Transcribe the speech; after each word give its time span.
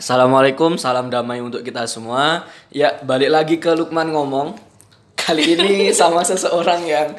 Assalamualaikum, 0.00 0.80
salam 0.80 1.12
damai 1.12 1.44
untuk 1.44 1.60
kita 1.60 1.84
semua. 1.84 2.48
Ya, 2.72 2.96
balik 3.04 3.28
lagi 3.28 3.56
ke 3.60 3.68
Lukman 3.76 4.08
ngomong. 4.08 4.56
Kali 5.12 5.52
ini 5.52 5.72
sama 6.00 6.24
seseorang 6.24 6.88
yang 6.88 7.12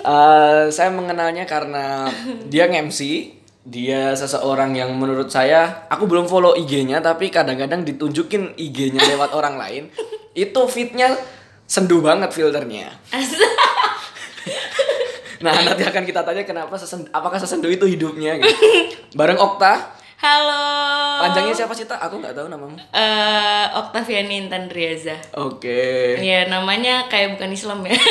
uh, 0.00 0.64
saya 0.72 0.88
mengenalnya 0.88 1.44
karena 1.44 2.08
dia 2.48 2.64
nge-MC. 2.64 3.28
Dia 3.68 4.16
seseorang 4.16 4.72
yang 4.72 4.96
menurut 4.96 5.28
saya, 5.28 5.84
aku 5.92 6.08
belum 6.08 6.24
follow 6.24 6.56
IG-nya, 6.56 7.04
tapi 7.04 7.28
kadang-kadang 7.28 7.84
ditunjukin 7.84 8.56
IG-nya 8.56 9.04
lewat 9.04 9.32
orang 9.38 9.60
lain. 9.60 9.92
Itu 10.32 10.64
fitnya 10.64 11.12
sendu 11.68 12.00
banget 12.00 12.32
filternya. 12.32 12.88
Nah, 15.44 15.52
nanti 15.60 15.84
akan 15.84 16.08
kita 16.08 16.24
tanya 16.24 16.40
kenapa 16.48 16.72
sesen, 16.80 17.04
apakah 17.12 17.36
sesendu 17.36 17.68
itu 17.68 17.84
hidupnya 17.84 18.40
gitu. 18.40 18.56
Bareng 19.12 19.36
Okta. 19.36 19.92
Halo. 20.24 20.64
Panjangnya 21.20 21.52
siapa 21.54 21.76
sih, 21.76 21.84
Tak? 21.84 22.00
Aku 22.00 22.16
nggak 22.16 22.32
tahu 22.32 22.48
namamu. 22.48 22.80
Eh, 22.88 23.64
Oktaviani 23.76 24.40
Intan 24.40 24.72
Riaza. 24.72 25.12
Oke. 25.36 26.16
Ya 26.16 26.48
namanya 26.48 27.04
kayak 27.06 27.36
bukan 27.36 27.52
Islam 27.52 27.84
ya. 27.84 27.92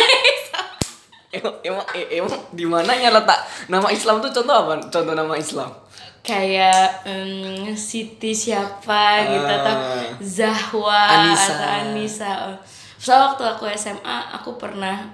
Emang, 1.33 1.57
emang, 1.65 1.81
eh, 1.97 2.21
emang 2.21 2.29
di 2.53 2.61
mananya 2.61 3.09
letak 3.09 3.41
nama 3.65 3.89
Islam 3.89 4.21
tuh 4.21 4.29
contoh 4.31 4.53
apa? 4.53 4.77
Contoh 4.85 5.17
nama 5.17 5.33
Islam. 5.33 5.65
kayak 6.21 7.03
em, 7.03 7.73
Siti 7.73 8.29
siapa 8.31 9.25
gitu 9.25 9.41
atau 9.43 9.73
Ah. 9.75 10.13
Zahwa 10.21 10.93
Anissa. 10.93 11.51
atau 11.51 11.67
Anissa. 11.73 12.31
So 12.95 13.11
waktu 13.11 13.43
aku 13.43 13.65
SMA 13.67 14.05
aku 14.31 14.55
pernah 14.55 15.09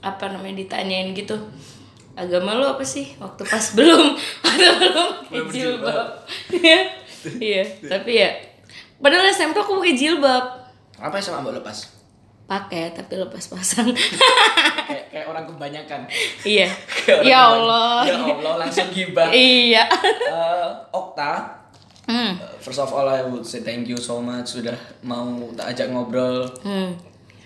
apa 0.00 0.24
namanya 0.26 0.56
ditanyain 0.56 1.12
gitu 1.12 1.36
agama 2.18 2.50
lu 2.52 2.66
apa 2.66 2.82
sih 2.82 3.14
waktu 3.16 3.42
pas 3.42 3.62
belum 3.76 4.02
waktu 4.42 4.66
belum 4.74 5.06
pakai 5.22 5.42
jilbab 5.48 6.06
Iya. 6.58 6.78
iya 7.38 7.62
tapi 7.84 8.12
ya 8.16 8.30
padahal 8.96 9.26
SMP 9.28 9.56
aku 9.56 9.78
pakai 9.78 9.94
jilbab 9.94 10.44
Apa 10.96 11.18
sama 11.18 11.42
mbak 11.42 11.62
lepas? 11.62 11.94
pakai 12.44 12.90
tapi 12.90 13.14
lepas 13.14 13.44
pasang 13.46 13.92
kayak 14.88 15.04
kayak 15.08 15.26
orang 15.26 15.44
kebanyakan. 15.44 16.08
iya 16.42 16.64
orang 17.06 17.22
ya. 17.22 17.38
Allah 17.52 17.98
Ya 18.02 18.16
Allah 18.16 18.54
langsung 18.58 18.88
gibah. 18.88 19.28
iya 19.28 19.84
Eh, 20.24 20.68
Okta, 20.90 21.44
hmm. 22.04 22.32
eh, 22.34 22.56
first 22.58 22.78
of 22.78 22.88
all 22.88 23.04
I 23.04 23.20
would 23.22 23.42
say 23.42 23.60
thank 23.60 23.84
you 23.84 23.96
so 23.96 24.18
much 24.18 24.48
sudah 24.54 24.72
mau 25.02 25.28
tak 25.52 25.76
ajak 25.76 25.86
ngobrol 25.88 26.48
Hmm. 26.60 26.96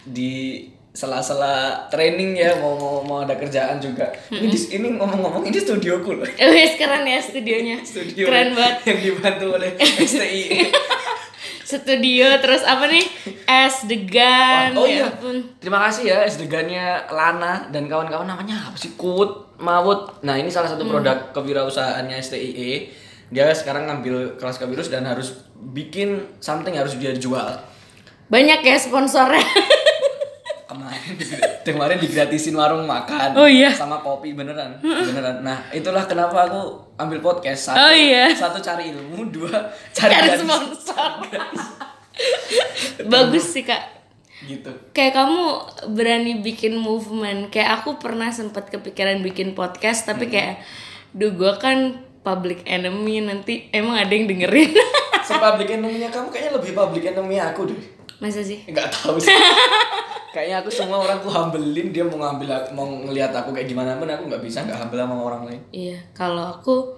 di 0.04 0.64
sela-sela 0.92 1.88
training 1.88 2.36
ya 2.36 2.52
mau 2.60 2.76
mau, 2.76 3.00
mau 3.00 3.18
ada 3.20 3.32
kerjaan 3.34 3.80
juga. 3.80 4.04
Ini 4.28 4.44
di- 4.44 4.70
ini 4.72 4.88
ngomong-ngomong 4.92 5.42
ini 5.42 5.56
studioku 5.56 6.12
loh. 6.14 6.28
Wes 6.52 6.76
keren 6.76 7.02
ya 7.02 7.16
studionya. 7.16 7.80
Studio 7.80 8.28
Keren 8.28 8.52
banget. 8.52 8.76
yang 8.86 8.98
dibantu 9.02 9.46
oleh 9.56 9.70
STI. 10.04 10.68
Studio 11.62 12.28
terus 12.38 12.60
apa 12.62 12.84
nih? 12.84 13.06
Es 13.42 13.88
degan. 13.88 14.76
oh 14.76 14.84
iya. 14.84 15.08
ya 15.08 15.08
ampun. 15.08 15.36
Terima 15.56 15.80
kasih 15.82 16.04
ya 16.04 16.18
SDG-nya 16.22 17.08
Lana 17.08 17.72
dan 17.72 17.88
kawan-kawan 17.88 18.28
namanya 18.28 18.68
apa 18.68 18.76
sih? 18.76 18.92
Kut, 18.92 19.56
Mawut. 19.56 20.20
Nah, 20.20 20.36
ini 20.36 20.52
salah 20.52 20.68
satu 20.68 20.84
produk 20.84 21.32
kewirausahaannya 21.32 22.20
STIE. 22.20 22.92
Dia 23.32 23.48
sekarang 23.50 23.88
ngambil 23.88 24.36
kelas 24.36 24.60
kewirus 24.60 24.92
dan 24.92 25.08
harus 25.08 25.32
bikin 25.72 26.20
something 26.36 26.76
harus 26.76 27.00
dia 27.00 27.16
jual. 27.16 27.56
Banyak 28.28 28.60
ya 28.60 28.76
sponsornya. 28.76 29.40
Kemarin 30.62 31.14
kemarin 31.66 31.96
digratisin 31.96 32.54
warung 32.54 32.84
makan 32.84 33.34
Oh 33.34 33.44
iya. 33.44 33.68
sama 33.70 33.98
kopi 33.98 34.32
beneran. 34.32 34.78
Beneran. 34.78 35.40
Nah, 35.40 35.68
itulah 35.70 36.04
kenapa 36.04 36.48
aku 36.48 36.60
ambil 36.96 37.18
podcast. 37.20 37.68
Satu, 37.68 37.78
Oh 37.78 37.92
iya. 37.92 38.32
satu 38.32 38.58
cari 38.58 38.90
ilmu, 38.90 39.28
dua 39.34 39.52
cari 39.90 40.12
Cari 40.12 40.28
sponsor. 40.38 41.10
Bagus 43.12 43.44
sih 43.48 43.62
kak. 43.62 43.82
Gitu. 44.42 44.70
Kayak 44.90 45.14
kamu 45.14 45.42
berani 45.92 46.32
bikin 46.40 46.74
movement. 46.74 47.48
Kayak 47.48 47.80
aku 47.80 47.96
pernah 47.96 48.28
sempat 48.28 48.68
kepikiran 48.68 49.20
bikin 49.20 49.54
podcast 49.54 50.04
tapi 50.04 50.26
Hmm. 50.26 50.32
kayak, 50.32 50.54
duh 51.12 51.30
gue 51.30 51.52
kan 51.56 51.78
public 52.22 52.62
enemy 52.64 53.18
nanti 53.20 53.68
emang 53.70 53.94
ada 53.96 54.10
yang 54.10 54.26
dengerin. 54.26 54.72
Sepublic 55.22 55.70
enemy 55.70 56.02
kamu 56.04 56.28
kayaknya 56.28 56.52
lebih 56.54 56.72
public 56.72 57.02
enemy 57.04 57.36
aku 57.36 57.70
deh. 57.70 57.78
Masa 58.18 58.38
sih? 58.40 58.62
Enggak 58.66 58.90
tahu 58.90 59.18
sih. 59.18 59.30
Kayaknya 60.32 60.56
aku 60.64 60.70
semua 60.72 60.96
orang 61.04 61.20
ku 61.20 61.28
hambelin 61.28 61.92
dia 61.92 62.08
mau 62.08 62.16
ngambil 62.16 62.72
mau 62.72 62.88
ngelihat 62.88 63.36
aku 63.36 63.52
kayak 63.52 63.68
gimana 63.68 64.00
pun 64.00 64.08
aku 64.08 64.32
nggak 64.32 64.40
bisa 64.40 64.64
nggak 64.64 64.80
humble 64.80 65.04
sama 65.04 65.14
orang 65.20 65.42
lain. 65.44 65.60
Iya, 65.68 66.00
kalau 66.16 66.56
aku 66.56 66.96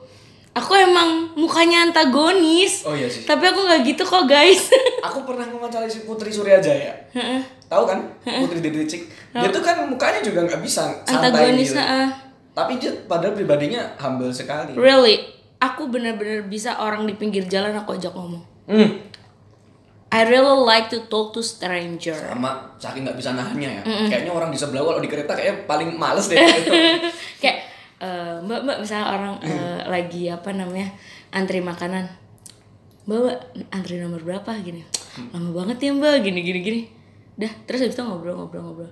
aku 0.54 0.72
emang 0.78 1.34
mukanya 1.34 1.90
antagonis. 1.90 2.86
Oh 2.86 2.94
iya 2.94 3.10
sih. 3.10 3.26
Tapi 3.26 3.42
aku 3.50 3.66
nggak 3.66 3.82
gitu 3.82 4.06
kok, 4.06 4.24
guys. 4.30 4.70
Aku 5.04 5.20
pernah 5.28 5.44
wawancara 5.52 5.84
si 5.84 6.08
Putri 6.08 6.32
Suryajaya. 6.32 6.96
Tahu 7.68 7.84
kan? 7.84 8.08
Putri 8.24 8.64
Dedetik. 8.64 9.04
Dia 9.36 9.52
tuh 9.52 9.60
kan 9.60 9.84
mukanya 9.84 10.24
juga 10.24 10.48
nggak 10.48 10.64
bisa 10.64 10.96
antagonis, 11.04 11.76
gitu. 11.76 11.82
Tapi 12.54 12.78
dia 12.80 12.88
padahal 13.04 13.36
pribadinya 13.36 13.84
humble 14.00 14.32
sekali. 14.32 14.72
Really, 14.72 15.20
aku 15.60 15.90
bener-bener 15.90 16.46
bisa 16.46 16.78
orang 16.80 17.04
di 17.04 17.12
pinggir 17.18 17.44
jalan 17.50 17.74
aku 17.76 17.98
ajak 17.98 18.14
ngomong. 18.16 18.40
Hmm. 18.64 19.12
I 20.14 20.22
really 20.30 20.62
like 20.62 20.86
to 20.94 21.10
talk 21.10 21.34
to 21.34 21.42
stranger. 21.42 22.14
Sama 22.14 22.78
saking 22.78 23.02
nggak 23.02 23.18
bisa 23.18 23.34
nahannya 23.34 23.82
ya. 23.82 23.82
Kayaknya 23.82 24.30
orang 24.30 24.54
di 24.54 24.58
sebelah 24.62 24.86
kalau 24.86 25.02
di 25.02 25.10
kereta 25.10 25.34
kayak 25.34 25.66
paling 25.66 25.90
males 25.98 26.30
deh. 26.30 26.38
Kayak 27.42 27.58
eh, 27.98 28.38
mbak 28.46 28.62
mbak 28.62 28.78
misalnya 28.78 29.06
orang 29.10 29.34
eh, 29.42 29.82
lagi 29.90 30.30
apa 30.30 30.54
namanya 30.54 30.94
antri 31.34 31.58
makanan. 31.58 32.06
Mbak, 33.10 33.18
mbak 33.26 33.38
antri 33.74 33.98
nomor 33.98 34.22
berapa 34.22 34.54
gini? 34.62 34.86
Lama 35.34 35.50
banget 35.50 35.82
ya 35.82 35.90
mbak 35.90 36.22
gini 36.22 36.40
gini 36.46 36.60
gini. 36.62 36.80
Dah 37.34 37.50
terus 37.66 37.82
habis 37.82 37.98
itu 37.98 38.06
ngobrol 38.06 38.38
ngobrol 38.38 38.62
ngobrol. 38.70 38.90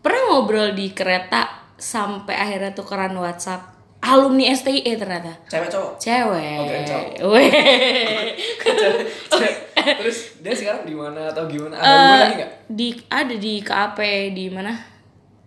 Pernah 0.00 0.22
ngobrol 0.32 0.72
di 0.72 0.96
kereta 0.96 1.68
sampai 1.76 2.40
akhirnya 2.40 2.72
tukeran 2.72 3.12
WhatsApp 3.20 3.73
alumni 4.04 4.44
STIE 4.50 4.84
ternyata. 4.94 5.32
Cewek 5.44 5.66
cowok. 5.66 5.92
Cewek. 5.96 6.54
Oh, 6.54 6.64
keren 6.64 6.84
cowok. 6.84 7.04
Terus 9.74 10.18
dia 10.38 10.54
sekarang 10.54 10.82
di 10.84 10.94
mana 10.94 11.28
atau 11.28 11.44
gimana? 11.44 11.74
Ada 11.74 11.82
Eh, 11.82 11.90
hubungan 11.90 12.20
lagi 12.20 12.34
nggak? 12.36 12.50
di 12.70 12.88
ada 13.06 13.34
di 13.34 13.54
KAP 13.60 13.98
di 14.30 14.46
mana? 14.48 14.72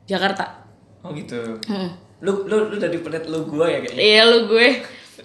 Jakarta. 0.04 0.46
Oh 1.02 1.12
gitu. 1.12 1.38
Hmm. 1.64 1.90
Lu 2.20 2.44
lu 2.44 2.68
lu 2.68 2.76
dari 2.76 2.98
pedet 2.98 3.26
lu 3.26 3.46
gua 3.46 3.66
ya 3.68 3.80
kayaknya. 3.80 4.00
Iya 4.00 4.22
lu 4.26 4.40
gue. 4.48 4.68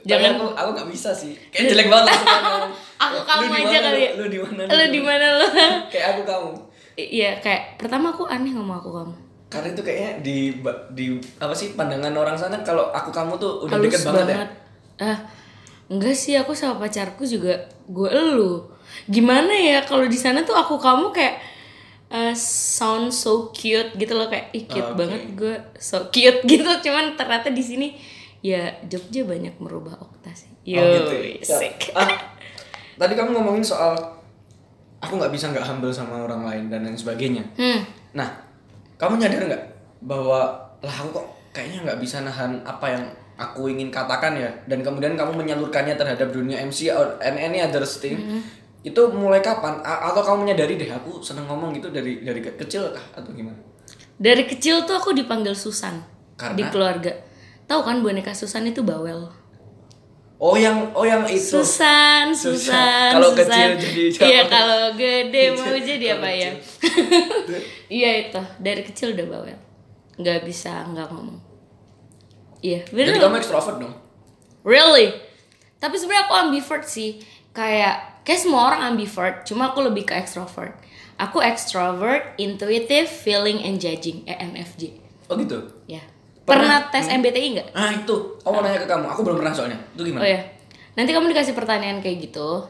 Jangan 0.02 0.34
aku 0.34 0.46
aku 0.52 0.70
nggak 0.72 0.88
bisa 0.90 1.10
sih. 1.10 1.32
Kayak 1.48 1.72
jelek 1.72 1.88
banget 1.88 2.10
aku 3.02 3.14
Lu 3.14 3.22
kamu 3.22 3.42
di 3.44 3.52
aja 3.54 3.68
mana, 3.70 3.86
kali 3.86 4.00
ya. 4.00 4.10
Lu 4.14 4.24
di 4.26 4.38
mana? 4.38 4.60
Lu 4.66 4.84
di 4.88 5.00
mana 5.00 5.26
lu? 5.34 5.46
Kayak 5.88 6.06
aku 6.10 6.22
kamu. 6.22 6.50
I- 6.94 7.10
Iya 7.14 7.30
kayak 7.38 7.62
pertama 7.76 8.10
aku 8.10 8.24
aneh 8.24 8.50
ngomong 8.50 8.76
aku 8.76 8.90
kamu. 8.92 9.14
Karena 9.52 9.68
itu 9.68 9.82
kayaknya 9.82 10.10
di 10.18 10.36
di 10.90 11.06
apa 11.36 11.52
sih 11.52 11.76
pandangan 11.76 12.08
orang 12.10 12.32
sana 12.32 12.56
kalau 12.60 12.88
aku 12.88 13.12
kamu 13.12 13.36
tuh 13.36 13.52
udah 13.62 13.76
Halus 13.76 13.92
deket 13.92 14.02
banget, 14.08 14.26
ya. 14.32 14.46
Ah, 15.04 15.18
enggak 15.86 16.16
sih 16.16 16.32
aku 16.32 16.50
sama 16.50 16.80
pacarku 16.80 17.22
juga 17.22 17.52
gue 17.84 18.08
elu. 18.08 18.64
Gimana 19.04 19.52
ya 19.52 19.84
kalau 19.84 20.04
di 20.04 20.16
sana 20.16 20.40
tuh 20.40 20.52
aku 20.52 20.76
kamu 20.76 21.12
kayak 21.12 21.36
eh, 22.08 22.32
sound 22.34 23.08
so 23.08 23.52
cute 23.52 23.92
gitu 23.94 24.12
loh 24.12 24.26
kayak 24.26 24.48
ih 24.52 24.64
cute 24.64 24.80
Oh, 24.82 24.92
oke. 24.92 24.98
banget 24.98 25.22
gue 25.32 25.54
so 25.76 26.08
cute 26.08 26.40
gitu 26.50 26.64
cuman 26.82 27.12
ternyata 27.12 27.48
di 27.48 27.60
sini 27.60 27.88
ya 28.40 28.68
Jogja 28.84 29.22
banyak 29.22 29.56
merubah 29.58 29.96
okta 29.96 30.32
sih. 30.32 30.48
Yo, 30.64 30.76
Oh, 30.76 30.88
gitu 31.08 31.14
ya. 31.40 31.56
sick. 31.58 31.92
Ah, 31.92 32.08
tadi 32.94 33.12
kamu 33.12 33.32
ngomongin 33.32 33.62
soal 33.62 33.92
aku 34.96 35.12
nggak 35.14 35.30
bisa 35.30 35.50
nggak 35.50 35.62
humble 35.62 35.90
sama 35.90 36.22
orang 36.22 36.42
lain 36.42 36.64
dan 36.68 36.84
lain 36.84 36.94
sebagainya. 36.94 37.42
Hmm. 37.54 37.80
Nah, 38.12 38.28
kamu 39.02 39.18
nyadar 39.18 39.42
nggak 39.44 39.62
bahwa 40.00 40.40
lah 40.78 40.94
aku 40.96 41.10
kok 41.12 41.26
kayaknya 41.50 41.78
nggak 41.82 41.98
bisa 41.98 42.22
nahan 42.22 42.62
apa 42.62 42.86
yang 42.86 43.04
aku 43.34 43.66
ingin 43.66 43.90
katakan 43.90 44.34
ya 44.34 44.46
dan 44.64 44.80
kemudian 44.80 45.12
kamu 45.12 45.34
menyalurkannya 45.34 45.94
terhadap 45.94 46.30
dunia 46.30 46.62
MC 46.62 46.86
or 46.88 47.18
and 47.18 47.34
any 47.34 47.58
other 47.58 47.82
thing 47.82 48.38
itu 48.80 49.02
mulai 49.10 49.38
kapan 49.38 49.78
A- 49.80 50.08
atau 50.08 50.22
kamu 50.22 50.38
menyadari 50.44 50.74
deh 50.74 50.86
aku 50.86 51.18
seneng 51.18 51.46
ngomong 51.46 51.70
gitu 51.72 51.90
dari 51.90 52.18
dari 52.20 52.38
ke- 52.38 52.54
kecil 52.56 52.90
kah 52.90 53.02
atau 53.12 53.30
gimana 53.30 53.58
Dari 54.14 54.46
kecil 54.46 54.86
tuh 54.86 54.94
aku 54.94 55.10
dipanggil 55.10 55.50
Susan 55.52 55.98
Karena? 56.36 56.54
di 56.54 56.62
keluarga. 56.64 57.10
Tahu 57.64 57.80
kan 57.82 57.98
boneka 58.00 58.30
Susan 58.30 58.62
itu 58.62 58.82
bawel. 58.82 59.26
oh 60.38 60.54
yang 60.54 60.90
oh 60.92 61.02
yang 61.02 61.22
itu 61.24 61.58
Susan, 61.58 62.30
Susan. 62.30 62.70
Susan. 62.70 63.10
Kalau 63.12 63.30
kecil 63.32 63.70
jadi? 63.78 64.02
Iya, 64.12 64.42
kalau 64.46 64.94
gede 64.94 65.44
mau 65.52 65.66
Kecil, 65.70 65.82
jadi 65.88 66.06
apa 66.14 66.28
ya? 66.28 66.50
Iya 67.88 68.10
itu, 68.22 68.40
dari 68.58 68.82
kecil 68.82 69.12
udah 69.12 69.26
bawel. 69.26 69.58
nggak 70.14 70.40
bisa 70.42 70.84
nggak 70.86 71.08
ngomong. 71.08 71.40
Iya, 72.58 72.84
jadi 72.84 72.94
bener. 73.10 73.22
kamu 73.22 73.36
ekstrovert 73.38 73.76
dong 73.76 73.94
Really? 74.62 75.10
Tapi 75.76 75.96
sebenarnya 75.96 76.24
aku 76.24 76.34
ambivert 76.38 76.84
sih. 76.84 77.18
Kayak 77.50 78.22
kayak 78.22 78.38
semua 78.38 78.70
orang 78.70 78.86
ambivert, 78.88 79.42
cuma 79.42 79.68
aku 79.68 79.82
lebih 79.82 80.04
ke 80.04 80.14
extrovert. 80.14 80.78
Aku 81.16 81.38
extrovert, 81.38 82.36
intuitive, 82.36 83.04
feeling 83.06 83.58
and 83.60 83.76
judging, 83.76 84.22
ENFJ. 84.24 84.94
oh 85.26 85.34
gitu 85.34 85.58
Ya. 85.86 85.98
Pernah- 86.42 86.82
Pernah, 86.82 86.92
tes 86.92 87.06
MBTI 87.08 87.48
nggak? 87.52 87.68
ah 87.72 87.90
itu 87.90 88.14
aku 88.36 88.50
mau 88.50 88.60
nanya 88.60 88.76
ke 88.76 88.86
kamu 88.86 89.06
aku 89.06 89.20
belum 89.22 89.38
pernah 89.38 89.52
soalnya 89.52 89.78
itu 89.90 90.02
gimana 90.04 90.20
Oh 90.20 90.28
ya. 90.28 90.40
Nanti 90.92 91.10
kamu 91.10 91.26
dikasih 91.28 91.54
pertanyaan 91.54 91.98
kayak 91.98 92.18
gitu. 92.22 92.62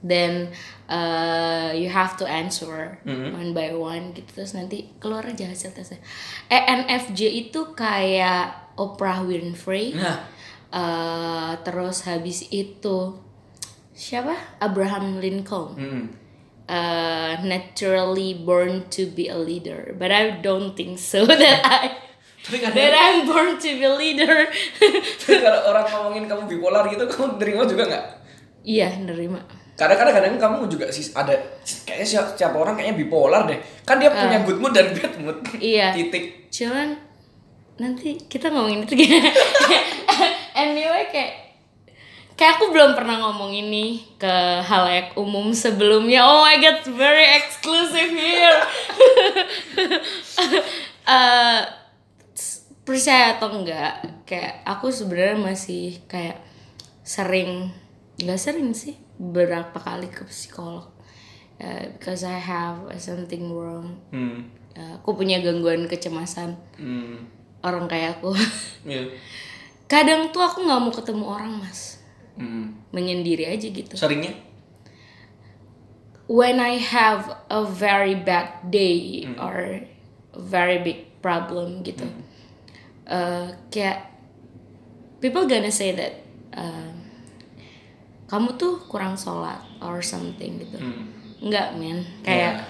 then 0.00 0.52
uh, 0.88 1.70
you 1.72 1.88
have 1.88 2.16
to 2.20 2.24
answer 2.28 2.98
one 3.04 3.52
by 3.52 3.72
one 3.72 4.12
gitu. 4.12 4.42
Terus 4.42 4.52
nanti 4.56 4.92
keluar 5.00 5.24
aja 5.24 5.48
hasil 5.48 5.72
tesnya. 5.72 6.00
ENFJ 6.48 7.20
itu 7.48 7.72
kayak 7.72 8.76
Oprah 8.76 9.22
Winfrey. 9.24 9.94
Nah, 9.96 10.32
Uh, 10.74 11.54
terus 11.62 12.02
habis 12.02 12.50
itu 12.50 13.14
siapa? 13.94 14.34
Abraham 14.58 15.22
Lincoln. 15.22 15.78
Mm. 15.78 16.04
uh, 16.66 17.38
naturally 17.46 18.34
born 18.34 18.82
to 18.90 19.06
be 19.06 19.30
a 19.30 19.38
leader. 19.38 19.94
But 19.94 20.10
I 20.10 20.42
don't 20.42 20.74
think 20.74 20.98
so 20.98 21.22
that 21.30 21.62
I 21.62 21.94
tapi 22.42 22.58
that 22.58 22.90
I'm 22.90 23.22
born 23.30 23.54
to 23.54 23.70
be 23.70 23.86
a 23.86 23.94
leader. 23.94 24.50
Tapi 25.22 25.38
kalau 25.38 25.60
orang 25.70 25.86
ngomongin 25.94 26.26
kamu 26.26 26.42
bipolar 26.50 26.90
gitu, 26.90 27.06
kamu 27.06 27.38
terima 27.38 27.62
juga 27.70 27.86
nggak? 27.86 28.06
iya 28.64 28.96
nerima 28.96 29.44
Karena 29.74 29.94
kadang-kadang 29.98 30.38
kamu 30.38 30.70
juga 30.70 30.86
sih 30.90 31.10
ada 31.14 31.34
kayaknya 31.82 32.06
siapa, 32.06 32.30
siapa 32.38 32.54
orang 32.54 32.78
kayaknya 32.78 32.96
bipolar 33.02 33.42
deh. 33.46 33.58
Kan 33.82 33.98
dia 33.98 34.10
punya 34.14 34.42
good 34.46 34.58
mood 34.62 34.70
dan 34.70 34.94
bad 34.94 35.14
mood. 35.18 35.38
Iya. 35.58 35.90
Titik. 35.94 36.46
cuman 36.54 36.94
nanti 37.74 38.14
kita 38.30 38.46
ngomongin 38.54 38.86
itu 38.86 38.94
gimana 38.94 39.26
anyway 40.62 41.02
kayak 41.10 41.58
kayak 42.38 42.54
aku 42.54 42.70
belum 42.70 42.94
pernah 42.94 43.18
ngomong 43.18 43.50
ini 43.50 44.06
ke 44.14 44.62
halayak 44.62 45.18
umum 45.18 45.50
sebelumnya 45.50 46.22
oh 46.22 46.46
my 46.46 46.62
god 46.62 46.78
very 46.94 47.26
exclusive 47.34 48.14
here 48.14 48.58
Eh, 51.04 51.60
percaya 52.80 53.36
atau 53.36 53.60
enggak 53.60 54.24
kayak 54.24 54.64
aku 54.64 54.88
sebenarnya 54.88 55.36
masih 55.36 56.00
kayak 56.08 56.40
sering 57.04 57.68
nggak 58.16 58.40
sering 58.40 58.72
sih 58.72 58.96
berapa 59.16 59.74
kali 59.74 60.10
ke 60.10 60.24
psikolog 60.26 60.90
Eh, 61.54 61.86
because 61.94 62.26
I 62.26 62.34
have 62.34 62.82
something 62.98 63.46
wrong 63.46 63.94
Hmm. 64.10 64.42
Eh, 64.74 64.90
aku 64.98 65.14
punya 65.14 65.38
gangguan 65.38 65.86
kecemasan 65.86 66.58
Hmm. 66.74 67.30
orang 67.62 67.86
kayak 67.86 68.18
aku 68.18 68.34
Iya. 68.90 69.06
kadang 69.86 70.34
tuh 70.34 70.42
aku 70.42 70.66
nggak 70.66 70.80
mau 70.82 70.90
ketemu 70.90 71.24
orang 71.24 71.52
mas 71.62 72.02
Hmm. 72.34 72.74
menyendiri 72.90 73.46
aja 73.46 73.70
gitu 73.70 73.94
Seringnya? 73.94 74.34
when 76.26 76.58
I 76.58 76.80
have 76.80 77.30
a 77.46 77.62
very 77.62 78.18
bad 78.18 78.72
day 78.72 79.28
or 79.38 79.86
a 80.32 80.40
very 80.40 80.82
big 80.82 81.06
problem 81.22 81.86
gitu 81.86 82.02
eh, 83.06 83.46
kayak 83.70 84.10
people 85.20 85.46
gonna 85.46 85.70
say 85.70 85.94
that 85.94 86.18
eh, 86.56 86.90
kamu 88.24 88.56
tuh 88.56 88.80
kurang 88.88 89.14
sholat 89.20 89.60
or 89.84 90.00
something 90.00 90.60
gitu. 90.60 90.80
Hmm. 90.80 91.12
Enggak 91.44 91.76
men. 91.76 92.00
Kayak 92.24 92.64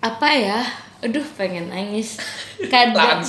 apa 0.00 0.28
ya? 0.32 0.60
Aduh 1.04 1.24
pengen 1.36 1.68
nangis. 1.68 2.16
Kadang 2.72 3.20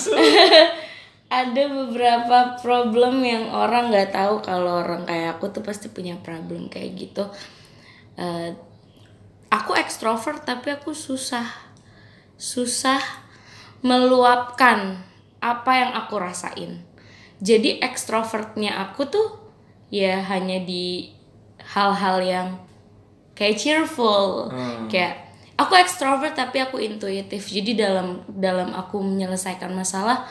ada 1.41 1.63
beberapa 1.67 2.59
problem 2.59 3.23
yang 3.23 3.51
orang 3.51 3.91
nggak 3.91 4.15
tahu. 4.15 4.39
Kalau 4.39 4.83
orang 4.83 5.03
kayak 5.03 5.39
aku 5.39 5.51
tuh 5.51 5.63
pasti 5.63 5.91
punya 5.91 6.15
problem 6.19 6.71
kayak 6.71 6.91
gitu. 6.95 7.27
Eh, 8.15 8.55
aku 9.51 9.75
ekstrovert 9.75 10.47
tapi 10.47 10.71
aku 10.71 10.95
susah. 10.95 11.47
Susah 12.39 12.99
meluapkan 13.83 15.01
apa 15.41 15.71
yang 15.75 15.91
aku 15.97 16.15
rasain. 16.21 16.85
Jadi 17.41 17.81
ekstrovertnya 17.81 18.77
aku 18.77 19.09
tuh 19.09 19.40
ya 19.91 20.23
hanya 20.23 20.63
di 20.63 21.11
hal-hal 21.61 22.17
yang 22.19 22.47
kayak 23.35 23.55
cheerful 23.55 24.47
Hmm. 24.47 24.87
kayak 24.87 25.19
aku 25.53 25.75
ekstrovert 25.75 26.33
tapi 26.33 26.57
aku 26.57 26.79
intuitif 26.79 27.45
jadi 27.45 27.71
dalam 27.77 28.07
dalam 28.27 28.71
aku 28.71 28.97
menyelesaikan 28.97 29.69
masalah 29.71 30.25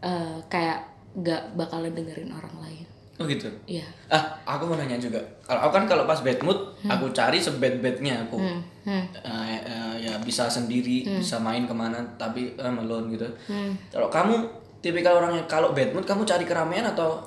eh, 0.00 0.36
kayak 0.46 0.82
gak 1.16 1.54
bakalan 1.54 1.92
dengerin 1.92 2.30
orang 2.30 2.56
lain 2.60 2.86
Oh 3.20 3.28
gitu. 3.28 3.52
iya 3.68 3.84
Ah, 4.08 4.32
aku 4.48 4.64
mau 4.64 4.80
nanya 4.80 4.96
juga. 4.96 5.20
Kalau 5.44 5.60
aku 5.60 5.76
kan 5.76 5.84
kalau 5.84 6.08
pas 6.08 6.24
bad 6.24 6.40
mood, 6.40 6.56
aku 6.82 7.12
cari 7.12 7.36
sebad-badnya 7.36 8.24
aku. 8.24 8.40
hmm, 8.40 8.60
hmm, 8.88 9.04
Eh, 9.12 9.60
eh, 9.60 9.94
ya 10.00 10.16
bisa 10.18 10.48
sendiri, 10.48 11.04
bisa 11.20 11.36
main 11.36 11.68
ke 11.68 11.74
mana, 11.76 12.00
tapi 12.16 12.56
eh, 12.56 12.64
alone 12.72 13.12
gitu. 13.12 13.28
hmm. 13.44 13.92
Kalau 13.92 14.08
kamu 14.08 14.34
tipikal 14.80 15.20
orang 15.20 15.36
yang 15.36 15.44
kalau 15.44 15.76
bad 15.76 15.92
mood 15.92 16.08
kamu 16.08 16.24
cari 16.24 16.48
keramaian 16.48 16.88
atau 16.88 17.20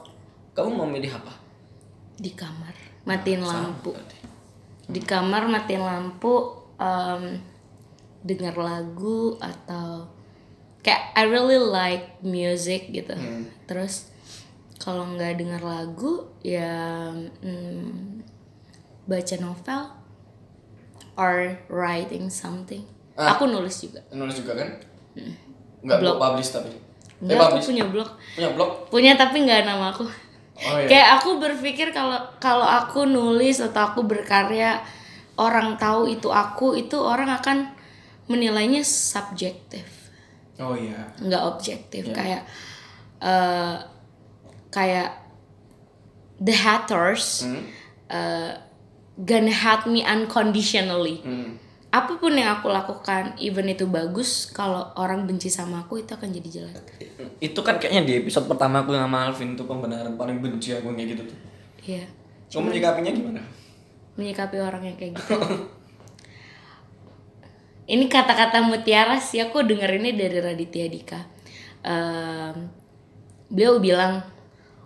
kamu 0.53 0.69
mau 0.71 0.85
milih 0.85 1.11
apa? 1.11 1.33
di 2.13 2.29
kamar 2.31 2.73
matiin 3.03 3.41
lampu 3.41 3.89
Berarti. 3.89 4.17
di 4.85 5.01
kamar 5.01 5.43
matiin 5.45 5.81
lampu 5.81 6.33
em, 6.77 7.41
denger 8.21 8.55
lagu 8.55 9.33
atau 9.37 10.07
kayak 10.79 11.11
I 11.13 11.25
really 11.25 11.57
like 11.57 12.21
music 12.21 12.87
gitu 12.89 13.17
terus 13.65 14.13
kalau 14.77 15.09
nggak 15.09 15.35
denger 15.35 15.59
lagu 15.59 16.29
ya 16.39 17.09
mm, 17.41 18.21
baca 19.03 19.35
novel 19.37 19.81
or 21.15 21.35
writing 21.67 22.29
something 22.29 22.85
Ah. 23.13 23.33
aku 23.33 23.45
nulis 23.45 23.77
juga 23.79 24.01
Nulis 24.09 24.33
juga 24.35 24.57
kan? 24.57 24.69
Enggak 25.79 26.01
Blog. 26.01 26.17
publish 26.17 26.49
tapi. 26.49 26.65
Eh, 26.65 26.81
Enggak, 27.21 27.37
aku 27.37 27.45
publish. 27.53 27.67
punya 27.69 27.85
blog 27.85 28.09
Punya 28.33 28.49
blog? 28.49 28.69
punya 28.89 29.11
tapi 29.13 29.37
nggak 29.39 29.61
nama 29.63 29.89
aku 29.89 30.01
Oh 30.55 30.77
iya. 30.77 30.85
kayak 30.85 31.09
aku 31.17 31.29
berpikir 31.37 31.89
kalau 31.89 32.21
kalau 32.37 32.61
aku 32.63 33.05
nulis 33.05 33.57
atau 33.57 33.89
aku 33.89 34.05
berkarya 34.05 34.79
orang 35.35 35.75
tahu 35.75 36.05
itu 36.07 36.29
aku 36.29 36.77
itu 36.77 36.93
orang 36.95 37.29
akan 37.31 37.73
menilainya 38.25 38.85
subjektif 38.85 40.13
Oh 40.55 40.77
iya. 40.77 41.09
nggak 41.17 41.43
objektif 41.43 42.05
Iya. 42.05 42.13
kayak 42.13 42.41
eh 43.19 43.75
kayak 44.69 45.09
the 46.37 46.53
haters 46.53 47.43
Hmm. 47.43 47.65
eh, 48.07 48.53
gonna 49.17 49.49
hate 49.51 49.85
me 49.85 50.01
unconditionally 50.01 51.17
Hmm. 51.19 51.57
Apa 51.93 52.17
pun 52.17 52.33
yang 52.33 52.57
aku 52.57 52.67
lakukan 52.67 53.37
even 53.37 53.69
itu 53.69 53.85
bagus 53.85 54.49
kalau 54.49 54.89
orang 54.97 55.29
benci 55.29 55.45
sama 55.45 55.85
aku 55.85 56.01
itu 56.01 56.09
akan 56.09 56.33
jadi 56.33 56.49
jelek 56.49 56.83
Itu 57.37 57.61
kan 57.61 57.77
kayaknya 57.77 58.01
di 58.01 58.13
episode 58.17 58.49
pertama 58.49 58.81
aku 58.81 58.91
sama 58.91 59.29
Alvin 59.29 59.53
tuh 59.53 59.63
pembenaran 59.63 60.17
paling 60.17 60.41
benci 60.41 60.73
aku 60.73 60.89
kayak 60.91 61.07
gitu 61.13 61.23
tuh. 61.29 61.37
Iya 61.85 62.03
Kamu 62.49 62.69
menyikapinya 62.69 63.11
gimana? 63.13 63.41
menyikapi 64.13 64.57
orang 64.57 64.81
yang 64.83 64.97
kayak 64.97 65.13
gitu. 65.13 65.33
ini 67.93 68.05
kata-kata 68.07 68.63
mutiara 68.63 69.19
sih 69.19 69.37
aku 69.37 69.61
denger 69.61 69.99
ini 69.99 70.15
dari 70.15 70.37
Raditya 70.39 70.85
Dika. 70.87 71.21
Em, 71.83 72.71
beliau 73.49 73.77
bilang 73.77 74.23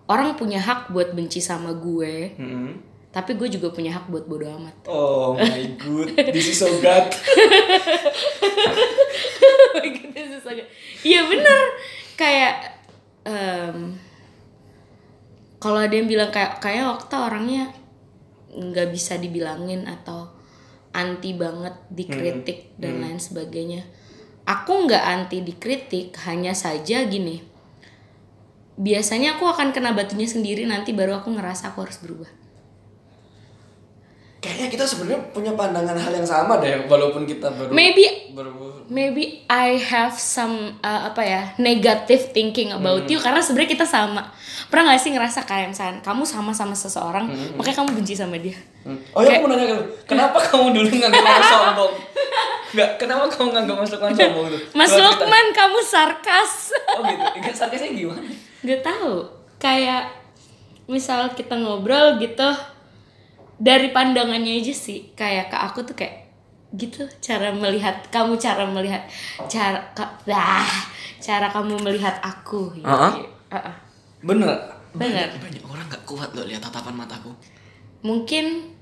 orang 0.08 0.34
punya 0.34 0.58
hak 0.58 0.89
buat 0.89 1.13
benci 1.13 1.39
sama 1.39 1.72
gue, 1.72 2.34
Hmm. 2.36 2.74
Tapi 3.17 3.33
gue 3.33 3.50
juga 3.50 3.74
punya 3.74 3.97
hak 3.97 4.13
buat 4.13 4.29
bodo 4.29 4.45
amat. 4.45 4.86
Oh 4.86 5.33
my 5.33 5.65
god, 5.81 6.13
this 6.29 6.53
is 6.53 6.62
so 6.62 6.69
God. 6.77 7.09
Oh 9.41 9.74
my 9.81 9.89
God, 9.89 10.13
this 10.13 10.38
is 10.38 10.45
so 10.45 10.53
good. 10.53 10.69
Iya 11.01 11.25
bener 11.25 11.63
kayak 12.13 12.77
em, 13.25 13.97
kalau 15.57 15.81
ada 15.81 15.97
yang 15.97 16.05
bilang 16.05 16.29
kayak 16.29 16.62
kayak 16.62 16.86
waktu 16.86 17.15
orangnya 17.17 17.74
nggak 18.53 18.93
bisa 18.93 19.17
dibilangin 19.17 19.89
atau 19.89 20.29
anti 20.93 21.33
banget 21.33 21.74
dikritik 21.89 22.77
dan 22.77 23.01
lain 23.01 23.17
sebagainya. 23.17 23.81
Aku 24.45 24.86
nggak 24.86 25.03
anti 25.03 25.41
dikritik, 25.41 26.13
hanya 26.29 26.53
saja 26.53 27.01
gini. 27.09 27.41
Biasanya 28.77 29.41
aku 29.41 29.50
akan 29.50 29.74
kena 29.74 29.97
batunya 29.97 30.29
sendiri 30.29 30.69
nanti 30.69 30.93
baru 30.93 31.17
aku 31.17 31.33
ngerasa 31.33 31.74
aku 31.74 31.89
harus 31.89 31.97
berubah. 31.97 32.29
Kayaknya 34.38 34.67
kita 34.70 34.86
sebenarnya 34.86 35.22
punya 35.34 35.51
pandangan 35.58 35.98
hal 35.98 36.13
yang 36.13 36.27
sama 36.27 36.62
deh, 36.62 36.86
walaupun 36.86 37.25
kita 37.25 37.50
baru 37.50 37.74
Maybe 37.74 38.06
baru 38.38 38.67
maybe 38.88 39.44
I 39.51 39.75
have 39.77 40.15
some 40.15 40.79
uh, 40.79 41.12
apa 41.12 41.22
ya 41.24 41.41
negative 41.60 42.32
thinking 42.32 42.72
about 42.72 43.03
you 43.12 43.20
karena 43.20 43.44
sebenarnya 43.44 43.75
kita 43.75 43.86
sama 43.88 44.32
pernah 44.72 44.96
gak 44.96 45.03
sih 45.03 45.12
ngerasa 45.12 45.44
kayak 45.44 45.75
misalnya 45.75 46.00
kamu 46.00 46.24
sama 46.24 46.56
sama 46.56 46.72
seseorang 46.72 47.27
makanya 47.60 47.84
kamu 47.84 47.89
benci 48.01 48.15
sama 48.15 48.39
dia 48.39 48.58
Hmm. 48.88 48.96
Oh 49.12 49.20
ya 49.20 49.44
aku 49.44 49.51
mau 49.51 49.60
nanya 49.60 49.75
kenapa 50.08 50.39
kamu 50.39 50.72
dulu 50.72 50.88
nganggap 50.88 51.20
aku 51.20 51.44
sombong? 51.51 51.91
Enggak, 52.72 52.89
kenapa 52.96 53.27
kamu 53.27 53.48
nganggap 53.51 53.75
Mas 53.84 53.91
Lukman 53.91 54.13
sombong 54.15 54.46
tuh? 54.48 54.62
Mas 54.72 54.91
Coba 54.96 55.39
kamu 55.51 55.79
sarkas 55.84 56.53
Oh 56.96 57.03
gitu, 57.03 57.20
Enggak, 57.36 57.51
sarkasnya 57.51 57.91
gimana? 57.91 58.24
gak 58.63 58.82
tahu 58.88 59.27
kayak 59.60 60.08
misal 60.88 61.27
kita 61.36 61.60
ngobrol 61.60 62.15
gitu 62.15 62.48
dari 63.57 63.89
pandangannya 63.89 64.61
aja 64.61 64.73
sih 64.73 65.13
kayak 65.17 65.49
ke 65.49 65.57
aku 65.57 65.81
tuh 65.85 65.97
kayak 65.97 66.29
gitu 66.77 67.09
cara 67.23 67.49
melihat 67.49 68.05
kamu 68.13 68.37
cara 68.37 68.67
melihat 68.69 69.01
cara 69.49 69.81
ka, 69.97 70.05
ah, 70.29 70.69
cara 71.17 71.47
kamu 71.49 71.79
melihat 71.81 72.19
aku 72.21 72.75
gitu. 72.77 72.85
Uh-uh. 72.85 73.13
Uh-uh. 73.49 73.75
Bener. 74.21 74.55
Bener. 74.97 75.29
Banyak, 75.29 75.41
banyak 75.41 75.63
orang 75.65 75.85
nggak 75.87 76.03
kuat 76.03 76.29
loh 76.33 76.45
lihat 76.45 76.61
tatapan 76.63 76.95
mataku. 76.95 77.31
mungkin 78.05 78.77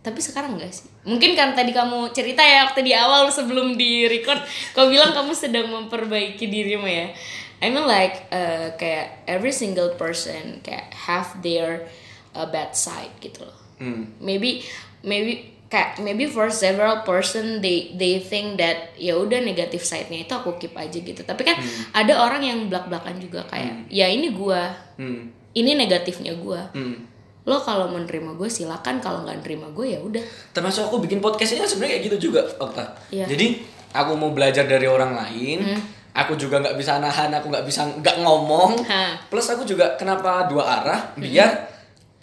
tapi 0.00 0.16
sekarang 0.24 0.56
enggak 0.56 0.72
sih 0.72 0.88
mungkin 1.04 1.36
kan 1.36 1.52
tadi 1.52 1.76
kamu 1.76 2.08
cerita 2.16 2.40
ya 2.40 2.64
waktu 2.64 2.80
di 2.80 2.96
awal 2.96 3.28
sebelum 3.28 3.76
di 3.76 4.08
record 4.08 4.40
kau 4.72 4.88
bilang 4.88 5.12
kamu 5.12 5.36
sedang 5.36 5.68
memperbaiki 5.68 6.48
dirimu 6.48 6.88
ya 6.88 7.12
I 7.60 7.68
mean 7.68 7.84
like 7.84 8.24
uh, 8.32 8.72
kayak 8.80 9.28
every 9.28 9.52
single 9.52 9.92
person 10.00 10.64
kayak 10.64 10.88
have 10.96 11.44
their 11.44 11.84
uh, 12.32 12.48
bad 12.48 12.72
side 12.72 13.12
gitu 13.20 13.44
loh 13.44 13.59
Hmm. 13.80 14.12
maybe 14.20 14.60
maybe 15.00 15.48
kayak 15.66 15.96
maybe 15.98 16.26
for 16.26 16.46
several 16.46 17.00
person 17.00 17.58
they 17.58 17.94
they 17.94 18.18
think 18.18 18.54
that 18.54 18.92
ya 18.94 19.14
udah 19.14 19.40
negatif 19.40 19.80
side-nya 19.80 20.22
itu 20.22 20.32
aku 20.32 20.54
keep 20.56 20.74
aja 20.74 20.92
gitu 20.92 21.22
tapi 21.22 21.42
kan 21.42 21.56
ada 21.90 22.12
orang 22.18 22.42
yang 22.42 22.58
belak-belakan 22.66 23.16
juga 23.16 23.40
kayak 23.46 23.88
ya 23.88 24.04
ini 24.04 24.30
gua 24.30 24.68
Hmm. 24.94 25.30
ini 25.50 25.72
negatifnya 25.74 26.36
gua 26.36 26.68
Hmm. 26.70 27.08
lo 27.40 27.56
kalau 27.56 27.88
menerima 27.88 28.36
gue 28.36 28.46
silakan 28.46 29.00
kalau 29.00 29.24
nggak 29.24 29.40
nerima 29.40 29.64
gue 29.70 29.86
ya 29.88 29.98
udah 29.98 30.20
Termasuk 30.52 30.86
aku 30.86 31.00
bikin 31.00 31.18
podcast 31.18 31.56
ini 31.56 31.64
sebenarnya 31.64 31.96
kayak 31.96 32.04
gitu 32.06 32.28
juga, 32.28 32.44
Okta. 32.60 32.84
Iya. 33.08 33.24
Jadi 33.24 33.64
aku 33.90 34.12
mau 34.12 34.28
belajar 34.30 34.68
dari 34.68 34.84
orang 34.84 35.16
lain, 35.16 35.64
aku 36.12 36.36
juga 36.36 36.60
nggak 36.60 36.76
bisa 36.76 37.00
nahan, 37.00 37.32
aku 37.32 37.48
nggak 37.48 37.64
bisa 37.64 37.88
nggak 37.96 38.20
ngomong. 38.20 38.84
Ha. 38.84 39.24
Plus 39.26 39.48
aku 39.48 39.64
juga 39.64 39.96
kenapa 39.96 40.46
dua 40.46 40.62
arah? 40.78 41.00
Biar 41.16 41.69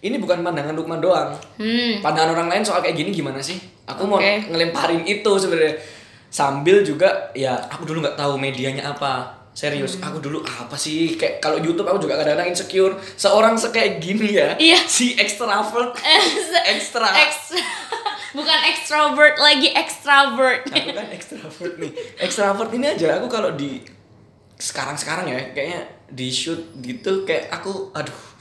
ini 0.09 0.17
bukan 0.17 0.41
pandangan 0.41 0.73
Lukman 0.73 0.99
doang. 1.03 1.35
hmm 1.59 1.99
Pandangan 1.99 2.33
orang 2.37 2.47
lain 2.51 2.63
soal 2.63 2.79
kayak 2.79 2.95
gini 2.95 3.11
gimana 3.11 3.43
sih? 3.43 3.59
Aku 3.87 4.07
mau 4.07 4.19
Oke. 4.19 4.47
ngelemparin 4.47 5.03
itu 5.03 5.31
sebenarnya. 5.39 5.75
Sambil 6.27 6.83
juga 6.83 7.31
ya 7.31 7.55
aku 7.71 7.87
dulu 7.87 8.03
nggak 8.03 8.19
tahu 8.19 8.35
medianya 8.35 8.83
apa. 8.83 9.35
Serius, 9.57 9.97
aku 9.97 10.21
dulu 10.21 10.45
apa 10.45 10.77
sih 10.77 11.17
kayak 11.17 11.41
kalau 11.41 11.57
YouTube 11.57 11.89
aku 11.89 11.97
juga 11.97 12.13
kadang-kadang 12.21 12.53
insecure. 12.53 12.93
Seorang 13.17 13.57
sekayak 13.57 13.97
gini 13.97 14.37
ya. 14.37 14.53
Iya. 14.53 14.77
Si 14.85 15.17
extravert. 15.17 15.97
Ekstra. 16.77 17.09
Extra 17.25 17.57
bukan 18.37 18.59
extrovert 18.69 19.35
lagi 19.41 19.73
extravert 19.73 20.69
aku 20.69 20.89
kan 20.93 21.07
ekstrovert 21.09 21.73
nih 21.81 21.91
ekstrovert 22.21 22.71
ini 22.77 22.85
aja 22.93 23.17
aku 23.17 23.27
kalau 23.33 23.57
di 23.57 23.81
sekarang 24.61 24.93
sekarang 24.93 25.25
ya 25.25 25.41
kayaknya 25.57 25.81
di 26.09 26.29
shoot 26.29 26.61
gitu 26.81 27.25
kayak 27.25 27.49
aku 27.49 27.89
aduh 27.97 28.36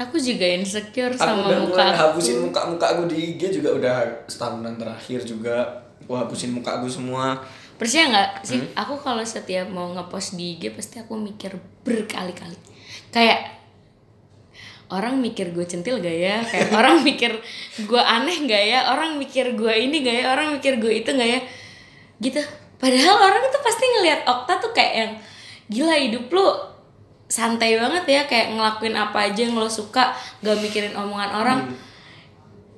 aku 0.00 0.16
juga 0.16 0.46
insecure 0.48 1.12
aku 1.12 1.20
sama 1.20 1.42
udah 1.48 1.58
muka 1.68 1.76
mulai 1.76 1.92
aku. 1.92 2.00
hapusin 2.00 2.36
muka 2.40 2.60
muka 2.64 2.86
aku 2.96 3.02
di 3.12 3.16
IG 3.36 3.40
juga 3.60 3.70
udah 3.76 3.94
setahunan 4.24 4.74
terakhir 4.80 5.20
juga. 5.28 5.84
Aku 6.02 6.16
hapusin 6.16 6.50
muka 6.50 6.80
aku 6.80 6.88
semua. 6.88 7.38
Percaya 7.76 8.08
nggak 8.08 8.30
sih? 8.46 8.58
Hmm? 8.62 8.72
aku 8.78 8.94
kalau 9.00 9.22
setiap 9.22 9.68
mau 9.68 9.90
ngepost 9.92 10.38
di 10.38 10.56
IG 10.56 10.72
pasti 10.72 10.96
aku 11.02 11.18
mikir 11.18 11.54
berkali-kali. 11.84 12.56
Kayak 13.12 13.62
orang 14.92 15.18
mikir 15.24 15.56
gue 15.56 15.64
centil 15.64 15.98
gak 16.00 16.16
ya? 16.16 16.44
Kayak 16.44 16.68
orang 16.80 17.00
mikir 17.00 17.32
gue 17.80 18.02
aneh 18.02 18.38
gak 18.44 18.64
ya? 18.64 18.80
Orang 18.92 19.16
mikir 19.16 19.56
gue 19.56 19.72
ini 19.72 20.04
gak 20.04 20.16
ya? 20.20 20.24
Orang 20.36 20.60
mikir 20.60 20.76
gue 20.80 20.92
itu 20.92 21.10
gak 21.12 21.26
ya? 21.26 21.40
Gitu. 22.20 22.40
Padahal 22.76 23.16
orang 23.18 23.42
itu 23.48 23.58
pasti 23.64 23.84
ngelihat 23.88 24.20
Okta 24.28 24.60
tuh 24.60 24.72
kayak 24.76 24.92
yang 24.92 25.12
gila 25.72 25.96
hidup 25.96 26.28
lu 26.28 26.71
santai 27.32 27.80
banget 27.80 28.04
ya 28.04 28.22
kayak 28.28 28.52
ngelakuin 28.52 28.92
apa 28.92 29.32
aja 29.32 29.48
yang 29.48 29.56
lo 29.56 29.64
suka 29.64 30.12
gak 30.44 30.60
mikirin 30.60 30.92
omongan 30.92 31.32
orang. 31.32 31.60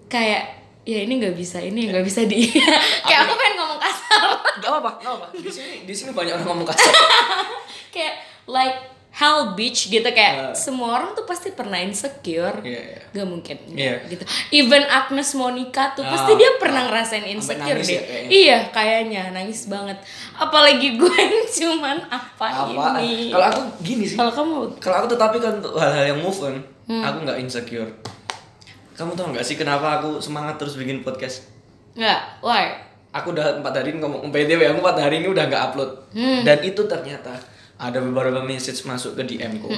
Kayak 0.06 0.62
ya 0.86 1.02
ini 1.02 1.16
nggak 1.18 1.34
bisa 1.34 1.58
ini 1.58 1.88
nggak 1.90 2.04
bisa 2.04 2.28
di 2.28 2.44
kayak 3.08 3.26
aku 3.26 3.34
pengen 3.34 3.54
ngomong 3.58 3.80
kasar. 3.82 4.22
Gak 4.62 4.70
apa 4.78 4.90
gak 5.02 5.12
apa 5.18 5.26
di 5.34 5.50
sini 5.50 5.82
di 5.82 5.90
sini 5.90 6.14
banyak 6.14 6.38
orang 6.38 6.46
ngomong 6.46 6.68
kasar. 6.70 6.94
Kayak 7.94 8.22
like 8.46 8.93
hell 9.14 9.54
bitch 9.54 9.88
gitu 9.88 10.02
kayak 10.04 10.34
Ya. 10.34 10.46
semua 10.52 10.90
orang 10.92 11.14
tuh 11.14 11.22
pasti 11.22 11.50
pernah 11.50 11.78
insecure 11.78 12.58
Iya, 12.60 12.80
iya. 12.84 13.00
Gak 13.12 13.24
mungkin 13.24 13.56
Iya. 13.70 13.94
gitu 14.06 14.26
even 14.52 14.82
Agnes 14.84 15.30
Monica 15.32 15.94
tuh 15.94 16.02
Ah, 16.02 16.10
pasti 16.10 16.34
dia 16.34 16.50
pernah 16.56 16.82
ah. 16.82 16.86
ngerasain 16.88 17.22
insecure 17.24 17.78
deh 17.78 17.86
ya 17.88 18.02
kayaknya. 18.02 18.28
iya 18.28 18.58
kayaknya 18.68 19.22
nangis 19.30 19.66
banget 19.66 19.94
apalagi 20.34 20.94
gue 20.98 21.14
yang 21.14 21.46
cuman 21.48 21.96
apa, 22.04 22.46
apa 22.66 22.98
ini 22.98 23.30
kalau 23.30 23.46
aku 23.48 23.60
gini 23.80 24.04
sih 24.04 24.14
kalau 24.14 24.30
kamu 24.30 24.54
kalau 24.76 24.96
aku 24.98 25.08
tetapi 25.08 25.36
kan 25.38 25.52
untuk 25.56 25.74
hal-hal 25.76 26.04
yang 26.06 26.18
move 26.18 26.38
on 26.40 26.58
Hmm. 26.84 27.00
aku 27.00 27.16
nggak 27.22 27.38
insecure 27.38 27.88
kamu 28.92 29.10
tau 29.12 29.30
nggak 29.30 29.40
sih 29.42 29.54
kenapa 29.54 29.98
aku 29.98 30.18
semangat 30.18 30.54
terus 30.54 30.74
bikin 30.74 31.00
podcast 31.00 31.48
nggak 31.94 32.20
why 32.40 32.76
aku 33.08 33.30
udah 33.30 33.56
empat 33.56 33.72
hari 33.74 33.90
ini 33.90 33.98
ngomong 33.98 34.28
PTW 34.28 34.60
aku 34.66 34.78
empat 34.80 34.98
hari 35.00 35.18
ini 35.18 35.28
udah 35.28 35.46
nggak 35.46 35.62
upload 35.64 35.90
Hmm. 36.10 36.42
dan 36.42 36.58
itu 36.60 36.82
ternyata 36.84 37.30
ada 37.74 37.98
beberapa 37.98 38.40
message 38.46 38.86
masuk 38.86 39.18
ke 39.18 39.22
DM 39.34 39.58
ku. 39.58 39.68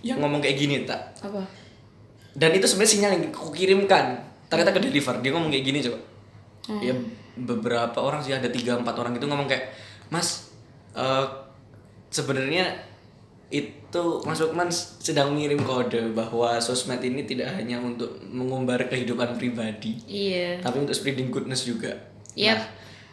Yang 0.00 0.18
ngomong 0.18 0.40
kayak 0.40 0.56
gini 0.56 0.88
tak. 0.88 1.12
Apa? 1.20 1.44
Dan 2.32 2.56
itu 2.56 2.64
sebenarnya 2.64 2.92
sinyal 2.96 3.10
yang 3.18 3.24
aku 3.28 3.52
kirimkan. 3.52 4.16
Ternyata 4.48 4.72
ke 4.72 4.80
deliver. 4.80 5.20
Dia 5.20 5.30
ngomong 5.36 5.52
kayak 5.52 5.64
gini 5.64 5.78
coba. 5.84 5.98
Ya 6.80 6.94
beberapa 7.36 7.96
orang 8.00 8.20
sih 8.20 8.36
ada 8.36 8.48
tiga 8.52 8.76
empat 8.76 8.92
orang 9.00 9.16
itu 9.16 9.24
ngomong 9.24 9.48
kayak 9.48 9.72
mas 10.12 10.52
eh, 10.92 11.24
sebenarnya 12.12 12.92
itu 13.52 14.24
Mas 14.24 14.40
Lukman 14.40 14.72
sedang 14.72 15.36
mengirim 15.36 15.60
kode 15.60 16.16
bahwa 16.16 16.56
sosmed 16.56 17.04
ini 17.04 17.28
tidak 17.28 17.52
hanya 17.52 17.76
untuk 17.76 18.16
mengumbar 18.24 18.88
kehidupan 18.88 19.36
pribadi 19.36 20.00
iya. 20.08 20.56
tapi 20.64 20.80
untuk 20.80 20.96
spreading 20.96 21.28
goodness 21.28 21.68
juga. 21.68 21.92
Yap. 22.32 22.56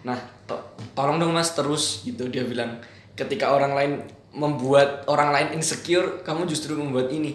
Nah, 0.08 0.15
nah 0.15 0.19
to- 0.48 0.63
tolong 0.96 1.19
dong 1.19 1.36
mas 1.36 1.51
terus 1.51 2.08
gitu. 2.08 2.31
Dia 2.31 2.48
bilang 2.48 2.79
ketika 3.19 3.51
orang 3.51 3.75
lain 3.75 3.91
membuat 4.29 5.03
orang 5.05 5.29
lain 5.31 5.57
insecure, 5.57 6.21
kamu 6.21 6.45
justru 6.45 6.74
membuat 6.74 7.09
ini. 7.09 7.33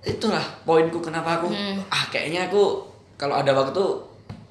Itulah 0.00 0.62
poinku 0.62 1.02
kenapa 1.02 1.42
aku 1.42 1.50
ah 1.86 2.04
kayaknya 2.08 2.46
aku 2.46 2.86
kalau 3.18 3.34
ada 3.34 3.50
waktu 3.50 3.82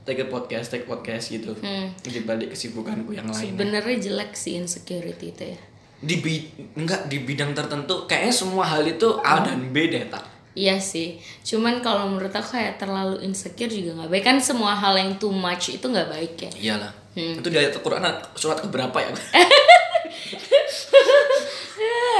take 0.03 0.19
a 0.19 0.27
podcast, 0.27 0.67
take 0.67 0.84
podcast 0.84 1.31
gitu. 1.31 1.55
Di 1.98 2.22
balik 2.22 2.51
kesibukanku 2.51 3.12
yang 3.12 3.25
lain. 3.25 3.55
sebenarnya 3.55 3.98
jelek 3.98 4.36
sih 4.36 4.60
insecurity 4.60 5.31
itu 5.31 5.55
ya 5.55 5.60
Di 5.95 6.19
bi- 6.19 6.51
enggak 6.75 7.07
di 7.07 7.24
bidang 7.24 7.55
tertentu 7.55 8.03
kayaknya 8.03 8.36
semua 8.36 8.67
hal 8.67 8.84
itu 8.84 9.15
A 9.24 9.39
dan 9.41 9.72
B 9.72 9.88
deh 9.88 10.03
tak. 10.05 10.27
Iya 10.55 10.79
sih, 10.79 11.19
cuman 11.43 11.84
kalau 11.84 12.07
menurut 12.07 12.31
aku 12.31 12.55
kayak 12.55 12.79
terlalu 12.79 13.19
insecure 13.24 13.67
juga 13.67 13.91
nggak 14.00 14.12
baik 14.12 14.24
kan 14.24 14.38
semua 14.39 14.72
hal 14.72 14.95
yang 14.95 15.19
too 15.19 15.27
much 15.27 15.67
itu 15.67 15.84
nggak 15.84 16.07
baik 16.07 16.34
ya. 16.39 16.51
Iyalah. 16.55 16.91
Itu 17.15 17.48
di 17.48 17.55
ayat 17.60 17.75
Al-Qur'an 17.75 18.03
surat 18.36 18.60
keberapa 18.60 18.95
ya? 19.00 19.12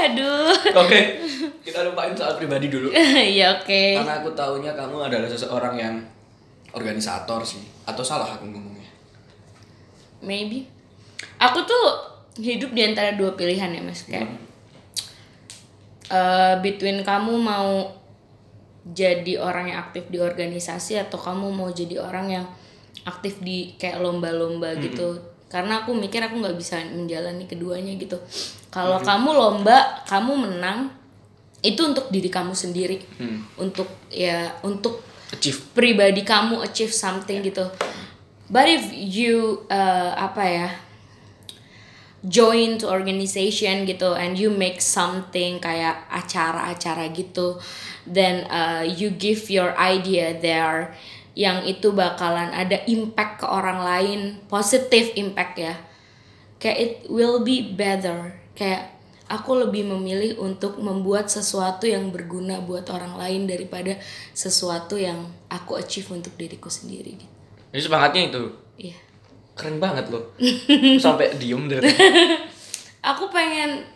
Aduh, 0.06 0.52
Oke, 0.76 1.00
kita 1.64 1.80
lupain 1.88 2.12
soal 2.12 2.36
pribadi 2.36 2.68
dulu. 2.68 2.92
ya 3.38 3.56
oke. 3.56 3.82
Karena 3.96 4.20
aku 4.20 4.30
taunya 4.36 4.76
kamu 4.76 5.08
adalah 5.08 5.28
seseorang 5.28 5.74
yang 5.76 5.94
organisator 6.76 7.40
sih. 7.40 7.64
Atau 7.88 8.04
salah 8.04 8.28
aku 8.28 8.44
ngomongnya? 8.44 8.90
Maybe. 10.20 10.68
Aku 11.40 11.64
tuh 11.64 12.16
hidup 12.40 12.76
di 12.76 12.84
antara 12.84 13.16
dua 13.16 13.32
pilihan 13.32 13.72
ya 13.72 13.80
mas 13.80 14.04
kayak 14.04 14.28
eh, 16.12 16.54
between 16.60 17.00
kamu 17.00 17.32
mau 17.40 17.88
jadi 18.86 19.40
orang 19.40 19.72
yang 19.72 19.78
aktif 19.82 20.06
di 20.12 20.20
organisasi 20.20 21.00
atau 21.00 21.18
kamu 21.18 21.50
mau 21.50 21.72
jadi 21.72 21.98
orang 21.98 22.26
yang 22.30 22.46
aktif 23.08 23.40
di 23.42 23.74
kayak 23.80 23.98
lomba-lomba 24.04 24.76
gitu 24.78 25.18
karena 25.46 25.82
aku 25.82 25.94
mikir 25.94 26.22
aku 26.22 26.38
nggak 26.42 26.58
bisa 26.58 26.82
menjalani 26.90 27.46
keduanya 27.46 27.94
gitu 27.98 28.18
kalau 28.76 29.00
kamu 29.00 29.32
lomba 29.32 30.04
kamu 30.04 30.32
menang 30.36 30.92
itu 31.64 31.80
untuk 31.80 32.12
diri 32.12 32.28
kamu 32.28 32.52
sendiri 32.52 33.00
untuk 33.56 33.88
ya 34.12 34.52
untuk 34.60 35.00
Achieve. 35.32 35.58
pribadi 35.72 36.20
kamu 36.22 36.60
achieve 36.60 36.92
something 36.92 37.40
gitu. 37.40 37.64
But 38.46 38.68
if 38.68 38.84
you 38.94 39.66
uh, 39.66 40.12
apa 40.14 40.42
ya 40.44 40.68
join 42.22 42.78
to 42.78 42.86
organization 42.86 43.88
gitu 43.88 44.14
and 44.14 44.38
you 44.38 44.54
make 44.54 44.78
something 44.78 45.58
kayak 45.58 46.06
acara-acara 46.12 47.10
gitu, 47.10 47.58
then 48.06 48.46
uh, 48.46 48.86
you 48.86 49.10
give 49.10 49.50
your 49.50 49.74
idea 49.74 50.36
there 50.38 50.94
yang 51.36 51.66
itu 51.66 51.90
bakalan 51.92 52.54
ada 52.54 52.80
impact 52.86 53.42
ke 53.42 53.46
orang 53.50 53.82
lain, 53.82 54.20
positive 54.46 55.10
impact 55.18 55.58
ya. 55.58 55.74
Kayak 56.62 56.78
it 56.78 56.92
will 57.10 57.42
be 57.42 57.60
better. 57.60 58.45
Kayak 58.56 58.96
aku 59.26 59.58
lebih 59.58 59.86
memilih 59.86 60.38
untuk 60.38 60.78
membuat 60.78 61.28
sesuatu 61.28 61.84
yang 61.86 62.14
berguna 62.14 62.62
buat 62.62 62.86
orang 62.90 63.18
lain 63.18 63.50
daripada 63.50 63.98
sesuatu 64.32 64.94
yang 64.96 65.28
aku 65.50 65.78
achieve 65.78 66.06
untuk 66.14 66.34
diriku 66.38 66.70
sendiri 66.70 67.18
gitu. 67.18 67.34
Jadi 67.74 67.82
semangatnya 67.82 68.22
itu. 68.32 68.42
Iya. 68.80 68.96
Keren 69.52 69.78
banget 69.82 70.08
loh. 70.08 70.32
Sampai 71.04 71.34
diem 71.36 71.68
dari. 71.68 71.84
Aku 73.14 73.30
pengen 73.30 73.86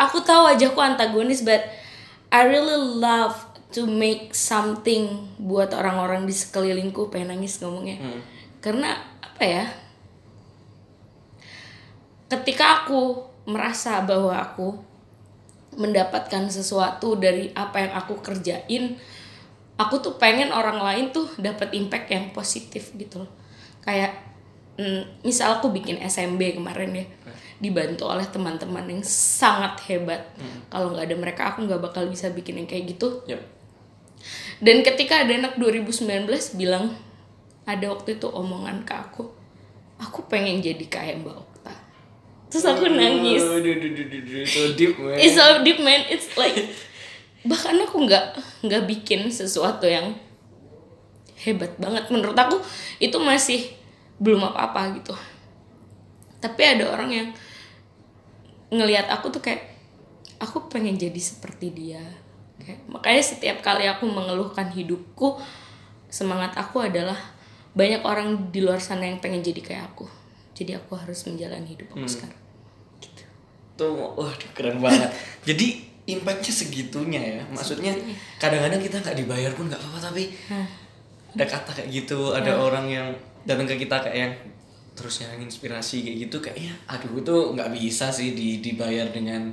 aku 0.00 0.24
tahu 0.24 0.48
wajahku 0.48 0.80
antagonis 0.80 1.44
but 1.44 1.60
I 2.32 2.48
really 2.48 2.76
love 2.96 3.36
to 3.76 3.84
make 3.84 4.32
something 4.32 5.28
buat 5.36 5.72
orang-orang 5.76 6.24
di 6.24 6.32
sekelilingku 6.32 7.12
pengen 7.12 7.36
nangis 7.36 7.60
ngomongnya. 7.60 8.00
Karena 8.64 8.96
apa 9.20 9.42
ya? 9.44 9.64
Ketika 12.26 12.82
aku 12.82 13.25
merasa 13.46 14.02
bahwa 14.02 14.34
aku 14.34 14.74
mendapatkan 15.76 16.48
sesuatu 16.50 17.14
dari 17.20 17.52
apa 17.52 17.84
yang 17.84 17.92
aku 17.94 18.18
kerjain 18.24 18.96
aku 19.76 20.00
tuh 20.00 20.16
pengen 20.16 20.50
orang 20.50 20.80
lain 20.80 21.12
tuh 21.12 21.28
dapat 21.36 21.76
impact 21.76 22.08
yang 22.08 22.32
positif 22.32 22.96
gitu 22.96 23.22
loh. 23.24 23.30
Kayak 23.84 24.16
mm, 24.80 25.22
misal 25.22 25.60
aku 25.60 25.68
bikin 25.70 26.00
SMB 26.00 26.58
kemarin 26.58 26.90
ya 26.96 27.06
dibantu 27.56 28.08
oleh 28.08 28.24
teman-teman 28.28 28.84
yang 28.88 29.04
sangat 29.04 29.80
hebat. 29.88 30.32
Kalau 30.72 30.92
nggak 30.92 31.12
ada 31.12 31.16
mereka 31.16 31.42
aku 31.52 31.68
nggak 31.68 31.80
bakal 31.80 32.08
bisa 32.08 32.32
bikin 32.32 32.60
yang 32.64 32.68
kayak 32.68 32.96
gitu. 32.96 33.24
Yap. 33.28 33.40
dan 34.58 34.82
ketika 34.82 35.22
ada 35.22 35.38
anak 35.38 35.54
2019 35.60 36.26
bilang 36.58 36.96
ada 37.68 37.86
waktu 37.92 38.18
itu 38.18 38.26
omongan 38.26 38.82
ke 38.82 38.94
aku 38.96 39.28
aku 40.00 40.26
pengen 40.26 40.58
jadi 40.58 40.82
kayak 40.88 41.22
Mbak 41.22 41.55
terus 42.46 42.64
aku 42.64 42.86
nangis 42.86 43.42
aduh, 43.42 44.46
so 44.46 44.62
deep 44.78 44.94
man. 44.98 45.16
It's 45.18 45.34
so 45.34 45.46
deep 45.66 45.78
man. 45.82 46.02
It's 46.06 46.30
like 46.38 46.56
bahkan 47.46 47.78
aku 47.78 48.06
nggak 48.06 48.38
nggak 48.66 48.82
bikin 48.90 49.30
sesuatu 49.30 49.86
yang 49.86 50.18
hebat 51.46 51.78
banget 51.78 52.10
menurut 52.10 52.34
aku 52.34 52.58
itu 52.98 53.14
masih 53.22 53.70
belum 54.18 54.50
apa-apa 54.50 54.98
gitu. 54.98 55.14
Tapi 56.42 56.62
ada 56.62 56.90
orang 56.90 57.10
yang 57.12 57.28
ngelihat 58.72 59.06
aku 59.12 59.30
tuh 59.30 59.42
kayak 59.42 59.62
aku 60.42 60.66
pengen 60.66 60.98
jadi 60.98 61.18
seperti 61.18 61.70
dia. 61.70 62.02
Kayak, 62.56 62.82
makanya 62.88 63.22
setiap 63.22 63.58
kali 63.62 63.86
aku 63.86 64.08
mengeluhkan 64.08 64.72
hidupku 64.72 65.38
semangat 66.08 66.56
aku 66.56 66.82
adalah 66.82 67.16
banyak 67.76 68.00
orang 68.00 68.48
di 68.48 68.64
luar 68.64 68.80
sana 68.80 69.04
yang 69.04 69.20
pengen 69.20 69.44
jadi 69.44 69.60
kayak 69.60 69.84
aku. 69.92 70.08
Jadi 70.56 70.72
aku 70.72 70.96
harus 70.96 71.20
menjalani 71.22 71.68
hidup 71.68 71.92
aku 71.92 72.08
sekarang. 72.08 72.40
tuh 73.76 73.92
waduh 73.92 74.50
keren 74.56 74.80
banget 74.80 75.12
jadi 75.44 75.66
impactnya 76.08 76.48
segitunya 76.48 77.20
ya 77.20 77.40
maksudnya 77.44 77.92
kadang-kadang 78.40 78.80
kita 78.80 79.04
nggak 79.04 79.12
dibayar 79.14 79.52
pun 79.52 79.68
nggak 79.68 79.76
apa-apa 79.76 80.00
tapi 80.00 80.32
ada 81.36 81.44
kata 81.44 81.70
kayak 81.76 81.88
gitu 81.92 82.32
ada 82.32 82.56
orang 82.56 82.88
yang 82.88 83.06
datang 83.44 83.68
ke 83.68 83.76
kita 83.76 84.00
kayak 84.00 84.16
yang 84.16 84.32
terus 84.96 85.20
yang 85.20 85.36
inspirasi 85.36 86.08
kayak 86.08 86.16
gitu 86.24 86.36
kayak 86.40 86.56
ya 86.56 86.74
aduh 86.88 87.20
itu 87.20 87.36
nggak 87.52 87.68
bisa 87.68 88.08
sih 88.08 88.32
di, 88.32 88.64
dibayar 88.64 89.12
dengan 89.12 89.52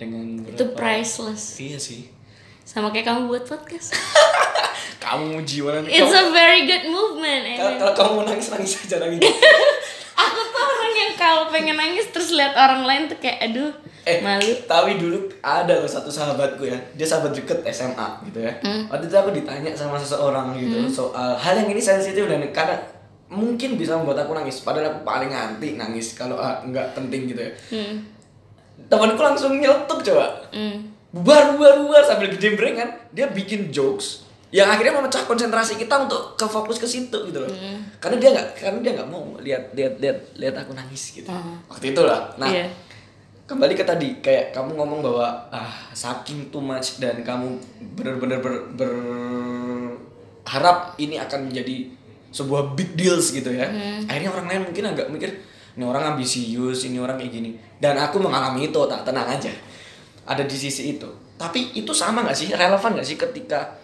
dengan 0.00 0.48
Itu 0.48 0.72
berapa 0.72 1.04
priceless. 1.04 1.60
iya 1.60 1.76
sih 1.76 2.08
Sama 2.64 2.88
kayak 2.88 3.04
kamu 3.04 3.28
buat 3.28 3.44
podcast. 3.44 3.92
kamu 5.04 5.44
jiwa 5.44 5.76
nanti 5.76 5.92
It's 5.92 6.08
kamu, 6.08 6.16
a 6.16 6.32
very 6.32 6.64
good 6.64 6.88
movement. 6.88 7.42
kalau, 7.52 7.68
Evan. 7.68 7.76
kalau 7.76 7.92
kamu 7.92 8.18
nangis 8.32 8.48
nangis 8.48 8.72
aja 8.80 8.96
nangis 8.96 9.20
Aku 10.24 10.40
tuh 10.46 10.64
orang 10.64 10.94
yang 10.96 11.12
kalau 11.28 11.52
pengen 11.52 11.76
nangis 11.76 12.08
terus 12.08 12.32
lihat 12.32 12.56
orang 12.56 12.88
lain 12.88 13.02
tuh 13.12 13.20
kayak 13.20 13.52
aduh 13.52 13.72
Eh, 14.08 14.24
malu. 14.24 14.48
tapi 14.64 14.96
dulu 14.96 15.28
ada 15.44 15.84
loh 15.84 15.90
satu 15.90 16.08
sahabatku 16.08 16.64
ya, 16.64 16.80
dia 16.96 17.04
sahabat 17.04 17.36
deket 17.36 17.60
SMA 17.68 18.24
gitu 18.24 18.40
ya. 18.40 18.56
Hmm. 18.64 18.88
Waktu 18.88 19.04
itu 19.04 19.16
aku 19.20 19.36
ditanya 19.36 19.68
sama 19.76 20.00
seseorang 20.00 20.56
gitu 20.56 20.88
soal 20.88 21.36
hal 21.36 21.52
yang 21.60 21.68
ini 21.68 21.76
sensitif 21.76 22.24
dan 22.24 22.40
karena 22.48 22.80
mungkin 23.28 23.76
bisa 23.76 24.00
membuat 24.00 24.24
aku 24.24 24.32
nangis. 24.32 24.64
Padahal 24.64 24.96
aku 24.96 25.04
paling 25.04 25.28
anti 25.28 25.76
nangis 25.76 26.16
kalau 26.16 26.40
ah, 26.40 26.64
nggak 26.64 26.96
penting 26.96 27.28
gitu 27.28 27.44
ya. 27.44 27.52
Hmm. 27.68 28.08
Temanku 28.88 29.20
langsung 29.20 29.60
nyeletuk 29.60 30.00
coba. 30.00 30.40
Hmm. 30.56 30.88
Bubar, 31.12 31.52
bubar, 31.52 31.76
bubar 31.84 32.00
sambil 32.08 32.32
gede 32.32 32.56
kan. 32.56 32.88
Dia 33.12 33.28
bikin 33.28 33.68
jokes 33.68 34.27
yang 34.48 34.64
akhirnya 34.64 34.96
memecah 34.96 35.28
konsentrasi 35.28 35.76
kita 35.76 36.08
untuk 36.08 36.40
ke 36.40 36.48
fokus 36.48 36.80
ke 36.80 36.88
situ 36.88 37.18
gitu 37.28 37.44
loh. 37.44 37.52
Hmm. 37.52 37.84
Karena 38.00 38.16
dia 38.16 38.32
nggak, 38.32 38.48
karena 38.56 38.80
dia 38.80 38.96
nggak 38.96 39.10
mau 39.12 39.36
lihat 39.44 39.76
lihat 39.76 40.00
lihat 40.00 40.16
lihat 40.40 40.56
aku 40.64 40.72
nangis 40.72 41.12
gitu. 41.12 41.28
Hmm. 41.28 41.60
Waktu 41.68 41.92
itu 41.92 42.00
lah. 42.00 42.32
Nah, 42.40 42.48
Iya. 42.48 42.64
kembali 43.48 43.72
ke 43.76 43.84
tadi 43.84 44.20
kayak 44.20 44.52
kamu 44.52 44.76
ngomong 44.76 45.00
bahwa 45.00 45.48
ah 45.48 45.72
saking 45.96 46.52
too 46.52 46.60
much 46.60 47.00
dan 47.00 47.24
kamu 47.24 47.56
benar-benar 47.96 48.44
ber, 48.44 48.60
berharap 48.76 50.92
ini 51.00 51.16
akan 51.16 51.48
menjadi 51.48 51.88
sebuah 52.28 52.76
big 52.76 52.92
deals 52.92 53.32
gitu 53.32 53.48
ya 53.48 53.64
akhirnya 54.04 54.28
orang 54.28 54.52
lain 54.52 54.68
mungkin 54.68 54.84
agak 54.92 55.08
mikir 55.08 55.32
ini 55.80 55.84
orang 55.84 56.12
ambisius 56.12 56.84
ini 56.84 57.00
orang 57.00 57.16
kayak 57.16 57.32
gini 57.32 57.56
dan 57.80 57.96
aku 57.96 58.20
mengalami 58.20 58.68
itu 58.68 58.80
tak 58.84 59.08
tenang 59.08 59.32
aja 59.32 59.48
ada 60.28 60.44
di 60.44 60.52
sisi 60.52 61.00
itu 61.00 61.08
tapi 61.40 61.72
itu 61.72 61.88
sama 61.96 62.28
nggak 62.28 62.36
sih 62.36 62.52
relevan 62.52 63.00
nggak 63.00 63.08
sih 63.08 63.16
ketika 63.16 63.80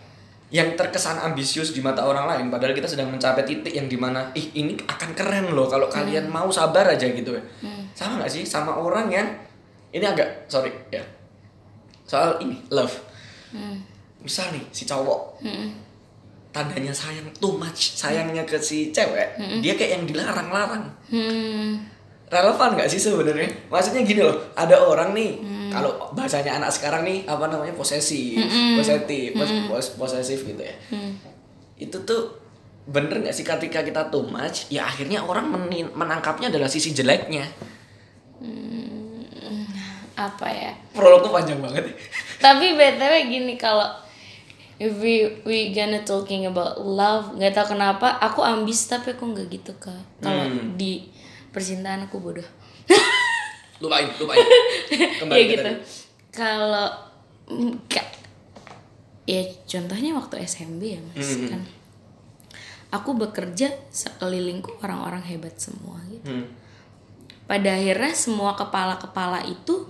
yang 0.53 0.77
terkesan 0.77 1.19
ambisius 1.25 1.73
di 1.73 1.81
mata 1.81 2.05
orang 2.05 2.29
lain 2.31 2.47
padahal 2.53 2.77
kita 2.77 2.87
sedang 2.87 3.11
mencapai 3.11 3.43
titik 3.43 3.73
yang 3.75 3.89
di 3.89 3.97
mana 3.97 4.31
ih 4.37 4.53
ini 4.55 4.77
akan 4.87 5.11
keren 5.17 5.51
loh 5.51 5.67
kalau 5.67 5.89
kalian 5.89 6.29
mau 6.29 6.47
sabar 6.53 6.85
aja 6.93 7.09
gitu 7.11 7.35
ya. 7.35 7.43
Sama 7.97 8.21
nggak 8.21 8.31
sih? 8.31 8.45
Sama 8.45 8.77
orang 8.77 9.09
yang 9.11 9.29
ini 9.95 10.05
agak 10.05 10.47
sorry 10.47 10.71
ya. 10.93 11.03
Soal 12.05 12.39
ini 12.45 12.61
love. 12.71 12.93
Misal 14.23 14.53
nih 14.53 14.65
si 14.71 14.85
cowok. 14.85 15.41
Tandanya 16.55 16.95
sayang 16.95 17.27
too 17.43 17.59
much 17.59 17.99
sayangnya 17.99 18.47
ke 18.47 18.55
si 18.63 18.95
cewek 18.95 19.35
dia 19.59 19.75
kayak 19.75 19.99
yang 19.99 20.05
dilarang-larang. 20.07 20.87
Hmm. 21.11 21.94
Relevan 22.35 22.75
nggak 22.75 22.89
sih 22.89 22.99
sebenarnya? 22.99 23.47
Maksudnya 23.67 24.03
gini 24.03 24.21
loh 24.21 24.35
ada 24.53 24.75
orang 24.77 25.13
nih 25.13 25.31
kalau 25.71 25.91
bahasanya 26.11 26.57
anak 26.57 26.71
sekarang 26.71 27.03
nih 27.03 27.23
apa 27.25 27.47
namanya 27.47 27.73
posesif 27.73 28.39
posesif 28.75 29.07
pos- 29.33 29.63
pos- 29.65 29.93
posesif 29.95 30.43
gitu 30.43 30.59
ya. 30.59 30.75
Itu 31.77 32.03
tuh 32.03 32.43
bener 32.85 33.17
nggak 33.19 33.33
sih 33.33 33.43
ketika 33.43 33.81
kita 33.81 34.07
too 34.07 34.25
much 34.25 34.69
ya 34.69 34.85
akhirnya 34.85 35.19
orang 35.21 35.49
meni- 35.49 35.89
menangkapnya 35.89 36.49
adalah 36.49 36.67
sisi 36.67 36.91
jeleknya. 36.91 37.47
Apa 40.15 40.47
ya? 40.47 40.73
prolog 40.95 41.23
tuh 41.23 41.33
panjang 41.33 41.59
banget. 41.59 41.91
Ya. 41.91 41.95
Tapi 42.41 42.79
btw 42.79 43.13
gini 43.27 43.55
kalau 43.57 43.89
if 44.77 44.95
we 44.97 45.27
we 45.43 45.71
gonna 45.71 45.99
talking 46.01 46.47
about 46.47 46.79
love 46.79 47.35
nggak 47.35 47.51
tahu 47.53 47.75
kenapa 47.75 48.15
aku 48.21 48.39
ambis 48.39 48.87
tapi 48.87 49.11
aku 49.11 49.27
nggak 49.27 49.51
gitu 49.51 49.75
kak. 49.75 49.99
Kalau 50.21 50.45
Hmm. 50.45 50.79
di 50.79 51.11
percintaan 51.55 52.11
aku 52.11 52.19
bodoh. 52.19 52.45
Lupain 53.83 54.11
lupain. 54.19 54.43
Kembali 55.19 55.39
ya 55.39 55.45
gitu. 55.49 55.71
kalau 56.29 56.91
enggak 57.47 58.07
ya 59.25 59.41
contohnya 59.65 60.11
waktu 60.13 60.43
SMB 60.43 60.83
ya 60.83 61.01
mas 61.01 61.31
Hmm. 61.33 61.49
kan. 61.49 61.63
Aku 62.93 63.15
bekerja 63.15 63.71
sekelilingku 63.91 64.79
orang-orang 64.83 65.23
hebat 65.25 65.55
semua 65.57 65.99
gitu. 66.11 66.29
Hmm. 66.31 66.47
pada 67.45 67.77
akhirnya 67.77 68.17
semua 68.17 68.57
kepala-kepala 68.57 69.45
itu 69.45 69.85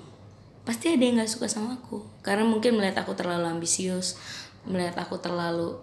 pasti 0.67 0.91
ada 0.91 1.07
yang 1.07 1.23
nggak 1.23 1.31
suka 1.31 1.47
sama 1.47 1.79
aku. 1.79 2.03
Karena 2.19 2.43
mungkin 2.43 2.75
melihat 2.75 3.07
aku 3.07 3.15
terlalu 3.15 3.47
ambisius 3.47 4.19
melihat 4.65 4.97
aku 4.99 5.21
terlalu 5.21 5.77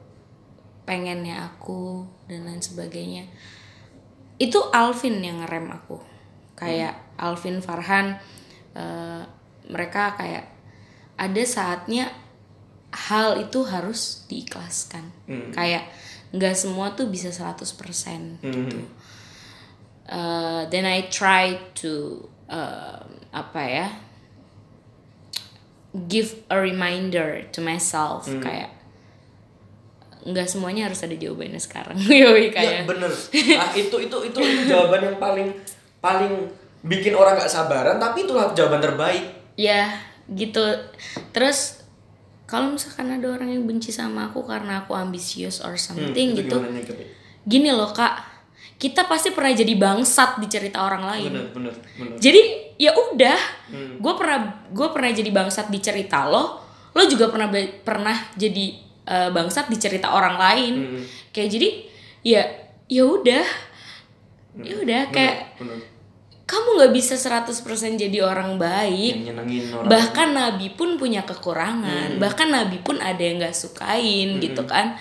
pengennya 0.84 1.48
aku 1.48 2.04
dan 2.26 2.44
lain 2.44 2.60
sebagainya 2.60 3.30
itu 4.42 4.58
Alvin 4.74 5.22
yang 5.22 5.46
ngerem 5.46 5.70
aku. 5.70 6.02
Kayak 6.58 6.98
Alvin 7.22 7.62
Farhan 7.62 8.18
eh, 8.74 9.22
mereka 9.70 10.18
kayak 10.18 10.50
ada 11.22 11.44
saatnya 11.46 12.10
hal 12.90 13.38
itu 13.38 13.62
harus 13.70 14.26
diikhlaskan. 14.26 15.06
Kayak 15.54 15.86
nggak 16.34 16.56
semua 16.58 16.98
tuh 16.98 17.12
bisa 17.12 17.30
100% 17.30 18.42
gitu. 18.42 18.80
Uh, 20.12 20.68
then 20.68 20.84
I 20.84 21.08
try 21.08 21.56
to 21.80 22.26
uh, 22.52 23.00
apa 23.32 23.62
ya 23.64 23.88
give 26.10 26.36
a 26.52 26.58
reminder 26.60 27.48
to 27.54 27.62
myself. 27.64 28.28
Kayak 28.28 28.81
nggak 30.24 30.46
semuanya 30.46 30.86
harus 30.86 31.02
ada 31.02 31.14
jawabannya 31.14 31.58
sekarang 31.58 31.98
yoi 32.12 32.48
Iya 32.48 32.50
kayak 32.52 32.84
bener. 32.86 33.10
Nah, 33.10 33.70
itu 33.74 33.96
itu 34.00 34.18
itu 34.24 34.40
jawaban 34.66 35.02
yang 35.04 35.18
paling 35.18 35.50
paling 35.98 36.34
bikin 36.82 37.14
orang 37.14 37.36
nggak 37.36 37.48
sabaran, 37.48 37.98
tapi 37.98 38.24
itulah 38.24 38.50
jawaban 38.52 38.80
terbaik. 38.80 39.24
ya 39.54 39.92
gitu 40.28 40.64
terus 41.30 41.84
kalau 42.44 42.72
misalkan 42.72 43.12
ada 43.12 43.28
orang 43.30 43.50
yang 43.50 43.64
benci 43.64 43.90
sama 43.90 44.28
aku 44.28 44.42
karena 44.42 44.82
aku 44.82 44.94
ambisius 44.94 45.60
or 45.60 45.76
something 45.76 46.32
Hmm, 46.32 46.40
Itu 46.40 46.56
gitu 46.56 46.58
gini 47.44 47.70
loh 47.70 47.92
kak 47.92 48.32
kita 48.78 49.06
pasti 49.06 49.30
pernah 49.30 49.52
jadi 49.52 49.76
bangsat 49.76 50.40
di 50.40 50.48
cerita 50.48 50.82
orang 50.82 51.04
lain 51.06 51.32
Bener 51.32 51.48
bener 51.52 51.74
bener. 51.94 52.16
jadi 52.18 52.42
ya 52.76 52.92
udah 52.94 53.40
Hmm. 53.68 54.00
gue 54.00 54.14
pernah 54.14 54.40
gue 54.68 54.88
pernah 54.90 55.12
jadi 55.12 55.30
bangsat 55.30 55.68
di 55.68 55.80
cerita 55.80 56.26
lo 56.26 56.60
lo 56.92 57.04
juga 57.06 57.28
pernah 57.28 57.48
pernah 57.82 58.18
jadi 58.34 58.66
eh, 59.04 59.30
bangsat 59.30 59.66
di 59.66 59.76
cerita 59.76 60.10
orang 60.10 60.36
lain 60.36 60.74
Hmm. 60.78 61.04
kayak 61.30 61.50
jadi 61.50 61.70
ya 62.22 62.42
ya 62.86 63.04
udah 63.04 63.46
ya 64.58 64.76
udah 64.78 65.02
kayak 65.10 65.56
Bener. 65.56 65.80
kamu 66.44 66.68
nggak 66.76 66.92
bisa 66.92 67.16
100% 67.16 67.56
jadi 67.96 68.20
orang 68.20 68.56
baik 68.56 69.32
orang. 69.32 69.88
bahkan 69.88 70.30
nabi 70.32 70.68
pun 70.70 70.96
punya 70.96 71.24
kekurangan 71.24 72.14
Hmm. 72.14 72.20
bahkan 72.20 72.48
nabi 72.48 72.78
pun 72.78 73.00
ada 73.00 73.18
yang 73.18 73.40
nggak 73.40 73.54
sukain 73.54 74.38
gitu 74.38 74.62
kan 74.66 75.00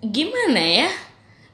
gimana 0.00 0.60
ya 0.60 0.88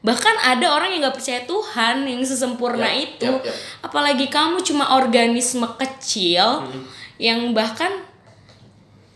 bahkan 0.03 0.35
ada 0.37 0.67
orang 0.69 0.91
yang 0.91 1.01
nggak 1.01 1.15
percaya 1.15 1.41
Tuhan 1.43 2.05
yang 2.05 2.21
sesempurna 2.21 2.85
Ya, 2.85 3.07
itu 3.07 3.31
ya, 3.33 3.39
ya. 3.41 3.55
apalagi 3.81 4.27
kamu 4.29 4.61
cuma 4.61 4.93
organisme 4.93 5.65
kecil 5.77 6.43
Hmm. 6.61 6.85
yang 7.17 7.41
bahkan 7.53 8.03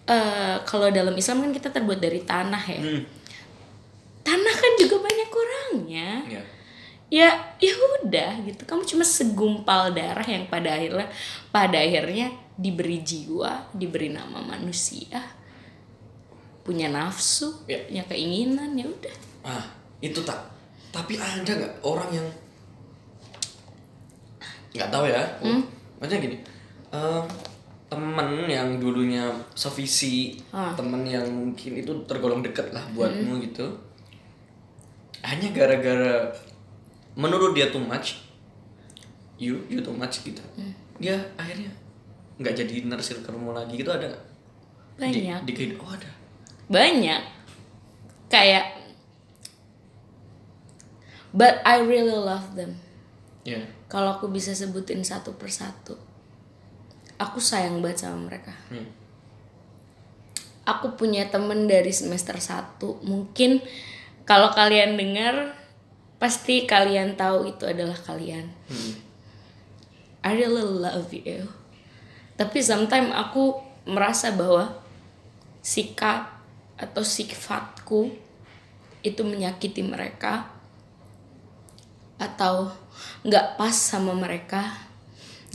eh, 0.07 0.57
kalau 0.63 0.89
dalam 0.89 1.15
Islam 1.15 1.43
kan 1.43 1.53
kita 1.53 1.69
terbuat 1.71 1.99
dari 1.99 2.23
tanah 2.23 2.65
ya. 2.67 2.81
Hmm. 2.81 3.03
tanah 4.23 4.55
kan 4.59 4.73
juga 4.75 4.99
banyak 4.99 5.29
kurangnya 5.31 6.11
ya 6.27 6.43
ya 7.07 7.31
ya 7.63 7.71
udah 8.03 8.43
gitu. 8.43 8.67
Kamu 8.67 8.83
cuma 8.83 9.07
segumpal 9.07 9.95
darah 9.95 10.27
yang 10.27 10.51
pada 10.51 10.75
akhirnya 10.75 11.07
pada 11.55 11.79
akhirnya 11.79 12.35
diberi 12.59 12.99
jiwa 12.99 13.71
diberi 13.71 14.11
nama 14.11 14.43
manusia. 14.43 15.23
Punya 16.67 16.91
nafsu 16.91 17.63
Ya. 17.71 17.79
punya 17.87 18.03
keinginan 18.11 18.75
ya 18.75 18.91
udah. 18.91 19.17
Ah 19.47 19.63
itu 20.03 20.19
tak. 20.27 20.51
Tapi 20.91 21.15
ada 21.15 21.47
nggak 21.47 21.75
orang 21.87 22.11
yang 22.11 22.27
nggak 24.75 24.91
tahu 24.91 25.07
ya? 25.09 25.23
Hmm? 25.41 25.63
maksudnya 25.97 26.21
gini 26.29 26.37
eh, 26.93 27.23
temen 27.87 28.27
yang 28.45 28.77
dulunya 28.77 29.23
sevisi 29.55 30.35
Ah. 30.51 30.75
temen 30.75 31.07
yang 31.07 31.23
mungkin 31.23 31.79
itu 31.79 31.93
tergolong 32.05 32.43
deket 32.43 32.75
lah 32.75 32.83
buatmu 32.91 33.39
Hmm. 33.39 33.43
gitu. 33.43 33.67
Hanya 35.23 35.51
gara-gara 35.51 36.31
menurut 37.15 37.55
dia 37.55 37.71
too 37.71 37.81
much 37.81 38.21
you 39.37 39.63
you 39.69 39.79
too 39.81 39.93
much 39.93 40.23
gitu. 40.23 40.43
Hmm. 40.55 40.73
dia 40.97 41.13
akhirnya 41.37 41.69
nggak 42.37 42.57
jadi 42.57 42.73
inner 42.81 42.97
circle 42.99 43.37
lagi 43.53 43.77
gitu 43.77 43.89
ada 43.89 44.09
di, 44.09 44.17
banyak. 44.99 45.41
di 45.45 45.53
kehidupan- 45.53 45.85
oh 45.85 45.93
ada. 45.93 46.11
Banyak. 46.67 47.23
Kayak 48.27 48.81
but 51.31 51.61
I 51.63 51.81
really 51.81 52.17
love 52.17 52.57
them. 52.57 52.81
Ya. 53.45 53.61
Kalau 53.87 54.17
aku 54.17 54.27
bisa 54.27 54.51
sebutin 54.51 55.05
satu 55.05 55.37
persatu 55.37 55.95
aku 57.17 57.39
sayang 57.41 57.81
banget 57.81 58.07
sama 58.07 58.29
mereka. 58.29 58.53
Hmm. 58.69 58.89
aku 60.67 60.99
punya 60.99 61.31
temen 61.31 61.71
dari 61.71 61.95
semester 61.95 62.35
1 62.43 62.83
mungkin 63.07 63.63
kalau 64.27 64.51
kalian 64.51 64.99
dengar 64.99 65.55
pasti 66.19 66.67
kalian 66.67 67.15
tahu 67.15 67.55
itu 67.55 67.65
adalah 67.71 67.95
kalian. 67.95 68.51
Hmm. 68.67 68.93
I 70.27 70.35
really 70.35 70.67
love 70.67 71.07
you. 71.15 71.47
Tapi 72.35 72.59
sometimes 72.59 73.15
aku 73.15 73.63
merasa 73.87 74.35
bahwa 74.35 74.83
sikap 75.63 76.43
atau 76.75 77.07
sifatku 77.07 78.11
itu 79.07 79.23
menyakiti 79.23 79.87
mereka 79.87 80.51
atau 82.19 82.75
nggak 83.23 83.55
pas 83.55 83.73
sama 83.73 84.11
mereka 84.17 84.86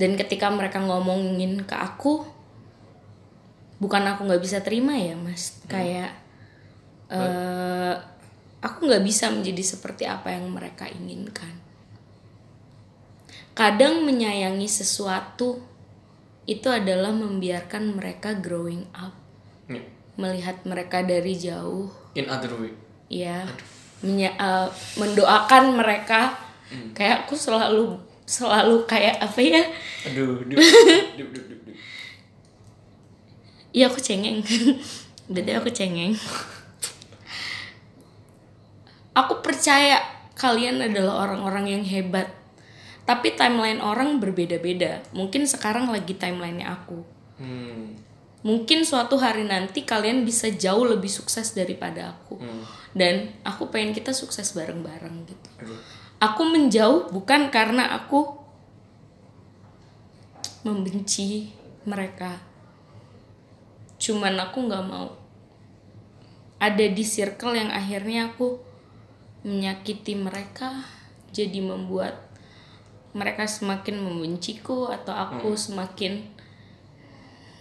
dan 0.02 0.18
ketika 0.18 0.50
mereka 0.50 0.82
ngomongin 0.82 1.62
ke 1.62 1.78
aku 1.78 2.26
bukan 3.78 4.02
aku 4.10 4.26
nggak 4.26 4.42
bisa 4.42 4.66
terima 4.66 4.98
ya 4.98 5.14
mas. 5.14 5.62
Kayak 5.70 6.18
eh 7.14 7.96
aku 8.66 8.90
nggak 8.90 9.06
bisa 9.06 9.30
menjadi 9.30 9.62
seperti 9.62 10.10
apa 10.10 10.34
yang 10.34 10.50
mereka 10.50 10.90
inginkan. 10.90 11.54
Kadang 13.54 14.02
menyayangi 14.08 14.66
sesuatu 14.66 15.62
itu 16.50 16.66
adalah 16.66 17.14
membiarkan 17.14 17.94
mereka 17.94 18.34
growing 18.34 18.90
up. 18.98 19.14
Ya. 19.70 19.86
melihat 20.20 20.68
mereka 20.68 21.00
dari 21.02 21.40
jauh. 21.40 21.88
In 22.18 22.28
other 22.28 22.52
way. 22.60 22.76
Ya 23.08 23.48
menya- 24.02 24.36
eh, 24.36 24.70
mendoakan 24.98 25.78
mereka. 25.78 26.50
Hmm. 26.72 26.96
kayak 26.96 27.28
aku 27.28 27.36
selalu 27.36 28.00
selalu 28.32 28.88
kayak 28.88 29.20
apa 29.20 29.40
ya? 29.44 29.64
Aduh 30.08 30.48
duh, 30.48 30.56
duh, 30.56 31.28
duh, 31.28 31.28
duh, 31.36 31.58
duh. 31.68 31.76
iya 33.76 33.92
aku 33.92 34.00
cengeng. 34.00 34.40
Berarti 35.32 35.52
aku 35.52 35.70
cengeng. 35.76 36.16
Aku 39.12 39.44
percaya 39.44 40.00
kalian 40.40 40.80
adalah 40.80 41.28
orang-orang 41.28 41.68
yang 41.68 41.84
hebat. 41.84 42.32
Tapi 43.04 43.36
timeline 43.36 43.84
orang 43.84 44.24
berbeda-beda. 44.24 45.04
Mungkin 45.12 45.44
sekarang 45.44 45.92
lagi 45.92 46.16
timelinenya 46.16 46.72
aku. 46.72 47.04
Hmm. 47.42 47.98
mungkin 48.42 48.86
suatu 48.86 49.18
hari 49.18 49.46
nanti 49.46 49.86
kalian 49.86 50.26
bisa 50.26 50.50
jauh 50.50 50.86
lebih 50.86 51.10
sukses 51.10 51.58
daripada 51.58 52.14
aku. 52.14 52.38
Hmm. 52.38 52.66
Dan 52.92 53.32
aku 53.48 53.72
pengen 53.72 53.96
kita 53.96 54.12
sukses 54.12 54.52
bareng-bareng 54.52 55.28
gitu. 55.28 55.50
Aku 56.22 56.46
menjauh 56.46 57.10
bukan 57.10 57.50
karena 57.50 57.96
aku 57.98 58.38
membenci 60.62 61.50
mereka. 61.88 62.38
Cuman 63.98 64.38
aku 64.38 64.58
nggak 64.70 64.86
mau. 64.86 65.18
Ada 66.62 66.94
di 66.94 67.02
circle 67.02 67.58
yang 67.58 67.74
akhirnya 67.74 68.30
aku 68.30 68.62
menyakiti 69.42 70.14
mereka 70.14 70.86
jadi 71.34 71.58
membuat 71.58 72.30
mereka 73.18 73.50
semakin 73.50 73.98
membenciku 73.98 74.94
atau 74.94 75.12
aku 75.12 75.58
semakin 75.58 76.22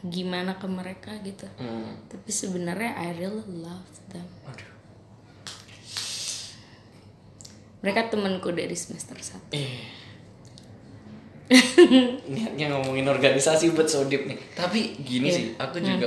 gimana 0.04 0.56
ke 0.56 0.68
mereka 0.68 1.12
gitu. 1.20 1.44
Hmm. 1.60 1.92
tapi 2.08 2.30
sebenarnya 2.32 2.96
I 2.96 3.08
really 3.16 3.44
love 3.48 3.88
them. 4.08 4.28
Aduh. 4.48 4.69
Mereka 7.80 8.08
temanku 8.08 8.52
dari 8.52 8.76
semester 8.76 9.16
1 9.16 9.56
Eh. 9.56 9.80
Niatnya 12.30 12.70
ngomongin 12.70 13.10
organisasi 13.10 13.74
buat 13.74 13.90
sodip 13.90 14.22
nih. 14.22 14.38
Tapi 14.54 14.94
gini 15.02 15.26
Iya. 15.26 15.34
sih, 15.34 15.46
aku 15.58 15.82
juga 15.82 16.06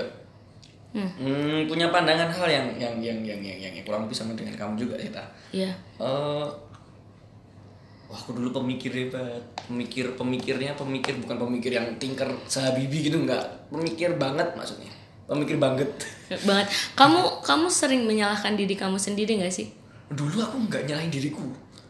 hmm, 0.96 1.68
punya 1.68 1.92
pandangan 1.92 2.32
hal 2.32 2.48
yang 2.48 2.68
yang 2.80 2.96
yang 3.04 3.20
yang 3.20 3.42
yang, 3.44 3.58
yang, 3.60 3.74
yang 3.76 3.84
kurang 3.84 4.08
lebih 4.08 4.16
sama 4.16 4.32
dengan 4.38 4.56
kamu 4.56 4.80
juga 4.80 4.96
Ta. 5.12 5.26
Iya. 5.52 5.74
Eh, 6.00 6.48
wah 8.08 8.20
aku 8.22 8.38
dulu 8.38 8.62
pemikir 8.62 8.94
hebat 8.94 9.42
pemikir 9.66 10.14
pemikirnya 10.14 10.78
pemikir 10.78 11.18
bukan 11.18 11.34
pemikir 11.34 11.74
yang 11.74 11.90
tinker 11.98 12.30
sahabibi 12.46 13.10
gitu 13.10 13.18
enggak 13.26 13.42
pemikir 13.74 14.14
banget 14.22 14.54
maksudnya 14.54 14.94
pemikir 15.26 15.58
banget 15.58 15.90
banget 16.46 16.70
kamu 16.94 17.42
kamu 17.42 17.68
sering 17.74 18.06
menyalahkan 18.06 18.54
diri 18.54 18.78
kamu 18.78 19.02
sendiri 19.02 19.42
nggak 19.42 19.50
sih 19.50 19.74
dulu 20.14 20.46
aku 20.46 20.70
nggak 20.70 20.86
nyalahin 20.86 21.10
diriku 21.10 21.42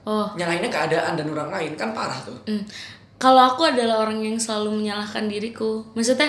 oh. 0.04 0.28
Nyalahinnya 0.36 0.70
keadaan 0.70 1.14
dan 1.16 1.28
orang 1.30 1.50
lain 1.50 1.72
kan 1.76 1.92
parah 1.92 2.18
tuh. 2.20 2.36
Hmm. 2.48 2.64
kalau 3.18 3.40
aku 3.56 3.64
adalah 3.64 4.04
orang 4.04 4.20
yang 4.20 4.36
selalu 4.36 4.84
menyalahkan 4.84 5.32
diriku. 5.32 5.80
Maksudnya 5.96 6.28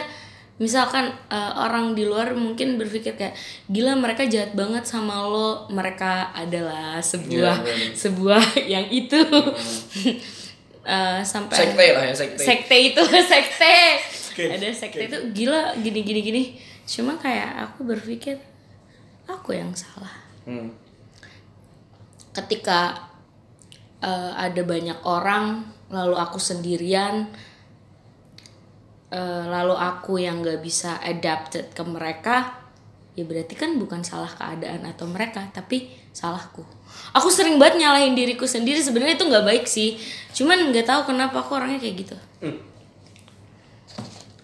misalkan 0.55 1.11
eh, 1.27 1.53
orang 1.59 1.99
di 1.99 2.07
luar 2.07 2.31
mungkin 2.39 2.79
berpikir 2.79 3.19
kayak 3.19 3.35
gila 3.67 3.99
mereka 3.99 4.23
jahat 4.31 4.55
banget 4.55 4.87
sama 4.87 5.27
lo. 5.27 5.67
Mereka 5.75 6.31
adalah 6.31 7.03
sebuah 7.03 7.67
Iya, 7.67 7.75
iya. 7.75 7.89
sebuah 7.99 8.43
yang 8.79 8.87
itu. 8.91 9.19
Eh, 10.85 11.21
sampai 11.25 11.57
sekte 11.65 11.87
lah 11.97 12.05
ya 12.05 12.13
sekte. 12.13 12.45
Sekte 12.45 12.77
itu 12.77 13.01
sekte. 13.33 13.77
Oke, 14.37 14.45
ada 14.53 14.69
sekte 14.69 15.09
itu 15.09 15.17
gila 15.33 15.73
gini 15.81 16.05
gini 16.05 16.21
gini. 16.21 16.43
Cuma 16.85 17.17
kayak 17.17 17.57
aku 17.65 17.89
berpikir 17.89 18.37
aku 19.25 19.57
yang 19.57 19.73
salah. 19.73 20.13
Hmm. 20.45 20.69
ketika 22.37 22.93
eh, 24.01 24.33
ada 24.35 24.63
banyak 24.63 24.99
orang 25.05 25.63
lalu 25.91 26.17
aku 26.17 26.39
sendirian. 26.41 27.29
Eh, 29.15 29.45
lalu 29.47 29.75
aku 29.79 30.19
yang 30.19 30.43
nggak 30.43 30.59
bisa 30.59 30.99
adapted 30.99 31.71
ke 31.71 31.83
mereka. 31.87 32.59
Ya 33.15 33.23
berarti 33.23 33.55
kan 33.55 33.79
bukan 33.79 34.03
salah 34.03 34.27
keadaan 34.27 34.83
atau 34.83 35.07
mereka 35.07 35.47
tapi 35.55 35.87
salahku. 36.11 36.67
Aku 37.15 37.31
sering 37.31 37.63
banget 37.63 37.87
nyalahin 37.87 38.19
diriku 38.19 38.43
sendiri 38.43 38.83
sebenarnya 38.83 39.15
itu 39.15 39.27
nggak 39.31 39.47
baik 39.47 39.65
sih. 39.71 39.95
Cuman 40.35 40.75
nggak 40.75 40.83
tahu 40.83 41.15
kenapa 41.15 41.39
aku 41.39 41.55
orangnya 41.55 41.79
kayak 41.79 41.95
gitu. 42.03 42.17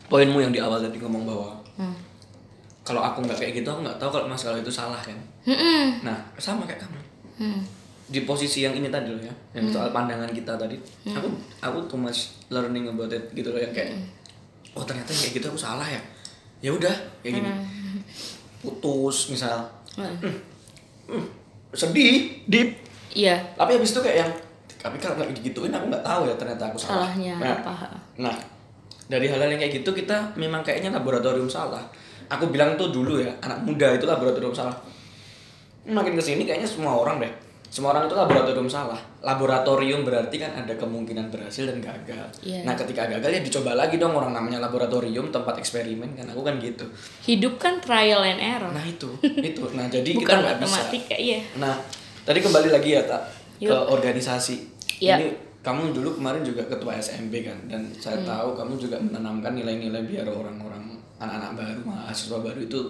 Poinmu 0.07 0.39
yang 0.39 0.51
di 0.55 0.59
awal 0.59 0.83
tadi 0.83 0.99
ngomong 0.99 1.23
bahwa 1.27 1.49
Hmm. 1.81 1.97
kalau 2.85 3.01
aku 3.01 3.25
nggak 3.25 3.41
kayak 3.41 3.53
gitu 3.63 3.69
aku 3.73 3.81
nggak 3.81 3.97
tahu 3.97 4.11
kalau 4.13 4.27
masalah 4.29 4.61
itu 4.61 4.69
salah 4.69 5.01
kan? 5.01 5.17
Mm-mm. 5.49 6.05
nah 6.05 6.19
sama 6.37 6.69
kayak 6.69 6.85
kamu. 6.85 7.01
Hmm. 7.41 7.61
Di 8.11 8.27
posisi 8.27 8.67
yang 8.67 8.75
ini 8.75 8.91
tadi 8.91 9.15
loh 9.15 9.23
ya 9.23 9.31
yang 9.55 9.71
soal 9.71 9.95
pandangan 9.95 10.27
kita 10.35 10.59
tadi. 10.59 10.75
Hmm. 11.07 11.15
aku 11.15 11.29
aku 11.63 11.79
too 11.87 11.95
much 11.99 12.35
learning 12.51 12.91
about 12.91 13.15
it 13.15 13.23
gitu 13.31 13.55
loh 13.55 13.63
yang 13.63 13.71
kayak 13.71 13.95
oh 14.75 14.83
ternyata 14.83 15.15
kayak 15.15 15.39
gitu 15.39 15.47
aku 15.47 15.59
salah 15.59 15.87
ya? 15.87 16.03
Ya 16.59 16.75
udah 16.75 16.91
kayak 17.23 17.39
gini. 17.39 17.47
Hmm. 17.47 18.03
putus 18.61 19.31
misal. 19.31 19.63
Hmm. 19.95 20.19
Hmm, 21.07 21.27
sedih 21.71 22.43
deep. 22.51 22.83
Iya. 23.15 23.39
Tapi 23.55 23.79
habis 23.79 23.95
itu 23.95 24.03
kayak 24.03 24.27
yang 24.27 24.31
tapi 24.81 24.97
kalau 24.99 25.15
nggak 25.23 25.31
digituin 25.39 25.71
aku 25.71 25.87
nggak 25.87 26.05
tahu 26.05 26.23
ya 26.27 26.35
ternyata 26.35 26.63
aku 26.67 26.79
salah. 26.83 27.07
Salahnya 27.07 27.35
nah, 27.39 27.57
apa 27.63 27.73
nah 28.19 28.37
dari 29.07 29.27
hal-hal 29.31 29.55
yang 29.55 29.61
kayak 29.63 29.83
gitu 29.83 29.91
kita 29.95 30.35
memang 30.35 30.67
kayaknya 30.67 30.91
laboratorium 30.91 31.47
salah. 31.47 31.87
Aku 32.31 32.51
bilang 32.51 32.75
tuh 32.75 32.91
dulu 32.91 33.23
ya 33.23 33.31
anak 33.39 33.63
muda 33.63 33.95
itu 33.95 34.03
laboratorium 34.03 34.55
salah. 34.55 34.75
Makin 35.87 36.19
ke 36.19 36.23
sini 36.23 36.43
kayaknya 36.43 36.67
semua 36.67 36.99
orang 36.99 37.23
deh 37.23 37.50
semua 37.71 37.95
orang 37.95 38.11
itu 38.11 38.19
laboratorium 38.19 38.67
salah 38.67 38.99
laboratorium 39.23 40.03
berarti 40.03 40.37
kan 40.37 40.51
ada 40.59 40.75
kemungkinan 40.75 41.31
berhasil 41.31 41.71
dan 41.71 41.79
gagal 41.79 42.27
Iya. 42.43 42.67
nah 42.67 42.75
ketika 42.75 43.07
gagal 43.07 43.31
ya 43.31 43.41
dicoba 43.41 43.79
lagi 43.79 43.97
dong 43.97 44.13
orang 44.13 44.35
namanya 44.35 44.59
laboratorium 44.61 45.31
tempat 45.31 45.57
eksperimen 45.57 46.19
kan 46.19 46.27
aku 46.27 46.43
kan 46.43 46.59
gitu 46.59 46.83
hidup 47.25 47.57
kan 47.57 47.79
trial 47.79 48.27
and 48.27 48.43
error 48.43 48.75
nah 48.75 48.83
itu 48.83 49.07
itu 49.23 49.63
nah 49.73 49.87
jadi 49.95 50.11
kita 50.11 50.21
bukan 50.21 50.37
nggak 50.43 50.59
bisa 50.61 50.81
iya 51.15 51.41
Nah, 51.57 51.79
Tadi 52.21 52.37
kembali 52.39 52.69
lagi 52.69 52.95
ya 52.95 53.03
tak 53.09 53.23
ke 53.59 53.73
organisasi. 53.73 54.57
Iya. 55.01 55.17
Ini 55.19 55.27
kamu 55.65 55.93
dulu 55.93 56.21
kemarin 56.21 56.45
juga 56.45 56.65
ketua 56.69 56.97
SMP 56.97 57.43
kan 57.45 57.57
dan 57.67 57.89
saya 57.97 58.21
tahu 58.23 58.53
kamu 58.57 58.77
juga 58.77 58.97
menanamkan 59.01 59.57
nilai-nilai 59.57 60.05
biar 60.05 60.29
orang-orang 60.29 60.97
anak-anak 61.17 61.53
baru 61.57 61.81
mahasiswa 61.85 62.39
baru 62.41 62.61
itu 62.61 62.81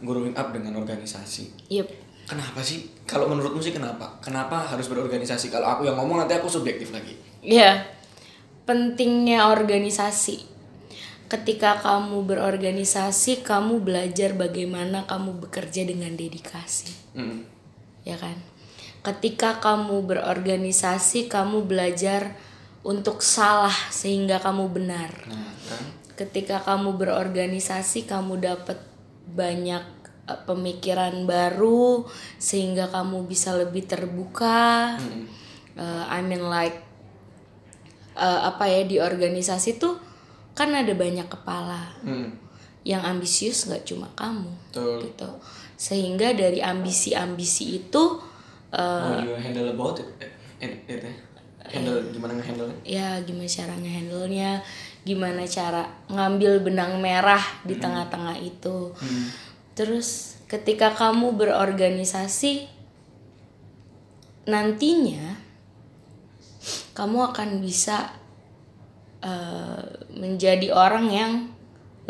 growing 0.00 0.34
up 0.34 0.54
dengan 0.54 0.78
organisasi. 0.78 1.68
Yup. 1.70 1.90
Kenapa 2.22 2.62
sih? 2.62 2.86
Kalau 3.12 3.28
menurutmu 3.28 3.60
sih 3.60 3.76
kenapa? 3.76 4.16
Kenapa 4.24 4.64
harus 4.64 4.88
berorganisasi? 4.88 5.52
Kalau 5.52 5.68
aku 5.68 5.84
yang 5.84 6.00
ngomong 6.00 6.24
nanti 6.24 6.32
aku 6.32 6.48
subjektif 6.48 6.96
lagi. 6.96 7.12
Iya. 7.44 7.84
Pentingnya 8.64 9.52
organisasi. 9.52 10.48
Ketika 11.28 11.76
kamu 11.84 12.24
berorganisasi, 12.24 13.44
kamu 13.44 13.84
belajar 13.84 14.32
bagaimana 14.32 15.04
kamu 15.04 15.44
bekerja 15.44 15.84
dengan 15.84 16.16
dedikasi. 16.16 16.92
Mm. 17.12 17.44
Ya 18.08 18.16
kan? 18.16 18.40
Ketika 19.04 19.60
kamu 19.60 20.08
berorganisasi, 20.08 21.28
kamu 21.28 21.68
belajar 21.68 22.32
untuk 22.80 23.20
salah 23.20 23.74
sehingga 23.92 24.40
kamu 24.40 24.72
benar. 24.72 25.12
Nah, 25.28 25.52
kan? 25.68 25.84
Ketika 26.16 26.64
kamu 26.64 26.96
berorganisasi, 26.96 28.08
kamu 28.08 28.40
dapat 28.40 28.80
banyak 29.28 30.01
pemikiran 30.44 31.24
baru 31.28 32.06
sehingga 32.40 32.88
kamu 32.88 33.28
bisa 33.28 33.54
lebih 33.56 33.84
terbuka. 33.86 34.96
Eh, 35.76 36.04
I 36.08 36.20
mean 36.20 36.48
like 36.52 36.76
eh, 38.16 38.40
apa 38.44 38.64
ya 38.68 38.84
di 38.84 38.96
organisasi 39.00 39.80
tuh 39.80 39.96
kan 40.52 40.72
ada 40.72 40.92
banyak 40.92 41.28
kepala. 41.28 41.96
Mm. 42.04 42.28
Yang 42.82 43.02
ambisius 43.06 43.58
nggak 43.70 43.84
cuma 43.86 44.10
kamu 44.18 44.50
Betul. 44.68 44.98
gitu. 45.08 45.30
Sehingga 45.78 46.34
dari 46.34 46.60
ambisi-ambisi 46.60 47.78
itu 47.82 48.02
eh, 48.74 48.78
How 48.78 49.24
you 49.24 49.34
handle 49.38 49.70
about 49.72 50.02
it? 50.02 50.08
Eh, 50.20 50.30
eh, 50.66 50.74
eh, 50.88 51.00
eh. 51.08 51.16
Handle 51.62 52.02
gimana 52.10 52.34
ngehandle? 52.36 52.74
ya 52.82 53.22
gimana 53.22 53.46
cara 53.46 53.74
ngehandle-nya, 53.78 54.50
gimana 55.06 55.46
cara 55.46 55.82
ngambil 56.10 56.58
benang 56.58 56.98
merah 56.98 57.40
di 57.62 57.78
tengah-tengah 57.78 58.36
itu. 58.42 58.90
Terus 59.72 60.36
ketika 60.46 60.92
kamu 60.92 61.32
berorganisasi 61.36 62.68
nantinya 64.44 65.38
kamu 66.92 67.18
akan 67.32 67.48
bisa 67.64 68.12
eh, 69.24 69.84
menjadi 70.12 70.68
orang 70.74 71.06
yang 71.08 71.32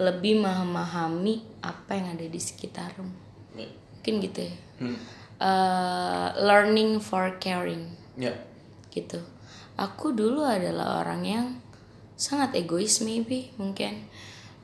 lebih 0.01 0.41
memahami 0.41 1.45
apa 1.63 1.95
yang 2.01 2.17
ada 2.17 2.27
di 2.27 2.41
sekitarmu. 2.41 3.13
Mungkin 3.55 4.15
gitu 4.25 4.41
ya. 4.49 4.55
Hmm. 4.83 4.99
Eh, 5.43 6.29
learning 6.43 6.99
for 6.99 7.37
caring 7.39 7.95
Ya. 8.19 8.33
gitu. 8.91 9.21
Aku 9.79 10.13
dulu 10.13 10.45
adalah 10.45 11.01
orang 11.05 11.23
yang 11.25 11.47
sangat 12.17 12.55
egois 12.55 13.01
maybe 13.03 13.51
mungkin 13.57 14.07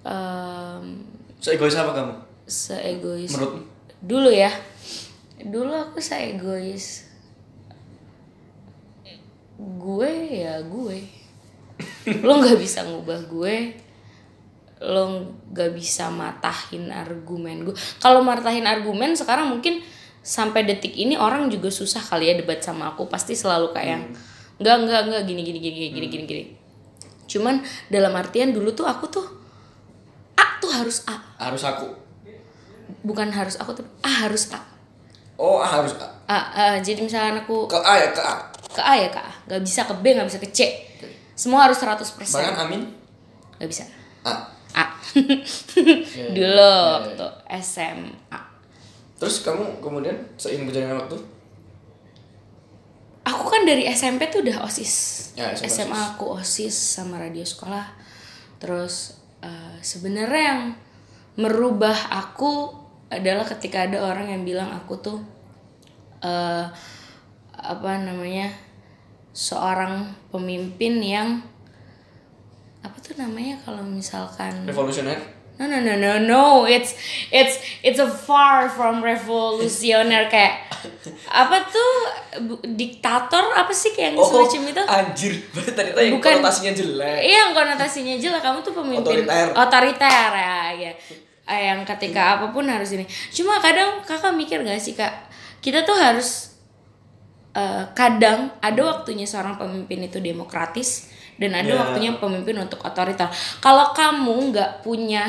Em, 0.06 1.02
Seegois 1.42 1.74
apa 1.74 1.90
kamu? 1.90 2.14
Seegois. 2.48 3.30
Menurutmu? 3.36 3.62
dulu 4.02 4.30
ya. 4.32 4.50
Dulu 5.38 5.70
aku 5.70 5.98
seegois. 6.02 7.06
Gue 9.58 10.42
ya 10.42 10.58
gue. 10.64 10.98
Lo 12.26 12.42
nggak 12.42 12.58
bisa 12.58 12.82
ngubah 12.88 13.20
gue. 13.30 13.56
Lo 14.82 15.30
nggak 15.52 15.70
bisa 15.74 16.10
matahin 16.10 16.90
argumen 16.90 17.68
gue. 17.68 17.74
Kalau 18.02 18.24
matahin 18.24 18.66
argumen 18.66 19.14
sekarang 19.14 19.50
mungkin 19.50 19.82
sampai 20.24 20.66
detik 20.66 20.94
ini 20.98 21.14
orang 21.14 21.46
juga 21.50 21.70
susah 21.70 22.02
kali 22.02 22.30
ya 22.30 22.34
debat 22.34 22.58
sama 22.62 22.94
aku. 22.94 23.06
Pasti 23.06 23.36
selalu 23.36 23.70
kayak 23.74 23.88
yang 23.88 24.04
nggak 24.58 24.76
nggak 24.86 25.00
nggak 25.10 25.22
gini 25.26 25.42
gini 25.46 25.58
gini 25.58 25.76
gini 25.90 26.06
gini 26.10 26.24
gini. 26.26 26.44
Cuman 27.28 27.60
dalam 27.92 28.14
artian 28.16 28.50
dulu 28.56 28.72
tuh 28.72 28.88
aku 28.88 29.06
tuh 29.10 29.26
A 30.38 30.58
tuh 30.62 30.70
harus 30.70 31.04
A. 31.10 31.18
Harus 31.38 31.62
aku. 31.66 32.07
Bukan 33.02 33.28
harus 33.28 33.56
aku 33.56 33.72
tuh 33.74 33.86
A 34.00 34.26
harus 34.26 34.48
A 34.50 34.60
Oh, 35.38 35.62
ah, 35.62 35.70
harus 35.70 35.94
A. 35.94 36.08
A, 36.26 36.38
A. 36.50 36.64
jadi 36.78 36.98
misalnya 36.98 37.38
aku 37.38 37.64
Ke 37.64 37.78
A 37.78 37.94
ya, 37.96 38.10
ke 38.10 38.18
A. 38.18 38.34
ke 38.68 38.80
A 38.80 38.92
ya 38.96 39.08
ke 39.08 39.16
A 39.16 39.30
nggak 39.46 39.60
bisa 39.62 39.80
ke 39.82 39.94
B 39.96 40.10
nggak 40.10 40.26
bisa 40.26 40.38
ke 40.38 40.48
C 40.50 40.58
semua 41.32 41.64
harus 41.64 41.78
100% 41.78 42.02
Bahkan 42.10 42.56
Amin 42.58 42.82
nggak 43.56 43.70
bisa 43.70 43.86
A. 44.22 44.34
A 44.74 44.84
dulu 46.36 46.74
waktu 46.94 47.26
SMA 47.60 48.40
Terus 49.14 49.42
kamu 49.42 49.78
kemudian 49.78 50.14
seiring 50.34 50.66
berjalannya 50.66 50.94
waktu? 50.96 51.16
aku 53.22 53.44
kan 53.46 53.62
dari 53.62 53.84
SMP 53.86 54.26
tuh 54.26 54.40
udah 54.40 54.64
osis 54.64 54.92
Ya, 55.34 55.54
SMA 55.54 55.86
OSIS. 55.92 56.08
aku 56.10 56.24
osis 56.34 56.74
sama 56.74 57.18
radio 57.18 57.44
sekolah 57.44 57.86
terus 58.58 59.14
eh, 59.38 59.78
sebenarnya 59.78 60.42
yang 60.44 60.62
merubah 61.36 61.94
aku 62.10 62.74
adalah 63.08 63.44
ketika 63.44 63.84
ada 63.84 63.98
orang 63.98 64.28
yang 64.28 64.42
bilang 64.42 64.68
aku 64.68 64.94
tuh 64.98 65.18
eh 66.20 66.64
apa 67.52 67.90
namanya 67.98 68.52
seorang 69.32 70.02
pemimpin 70.28 70.98
yang 70.98 71.40
apa 72.80 72.94
tuh 72.98 73.18
namanya 73.18 73.58
kalau 73.60 73.82
misalkan 73.82 74.62
Revolusioner? 74.62 75.18
No 75.58 75.66
no 75.66 75.82
no 75.82 75.98
no 75.98 76.22
no 76.22 76.42
it's 76.64 76.94
it's 77.34 77.58
it's 77.82 77.98
a 77.98 78.06
far 78.06 78.70
from 78.70 79.02
revolusioner 79.02 80.28
kayak 80.32 80.70
apa 81.26 81.66
tuh 81.66 81.90
bu- 82.46 82.62
diktator 82.78 83.42
apa 83.50 83.74
sih 83.74 83.90
kayak 83.90 84.14
yang 84.14 84.22
semacam 84.22 84.62
itu 84.70 84.82
anjir. 84.86 85.32
Tadi 85.74 85.90
tadi 85.90 86.14
Bukan. 86.14 86.38
konotasinya 86.38 86.70
jelek. 86.70 87.18
iya 87.26 87.50
yang 87.50 87.50
konotasinya 87.50 88.14
jelas 88.14 88.38
kamu 88.38 88.62
tuh 88.62 88.70
pemimpin 88.72 89.26
Otoriter. 89.26 89.46
otoriter 89.50 90.30
ya 90.30 90.58
ya 90.78 90.92
yang 91.50 91.80
ketika 91.82 92.36
apa 92.36 92.46
pun 92.48 92.64
harus 92.64 92.92
ini 92.92 93.02
cuma 93.28 93.56
kadang 93.58 94.00
kakak 94.02 94.30
mikir 94.30 94.60
gak 94.60 94.76
sih 94.76 94.92
kak 94.92 95.10
kita 95.58 95.82
tuh 95.82 95.94
harus 95.94 96.52
eh, 97.52 97.84
kadang 97.92 98.52
ada 98.58 98.80
waktunya 98.84 99.24
seorang 99.24 99.56
pemimpin 99.56 100.02
itu 100.02 100.18
demokratis 100.18 101.08
dan 101.34 101.54
ada 101.54 101.68
Ya. 101.68 101.78
waktunya 101.78 102.10
pemimpin 102.14 102.58
untuk 102.58 102.80
otoriter 102.80 103.30
kalau 103.58 103.90
kamu 103.90 104.52
nggak 104.52 104.82
punya 104.82 105.24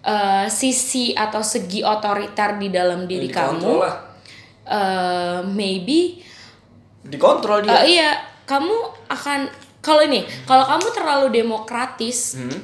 eh, 0.00 0.46
sisi 0.46 1.12
atau 1.12 1.40
segi 1.40 1.82
otoriter 1.82 2.56
di 2.56 2.68
dalam 2.68 3.04
diri 3.04 3.26
Dikontrol 3.26 3.60
kamu 3.60 3.72
lah. 3.78 3.94
eh, 4.64 5.38
maybe 5.44 6.24
Dikontrol 7.02 7.60
dia. 7.60 7.80
Eh, 7.80 7.96
iya, 7.96 8.10
kamu 8.44 8.76
akan 9.08 9.48
kalau 9.80 10.00
ini, 10.00 10.20
kalau 10.44 10.62
kamu 10.62 10.86
terlalu 10.92 11.26
demokratis, 11.34 12.36
Hmm. 12.36 12.60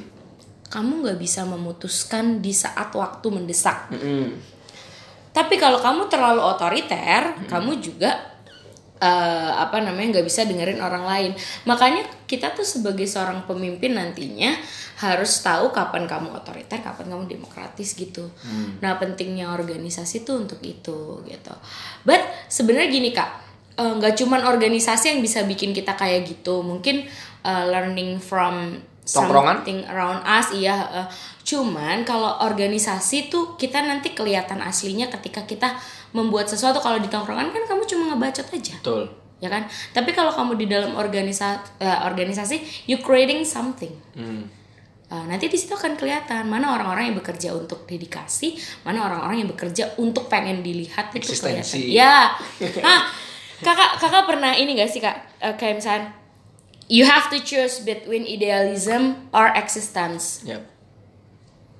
Kamu 0.67 1.07
nggak 1.07 1.19
bisa 1.19 1.47
memutuskan 1.47 2.43
di 2.43 2.51
saat 2.51 2.91
waktu 2.91 3.27
mendesak. 3.31 3.87
Mm-mm. 3.91 4.35
Tapi 5.31 5.55
kalau 5.61 5.77
kamu 5.77 6.09
terlalu 6.09 6.41
otoriter, 6.41 7.37
kamu 7.45 7.77
juga 7.77 8.09
eh, 8.97 9.51
apa 9.53 9.79
namanya 9.79 10.19
nggak 10.19 10.27
bisa 10.27 10.43
dengerin 10.43 10.81
orang 10.81 11.05
lain. 11.05 11.31
Makanya 11.69 12.03
kita 12.25 12.51
tuh 12.57 12.65
sebagai 12.65 13.05
seorang 13.05 13.45
pemimpin 13.45 13.95
nantinya 13.95 14.57
harus 14.97 15.45
tahu 15.45 15.69
kapan 15.69 16.09
kamu 16.09 16.33
otoriter, 16.33 16.81
kapan 16.81 17.13
kamu 17.13 17.29
demokratis 17.29 17.93
gitu. 17.93 18.33
Nah 18.81 18.97
pentingnya 18.97 19.53
organisasi 19.53 20.25
tuh 20.25 20.41
untuk 20.43 20.57
itu 20.65 21.21
gitu. 21.29 21.53
But 22.01 22.25
sebenarnya 22.49 22.89
gini 22.89 23.13
kak, 23.13 23.29
eh, 23.77 23.93
nggak 23.93 24.17
cuman 24.17 24.41
organisasi 24.41 25.15
yang 25.15 25.21
bisa 25.21 25.45
bikin 25.45 25.71
kita 25.71 25.93
kayak 25.93 26.25
gitu. 26.25 26.65
Mungkin 26.65 27.05
eh, 27.45 27.65
learning 27.69 28.17
from 28.17 28.81
Tongkrongan? 29.07 29.63
something 29.63 29.79
around 29.87 30.19
us 30.27 30.51
iya 30.51 30.75
eh, 30.91 31.07
cuman 31.47 32.03
kalau 32.03 32.43
organisasi 32.43 33.31
tuh 33.31 33.55
kita 33.55 33.79
nanti 33.79 34.11
kelihatan 34.11 34.59
aslinya 34.59 35.07
ketika 35.07 35.47
kita 35.47 35.79
membuat 36.15 36.47
sesuatu. 36.47 36.79
Kalau 36.79 36.99
di 36.99 37.09
tongkrongan 37.11 37.51
kan 37.51 37.63
kamu 37.67 37.83
cuma 37.87 38.03
ngebacot 38.13 38.47
aja. 38.53 38.75
Betul. 38.79 39.05
ya 39.37 39.53
kan? 39.53 39.69
Tapi 39.93 40.17
kalau 40.17 40.33
kamu 40.33 40.57
di 40.57 40.65
dalam 40.65 40.97
organisa 40.97 41.61
eh, 41.77 41.99
organisasi 42.09 42.89
you 42.89 42.97
creating 42.99 43.45
something. 43.45 43.93
Hmm. 44.17 44.49
Eh, 45.07 45.25
nanti 45.29 45.47
di 45.47 45.55
situ 45.55 45.77
akan 45.77 45.95
kelihatan 45.95 46.49
mana 46.49 46.73
orang-orang 46.75 47.13
yang 47.13 47.17
bekerja 47.21 47.53
untuk 47.55 47.87
dedikasi 47.87 48.59
mana 48.83 49.07
orang-orang 49.07 49.45
yang 49.45 49.49
bekerja 49.53 49.95
untuk 50.01 50.27
pengen 50.27 50.65
dilihat 50.65 51.13
itu 51.13 51.31
kelihatan. 51.31 51.63
Eksistensi. 51.63 51.95
ya. 51.95 52.33
Ah 52.83 53.07
kakak 53.57 53.97
kakak 53.97 54.23
pernah 54.29 54.53
ini 54.53 54.77
gak 54.77 54.89
sih 54.89 55.01
kak? 55.01 55.17
Eh, 55.41 55.53
kayak 55.53 55.81
misalnya 55.81 56.09
you 56.87 57.03
have 57.03 57.27
to 57.27 57.39
choose 57.39 57.83
between 57.83 58.23
idealism 58.23 59.27
or 59.35 59.51
existence 59.55 60.43
Yap. 60.43 60.63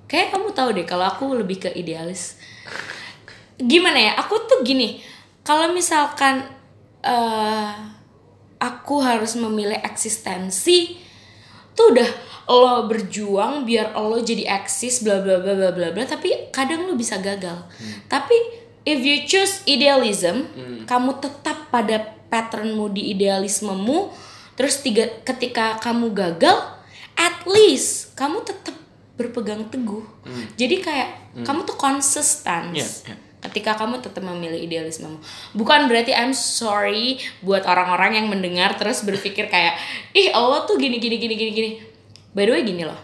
Kayak 0.07 0.35
kamu 0.35 0.55
tahu 0.55 0.69
deh 0.71 0.87
kalau 0.87 1.03
aku 1.03 1.35
lebih 1.35 1.67
ke 1.67 1.69
idealis. 1.75 2.39
Gimana 3.59 3.99
ya? 3.99 4.11
Aku 4.23 4.39
tuh 4.47 4.63
gini, 4.63 5.03
kalau 5.43 5.75
misalkan 5.75 6.47
eh 7.03 7.71
aku 8.57 9.03
harus 9.03 9.35
memilih 9.35 9.77
eksistensi, 9.83 10.95
tuh 11.75 11.91
udah 11.91 12.09
lo 12.47 12.87
berjuang 12.87 13.67
biar 13.67 13.91
lo 13.99 14.15
jadi 14.23 14.47
eksis 14.63 15.03
bla 15.03 15.19
bla 15.19 15.43
bla 15.43 15.53
bla 15.53 15.69
bla 15.75 15.87
bla 15.91 16.03
tapi 16.07 16.47
kadang 16.55 16.87
lo 16.87 16.95
bisa 16.95 17.19
gagal. 17.19 17.67
Tapi 18.07 18.37
if 18.87 19.03
you 19.03 19.27
choose 19.27 19.59
idealism, 19.67 20.47
Hmm. 20.55 20.87
kamu 20.87 21.19
tetap 21.19 21.67
pada 21.67 22.15
patternmu 22.31 22.95
di 22.95 23.11
idealismemu, 23.11 24.07
terus 24.57 24.81
tiga 24.81 25.07
ketika 25.23 25.77
kamu 25.77 26.11
gagal, 26.11 26.57
at 27.13 27.45
least 27.47 28.17
kamu 28.17 28.41
tetap 28.41 28.73
berpegang 29.15 29.69
teguh. 29.69 30.03
Jadi 30.59 30.81
kayak 30.81 31.09
kamu 31.45 31.63
tuh 31.63 31.77
konsisten. 31.77 32.73
Hmm. 32.73 32.77
Iya, 32.77 32.85
iya. 32.85 33.15
Ketika 33.37 33.77
kamu 33.77 34.01
tetap 34.01 34.25
memilih 34.25 34.57
idealismemu, 34.57 35.21
bukan 35.53 35.85
berarti 35.85 36.11
I'm 36.11 36.33
sorry 36.33 37.21
buat 37.45 37.63
orang-orang 37.69 38.17
yang 38.17 38.27
mendengar 38.27 38.73
terus 38.75 39.05
berpikir 39.05 39.45
kayak, 39.47 39.77
ih 40.11 40.33
Allah 40.33 40.65
tuh 40.65 40.75
gini 40.75 40.97
gini 40.97 41.21
gini 41.21 41.37
gini 41.37 41.51
gini. 41.53 41.71
By 42.33 42.49
the 42.49 42.57
way 42.57 42.65
gini 42.65 42.81
loh, 42.81 42.97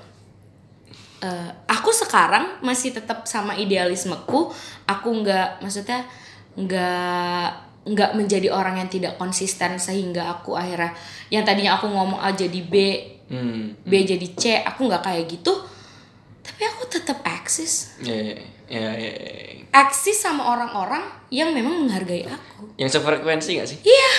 eh, 1.22 1.50
aku 1.70 1.94
sekarang 1.94 2.60
masih 2.66 2.98
tetap 2.98 3.30
sama 3.30 3.56
idealismeku 3.56 4.52
aku 4.90 5.10
nggak 5.24 5.64
maksudnya 5.64 6.04
nggak 6.60 7.73
nggak 7.84 8.16
menjadi 8.16 8.48
orang 8.48 8.80
yang 8.80 8.88
tidak 8.88 9.20
konsisten 9.20 9.76
sehingga 9.76 10.32
aku 10.32 10.56
akhirnya 10.56 10.96
yang 11.28 11.44
tadinya 11.44 11.76
aku 11.76 11.88
ngomong 11.88 12.20
A 12.20 12.32
jadi 12.32 12.62
B 12.64 12.76
Hmm. 13.24 13.72
B 13.82 14.04
jadi 14.04 14.28
C 14.36 14.62
aku 14.62 14.86
nggak 14.86 15.00
kayak 15.02 15.26
gitu 15.26 15.56
tapi 16.44 16.62
aku 16.68 16.86
tetap 16.86 17.24
eksis 17.24 17.98
Ya, 18.04 18.14
ya, 18.14 18.36
ya, 18.68 18.92
ya, 19.00 19.12
ya. 19.16 19.64
eksis 19.74 20.20
sama 20.20 20.44
orang-orang 20.44 21.02
yang 21.32 21.56
memang 21.56 21.88
menghargai 21.88 22.28
aku 22.28 22.68
Yang 22.76 23.00
sefrekuensi 23.00 23.58
gak 23.58 23.68
sih? 23.68 23.80
Iya. 23.82 24.12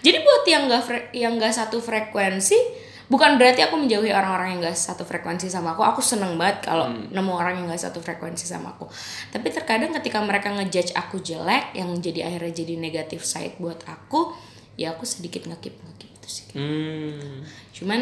Jadi 0.00 0.16
buat 0.20 0.44
yang 0.44 0.62
nggak 0.68 0.82
yang 1.12 1.32
nggak 1.36 1.52
satu 1.52 1.80
frekuensi, 1.80 2.56
bukan 3.10 3.36
berarti 3.36 3.66
aku 3.66 3.74
menjauhi 3.74 4.14
orang-orang 4.14 4.54
yang 4.54 4.60
nggak 4.62 4.78
satu 4.78 5.02
frekuensi 5.02 5.50
sama 5.50 5.74
aku. 5.74 5.82
Aku 5.82 5.98
seneng 5.98 6.38
banget 6.38 6.70
kalau 6.70 6.86
nemu 6.88 7.32
orang 7.34 7.58
yang 7.58 7.66
nggak 7.66 7.82
satu 7.82 7.98
frekuensi 7.98 8.46
sama 8.46 8.78
aku. 8.78 8.86
Tapi 9.34 9.50
terkadang 9.50 9.90
ketika 9.98 10.22
mereka 10.22 10.54
ngejudge 10.54 10.94
aku 10.94 11.18
jelek, 11.18 11.74
yang 11.74 11.90
jadi 11.98 12.30
akhirnya 12.30 12.54
jadi 12.54 12.74
negatif 12.78 13.26
side 13.26 13.58
buat 13.58 13.82
aku, 13.82 14.30
ya 14.78 14.94
aku 14.94 15.02
sedikit 15.02 15.44
ngekip 15.50 15.74
ngekip 15.74 16.10
itu 16.22 16.28
sih. 16.30 16.46
Hmm. 16.54 17.42
Cuman 17.74 18.00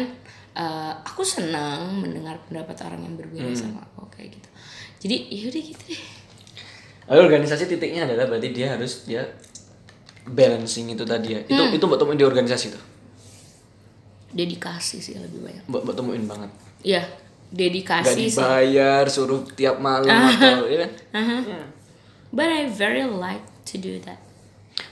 eh, 0.53 0.93
aku 1.01 1.25
senang 1.25 1.97
mendengar 1.97 2.37
pendapat 2.45 2.77
orang 2.85 3.01
yang 3.01 3.17
berbeda 3.17 3.49
sama 3.57 3.81
aku 3.81 4.05
kayak 4.13 4.37
gitu. 4.37 4.49
Jadi 5.01 5.15
yaudah 5.33 5.63
gitu 5.73 5.83
deh. 5.89 6.03
Lalu 7.09 7.19
organisasi 7.25 7.65
titiknya 7.65 8.05
adalah 8.05 8.29
berarti 8.29 8.53
dia 8.53 8.77
harus 8.77 9.09
dia 9.09 9.25
balancing 10.29 10.93
itu 10.93 11.01
tadi 11.01 11.33
ya. 11.33 11.41
Itu 11.49 11.73
itu 11.73 11.81
mbak 11.89 11.97
temuin 11.97 12.21
di 12.21 12.27
organisasi 12.29 12.77
tuh. 12.77 12.83
Dedikasi 14.29 15.01
sih 15.01 15.17
lebih 15.17 15.41
banyak. 15.41 15.63
Mbak, 15.65 15.81
mbak 15.85 15.95
temuin 15.97 16.25
banget. 16.29 16.51
Iya, 16.85 17.03
Gak 17.49 17.57
dedikasi 17.57 18.29
sih. 18.29 18.37
dibayar, 18.37 19.03
suruh 19.09 19.41
tiap 19.57 19.81
malam 19.81 20.13
atau 20.37 20.69
ya 20.69 20.85
kan? 20.85 20.91
Uh-huh. 21.17 21.65
But 22.29 22.47
I 22.53 22.69
very 22.69 23.01
like 23.09 23.41
to 23.73 23.81
do 23.81 23.97
that. 24.05 24.21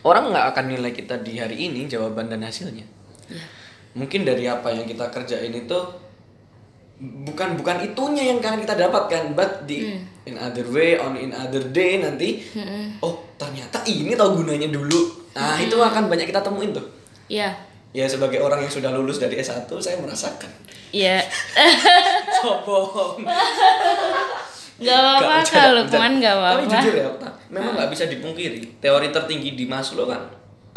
Orang 0.02 0.34
nggak 0.34 0.58
akan 0.58 0.66
nilai 0.74 0.92
kita 0.92 1.22
di 1.22 1.38
hari 1.38 1.70
ini 1.70 1.86
jawaban 1.86 2.34
dan 2.34 2.42
hasilnya. 2.42 2.84
Ya. 3.30 3.46
Mungkin 3.94 4.26
dari 4.26 4.50
apa 4.50 4.74
yang 4.74 4.90
kita 4.90 5.10
kerjain 5.14 5.54
itu 5.54 5.80
bukan 6.98 7.54
bukan 7.54 7.78
itunya 7.86 8.34
yang 8.34 8.42
kan 8.42 8.58
kita 8.58 8.74
dapatkan, 8.74 9.38
but 9.38 9.70
di 9.70 9.94
in 10.26 10.34
other 10.42 10.66
way, 10.74 10.98
on 10.98 11.14
in 11.14 11.30
other 11.30 11.62
day 11.70 12.02
nanti, 12.02 12.42
oh 13.06 13.22
ternyata 13.38 13.86
ini 13.86 14.18
tau 14.18 14.34
gunanya 14.34 14.68
dulu. 14.74 15.30
Nah 15.38 15.62
itu 15.62 15.78
akan 15.78 16.10
banyak 16.10 16.26
kita 16.26 16.42
temuin 16.42 16.74
tuh. 16.74 16.86
Iya. 17.30 17.54
Ya 17.96 18.06
sebagai 18.06 18.44
orang 18.44 18.62
yang 18.62 18.72
sudah 18.72 18.92
lulus 18.94 19.18
dari 19.18 19.40
S1 19.40 19.68
saya 19.80 19.98
merasakan. 20.00 20.52
Iya. 20.92 21.24
Sombong. 22.42 23.26
Gak 24.78 24.94
apa-apa 24.94 25.42
kalau 25.42 25.82
Lukman 25.82 26.22
gak 26.22 26.36
bercanda. 26.38 26.54
Tapi 26.54 26.66
apa-apa. 26.70 26.74
jujur 26.78 26.94
ya, 26.94 27.06
Okta, 27.10 27.30
memang 27.50 27.74
nggak 27.74 27.90
bisa 27.90 28.04
dipungkiri. 28.06 28.78
Teori 28.78 29.10
tertinggi 29.10 29.58
di 29.58 29.66
Maslow 29.66 30.06
kan 30.06 30.22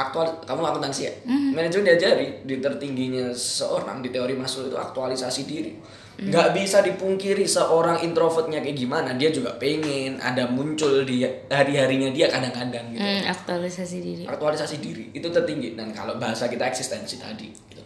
aktual 0.00 0.40
kamu 0.48 0.60
akuntansi 0.64 1.02
ya. 1.04 1.12
Mhm. 1.28 1.52
Manajemen 1.52 1.84
diajari 1.92 2.26
di 2.48 2.56
tertingginya 2.56 3.28
seorang 3.36 4.00
di 4.00 4.08
teori 4.08 4.32
Maslow 4.32 4.72
itu 4.72 4.76
aktualisasi 4.80 5.44
diri. 5.44 5.76
Mhm. 6.20 6.28
Nggak 6.28 6.48
bisa 6.52 6.78
dipungkiri 6.80 7.42
seorang 7.42 8.04
introvertnya 8.04 8.61
kayak 8.61 8.76
gimana, 8.76 9.16
dia 9.16 9.33
juga 9.33 9.56
pengen 9.56 10.20
ada 10.20 10.44
muncul 10.44 11.00
di 11.02 11.20
hari-harinya 11.48 12.12
dia 12.12 12.28
kadang-kadang 12.28 12.92
gitu. 12.92 13.00
Hmm, 13.00 13.24
aktualisasi 13.24 13.98
diri. 13.98 14.22
Aktualisasi 14.24 14.76
diri 14.78 15.09
itu 15.11 15.24
tertinggi. 15.26 15.72
Dan 15.72 15.90
kalau 15.90 16.14
bahasa 16.14 16.44
kita 16.44 16.68
eksistensi 16.68 17.16
tadi 17.16 17.48
gitu. 17.48 17.80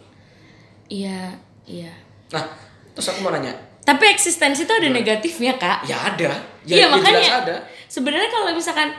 Iya, 0.91 1.31
iya. 1.65 1.95
Nah, 2.29 2.43
terus 2.91 3.07
aku 3.07 3.21
mau 3.21 3.31
nanya, 3.31 3.55
Tapi 3.81 4.03
eksistensi 4.09 4.65
itu 4.65 4.73
ada 4.73 4.89
negatifnya, 4.89 5.55
Kak. 5.55 5.85
ya 5.85 6.11
ada. 6.11 6.33
Ya, 6.65 6.75
Iya, 6.75 6.77
ya 6.81 6.85
makanya 6.89 7.31
ada. 7.39 7.55
sebenarnya 7.85 8.27
kalau 8.27 8.49
misalkan 8.51 8.89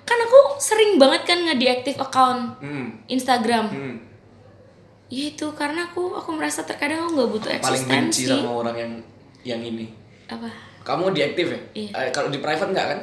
kan 0.00 0.18
aku 0.22 0.38
sering 0.56 0.96
banget 0.96 1.26
kan 1.26 1.38
nge-deactive 1.42 1.98
account 1.98 2.54
Hmm. 2.60 2.94
Instagram. 3.06 3.66
Hmm. 3.66 3.96
Ya 5.06 5.24
itu 5.28 5.46
karena 5.54 5.86
aku 5.86 6.12
aku 6.12 6.34
merasa 6.34 6.62
terkadang 6.62 7.06
aku 7.06 7.10
nggak 7.14 7.30
butuh 7.30 7.50
paling 7.56 7.84
benci 7.84 8.26
eksistensi. 8.26 8.26
sama 8.26 8.50
orang 8.56 8.76
yang 8.76 8.92
yang 9.44 9.60
ini. 9.62 9.86
Apa? 10.26 10.50
Kamu 10.82 11.10
diaktif 11.10 11.46
ya? 11.46 11.60
Iya. 11.72 11.90
Eh, 11.96 12.10
kalau 12.10 12.28
di 12.28 12.38
private 12.38 12.70
enggak 12.70 12.86
kan? 12.90 13.00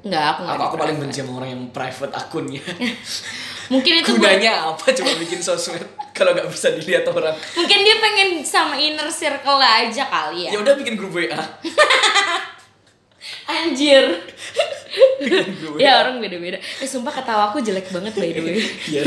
Enggak, 0.00 0.24
aku 0.28 0.40
nggak 0.40 0.54
Aku, 0.54 0.64
aku 0.64 0.76
paling 0.78 0.96
benci 0.98 1.18
sama 1.20 1.32
orang 1.36 1.50
yang 1.50 1.62
private 1.70 2.12
akunnya. 2.12 2.62
Mungkin 3.72 3.92
itu 3.96 4.10
buat- 4.14 4.34
Gunanya 4.34 4.52
apa 4.66 4.86
coba 4.90 5.12
bikin 5.16 5.38
sosmed 5.38 5.82
kalau 6.18 6.30
nggak 6.32 6.50
bisa 6.50 6.74
dilihat 6.74 7.06
orang? 7.06 7.34
mungkin 7.54 7.78
dia 7.80 7.96
pengen 7.98 8.28
sama 8.40 8.74
inner 8.74 9.06
circle 9.06 9.58
aja 9.58 10.04
kali 10.06 10.46
ya. 10.46 10.50
Ya 10.54 10.58
udah 10.58 10.74
bikin 10.74 10.94
grup 10.94 11.10
WA. 11.12 11.34
Anjir. 13.50 14.04
Ya 15.78 16.02
orang 16.02 16.18
beda-beda. 16.18 16.58
Eh 16.58 16.88
sumpah 16.88 17.14
ketawa 17.14 17.54
aku 17.54 17.62
jelek 17.62 17.94
banget 17.94 18.10
by 18.10 18.30
the 18.34 18.42
way. 18.42 18.58
Iya, 18.90 19.06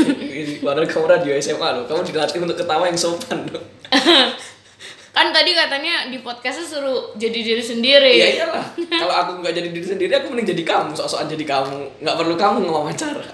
padahal 0.64 0.88
kamu 0.88 1.06
radio 1.12 1.32
SMA 1.36 1.68
loh. 1.76 1.84
Kamu 1.84 2.00
dilatih 2.08 2.40
untuk 2.40 2.56
ketawa 2.56 2.88
yang 2.88 2.96
sopan 2.96 3.44
loh. 3.52 3.60
kan 5.16 5.30
tadi 5.30 5.52
katanya 5.52 6.08
di 6.08 6.24
podcastnya 6.24 6.64
suruh 6.64 7.12
jadi 7.14 7.36
diri 7.36 7.60
sendiri. 7.60 8.12
Ya 8.16 8.28
iyalah. 8.32 8.64
Kalau 8.88 9.12
aku 9.14 9.30
nggak 9.44 9.54
jadi 9.54 9.68
diri 9.70 9.86
sendiri, 9.86 10.12
aku 10.16 10.32
mending 10.32 10.56
jadi 10.56 10.64
kamu. 10.64 10.96
Sok-sokan 10.96 11.28
jadi 11.28 11.44
kamu. 11.44 12.00
Nggak 12.00 12.16
perlu 12.16 12.34
kamu 12.34 12.56
ngewawancara. 12.64 13.24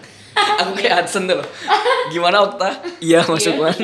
Aku 0.67 0.71
kayak 0.75 1.07
Hudson 1.07 1.31
tuh 1.31 1.39
loh. 1.39 1.49
Gimana 2.11 2.43
Okta? 2.43 2.71
Iya 2.99 3.23
masuk 3.31 3.63
kan. 3.63 3.79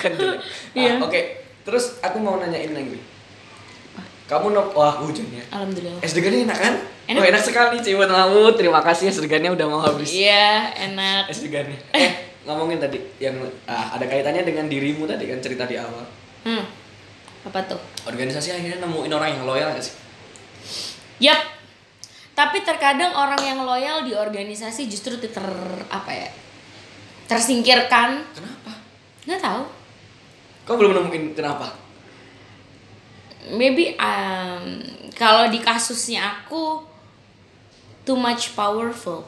kan 0.00 0.10
jelek. 0.16 0.40
Ah, 0.40 0.42
Iya. 0.72 0.92
Oke. 1.04 1.20
Terus 1.68 2.00
aku 2.00 2.16
mau 2.16 2.40
nanyain 2.40 2.72
lagi. 2.72 2.96
Kamu 4.26 4.50
nok 4.50 4.74
wah 4.74 4.98
hujannya. 4.98 5.46
Alhamdulillah. 5.54 6.02
Es 6.02 6.10
degannya 6.10 6.50
enak 6.50 6.58
kan? 6.58 6.74
Enak. 7.06 7.20
Oh 7.22 7.24
enak 7.30 7.42
sekali 7.46 7.78
Ciwon 7.78 8.10
Laut. 8.10 8.58
Terima 8.58 8.82
kasih 8.82 9.14
es 9.14 9.22
degannya 9.22 9.54
udah 9.54 9.66
mau 9.70 9.78
habis. 9.78 10.10
Iya, 10.10 10.74
enak. 10.74 11.30
Es 11.30 11.46
degannya. 11.46 11.78
Eh 11.94 12.26
ngomongin 12.42 12.82
tadi 12.82 12.98
yang 13.22 13.38
ah, 13.70 13.94
ada 13.94 14.06
kaitannya 14.06 14.42
dengan 14.42 14.66
dirimu 14.66 15.06
tadi 15.06 15.30
kan 15.30 15.38
cerita 15.38 15.62
di 15.66 15.78
awal. 15.78 16.02
Hmm. 16.42 16.66
Apa 17.46 17.62
tuh? 17.70 17.78
Organisasi 18.02 18.50
akhirnya 18.50 18.82
nemuin 18.82 19.12
orang 19.14 19.30
yang 19.38 19.44
loyal 19.46 19.70
gak 19.70 19.86
sih? 19.86 19.94
Yap. 21.22 21.38
Tapi 22.34 22.66
terkadang 22.66 23.14
orang 23.14 23.38
yang 23.40 23.62
loyal 23.62 24.02
di 24.02 24.12
organisasi 24.12 24.90
justru 24.90 25.14
ter 25.22 25.46
apa 25.86 26.10
ya? 26.10 26.30
Tersingkirkan. 27.30 28.26
Kenapa? 28.34 28.72
Nggak 29.22 29.40
tahu. 29.42 29.62
Kau 30.66 30.74
belum 30.74 30.98
nemuin 30.98 31.38
kenapa? 31.38 31.85
Maybe 33.48 33.94
um, 33.96 34.82
kalau 35.12 35.46
di 35.46 35.58
kasusnya 35.58 36.42
aku 36.42 36.82
too 38.02 38.14
much 38.14 38.52
powerful. 38.52 39.22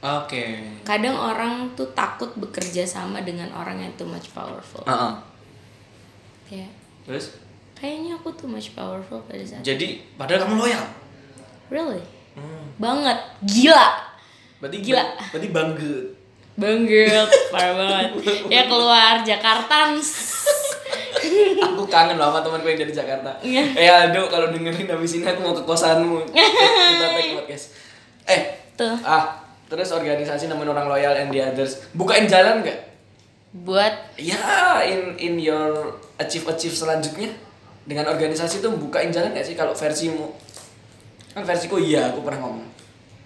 Oke. 0.00 0.60
Kadang 0.84 1.16
orang 1.16 1.72
tuh 1.72 1.88
takut 1.92 2.28
bekerja 2.36 2.84
sama 2.84 3.20
dengan 3.20 3.48
orang 3.52 3.80
yang 3.80 3.92
too 3.96 4.04
much 4.04 4.28
powerful. 4.30 4.84
Heeh. 4.84 5.12
Kayak 6.44 6.70
Terus? 7.04 7.26
kayaknya 7.74 8.14
aku 8.14 8.30
too 8.32 8.46
much 8.46 8.72
powerful 8.72 9.18
pada 9.26 9.42
saat 9.42 9.60
Jadi 9.60 10.00
padahal 10.14 10.46
kamu 10.46 10.56
loyal. 10.58 10.84
really 11.68 12.00
Hmm. 12.34 12.66
banget 12.76 13.14
gila 13.46 13.94
Berarti 14.58 14.78
Gila. 14.82 15.04
Berarti 15.30 15.48
bangga. 15.54 15.94
banget 16.54 17.28
parah 17.52 17.74
banget 17.74 18.10
ya 18.50 18.66
keluar 18.66 19.22
Jakarta 19.22 19.94
aku 21.64 21.82
kangen 21.88 22.16
loh 22.20 22.30
sama 22.30 22.40
temanku 22.44 22.68
yang 22.68 22.80
dari 22.84 22.94
Jakarta. 22.94 23.30
Iya. 23.40 23.64
eh 23.74 23.88
Aldo 23.88 24.28
kalau 24.28 24.52
dengerin 24.52 24.88
habis 24.88 25.16
ini 25.16 25.24
aku 25.26 25.40
mau 25.40 25.56
ke 25.56 25.64
kosanmu. 25.64 26.22
Kita 26.34 27.06
take 27.16 27.32
podcast. 27.36 27.64
Eh, 28.24 28.40
tuh 28.76 28.96
ah, 29.04 29.36
terus 29.68 29.92
organisasi 29.92 30.48
nemuin 30.48 30.70
orang 30.70 30.86
loyal 30.88 31.14
and 31.16 31.28
the 31.32 31.40
others. 31.40 31.84
Bukain 31.96 32.28
jalan 32.28 32.64
nggak? 32.64 32.80
buat 33.54 34.18
Ya, 34.18 34.82
in 34.82 35.14
in 35.14 35.34
your 35.38 35.94
achieve 36.18 36.42
achieve 36.50 36.74
selanjutnya 36.74 37.30
dengan 37.86 38.10
organisasi 38.10 38.58
tuh 38.58 38.74
bukain 38.74 39.14
jalan 39.14 39.30
nggak 39.30 39.46
sih 39.46 39.54
kalau 39.54 39.70
versimu? 39.70 40.34
Kan 41.34 41.46
versiku 41.46 41.78
iya, 41.78 42.10
aku 42.10 42.22
pernah 42.26 42.42
ngomong. 42.42 42.68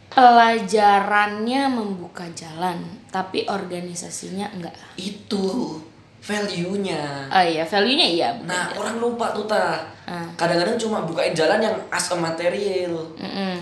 pelajarannya 0.09 1.69
membuka 1.69 2.25
jalan 2.33 2.81
tapi 3.13 3.45
organisasinya 3.45 4.49
enggak 4.57 4.73
Itu 4.97 5.77
value-nya. 6.19 7.29
oh 7.29 7.45
iya 7.45 7.63
value 7.63 7.95
nya 7.95 8.07
iya 8.07 8.29
bukan 8.35 8.47
Nah, 8.47 8.67
jalan. 8.69 8.79
orang 8.79 8.97
lupa 8.99 9.27
tuh 9.31 9.47
ta. 9.47 9.81
Ah. 10.05 10.25
Kadang-kadang 10.35 10.77
cuma 10.77 11.05
bukain 11.05 11.33
jalan 11.33 11.61
yang 11.61 11.77
as 11.89 12.09
a 12.09 12.17
material. 12.17 12.93
Mm-mm. 13.15 13.57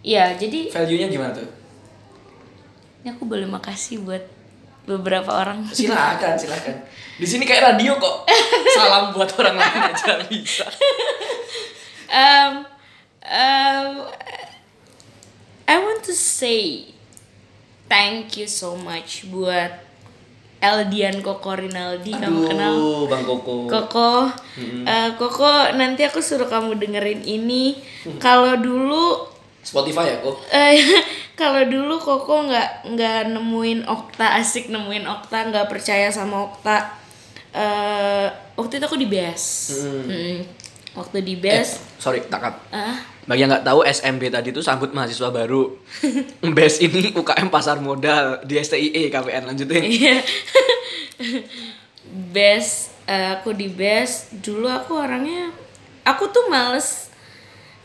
Iya, 0.00 0.36
jadi 0.36 0.68
Value-nya 0.68 1.08
gimana 1.08 1.32
tuh? 1.32 1.48
Ini 3.00 3.12
aku 3.12 3.24
boleh 3.24 3.44
makasih 3.44 4.00
buat 4.00 4.20
beberapa 4.84 5.32
orang. 5.32 5.64
Silakan, 5.68 6.36
silakan. 6.36 6.76
Di 7.16 7.24
sini 7.24 7.44
kayak 7.44 7.72
radio 7.72 7.96
kok. 7.96 8.28
Salam 8.72 9.12
buat 9.12 9.28
orang 9.38 9.56
lain 9.56 9.80
aja 9.88 10.12
bisa. 10.28 10.64
um, 12.08 12.52
um, 13.24 13.88
I 15.64 15.76
want 15.80 16.04
to 16.04 16.12
say 16.12 16.92
thank 17.88 18.36
you 18.36 18.44
so 18.44 18.76
much 18.76 19.24
buat 19.28 19.83
Eldian 20.64 21.20
Koko 21.20 21.52
Rinaldi 21.52 22.12
kamu 22.12 22.40
kenal? 22.46 22.72
Aduh, 22.72 23.04
Bang 23.04 23.22
Koko. 23.22 23.68
Koko. 23.68 24.12
Eh, 24.84 25.10
Koko 25.14 25.44
nanti 25.72 26.02
aku 26.02 26.18
suruh 26.18 26.46
kamu 26.46 26.76
dengerin 26.76 27.20
ini. 27.20 27.76
Kalau 28.16 28.56
dulu 28.56 29.28
Spotify 29.60 30.12
ya, 30.12 30.16
kok. 30.20 30.36
eh, 30.48 30.76
kalau 31.40 31.64
dulu 31.64 31.96
Koko 31.96 32.44
nggak 32.44 32.68
nggak 32.90 33.20
nemuin 33.30 33.84
Okta 33.84 34.36
asik 34.36 34.68
nemuin 34.68 35.04
Okta 35.04 35.48
nggak 35.48 35.66
percaya 35.66 36.08
sama 36.08 36.48
Okta. 36.48 37.00
Eh 37.50 38.26
waktu 38.54 38.76
itu 38.76 38.84
aku 38.84 38.96
di 38.96 39.06
BES 39.06 39.44
Mm, 40.04 40.38
waktu 40.94 41.20
di 41.20 41.34
Eh, 41.36 41.60
BES 41.60 41.98
sorry, 41.98 42.22
takap. 42.24 42.58
ah 42.70 42.96
Bagi 43.24 43.40
yang 43.40 43.48
nggak 43.48 43.64
tahu 43.64 43.80
SMB 43.82 44.22
tadi 44.28 44.52
itu 44.52 44.60
sambut 44.60 44.92
mahasiswa 44.92 45.28
baru. 45.28 45.72
BES 46.56 46.80
ini 46.80 47.10
UKM 47.10 47.48
pasar 47.48 47.80
modal 47.80 48.44
di 48.44 48.56
STIE 48.56 49.08
KPN 49.08 49.48
lanjutin. 49.48 49.80
Iya. 49.80 50.20
best 52.30 52.92
eh, 53.06 53.34
aku 53.34 53.54
di 53.54 53.70
best 53.70 54.34
dulu 54.38 54.68
aku 54.68 54.94
orangnya 54.94 55.50
aku 56.04 56.28
tuh 56.30 56.46
males 56.46 57.10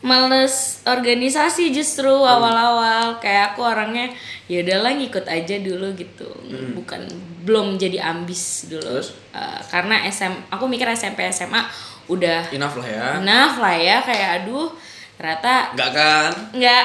males 0.00 0.80
organisasi 0.88 1.70
justru 1.70 2.08
awal-awal 2.08 3.20
kayak 3.20 3.52
aku 3.52 3.60
orangnya 3.60 4.08
ya 4.48 4.64
udahlah 4.64 4.96
ngikut 4.96 5.28
aja 5.28 5.60
dulu 5.60 5.92
gitu 5.92 6.24
bukan 6.72 7.04
belum 7.44 7.76
jadi 7.76 8.00
ambis 8.08 8.68
dulu 8.68 8.80
Terus? 9.00 9.12
Eh, 9.32 9.60
karena 9.68 10.00
SM 10.04 10.48
aku 10.48 10.64
mikir 10.66 10.88
SMP 10.90 11.28
SMA 11.28 11.64
udah 12.10 12.50
Enough 12.50 12.76
lah 12.76 12.88
ya. 12.88 13.06
enough 13.16 13.56
lah 13.56 13.72
ya 13.72 13.96
kayak 14.00 14.28
aduh 14.42 14.68
ternyata 15.14 15.70
Enggak 15.72 15.90
kan? 15.92 16.32
nggak 16.50 16.84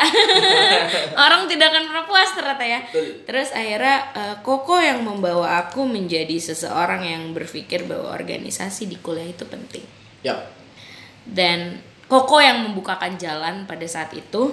orang 1.24 1.48
tidak 1.48 1.72
akan 1.72 1.84
pernah 1.88 2.04
puas 2.04 2.30
ternyata 2.32 2.64
ya 2.64 2.80
Betul. 2.84 3.06
terus 3.24 3.50
akhirnya 3.50 3.98
eh, 4.12 4.36
Koko 4.40 4.76
yang 4.78 5.02
membawa 5.02 5.64
aku 5.64 5.84
menjadi 5.84 6.36
seseorang 6.36 7.02
yang 7.02 7.24
berpikir 7.32 7.84
bahwa 7.84 8.12
organisasi 8.12 8.86
di 8.86 8.98
kuliah 8.98 9.26
itu 9.26 9.44
penting 9.46 9.88
Ya. 10.20 10.36
dan 11.26 11.80
Koko 12.06 12.38
yang 12.38 12.62
membukakan 12.62 13.16
jalan 13.16 13.64
pada 13.64 13.86
saat 13.86 14.12
itu 14.12 14.52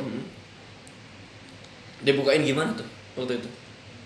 Dia 2.01 2.15
bukain 2.15 2.43
gimana 2.43 2.71
tuh 2.73 2.87
waktu 3.15 3.39
itu? 3.39 3.49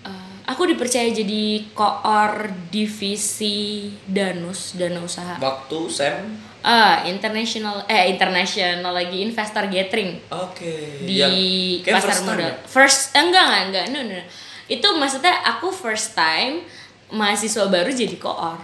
eh, 0.03 0.33
aku 0.43 0.65
dipercaya 0.65 1.09
jadi 1.09 1.43
koor 1.71 2.33
divisi 2.67 3.57
danus 4.03 4.73
dana 4.73 5.01
usaha 5.01 5.37
Waktu 5.37 5.77
Sam 5.87 6.25
ah 6.67 6.99
international 7.01 7.87
eh 7.87 8.11
international 8.11 8.91
lagi 8.91 9.23
investor 9.23 9.63
gathering 9.65 10.19
Oke. 10.27 10.99
di 10.99 11.15
Yang 11.15 11.33
kayak 11.81 11.95
pasar 11.95 12.11
first 12.11 12.23
modal. 12.25 12.43
ya? 12.43 12.53
First 12.67 13.01
enggak 13.13 13.43
enggak 13.45 13.63
enggak 13.63 13.85
no, 13.87 13.99
no. 14.01 14.13
no. 14.13 14.23
Itu 14.67 14.87
maksudnya 14.93 15.31
aku 15.47 15.71
first 15.71 16.11
time 16.11 16.67
mahasiswa 17.07 17.65
baru 17.65 17.87
jadi 17.87 18.17
koor. 18.17 18.59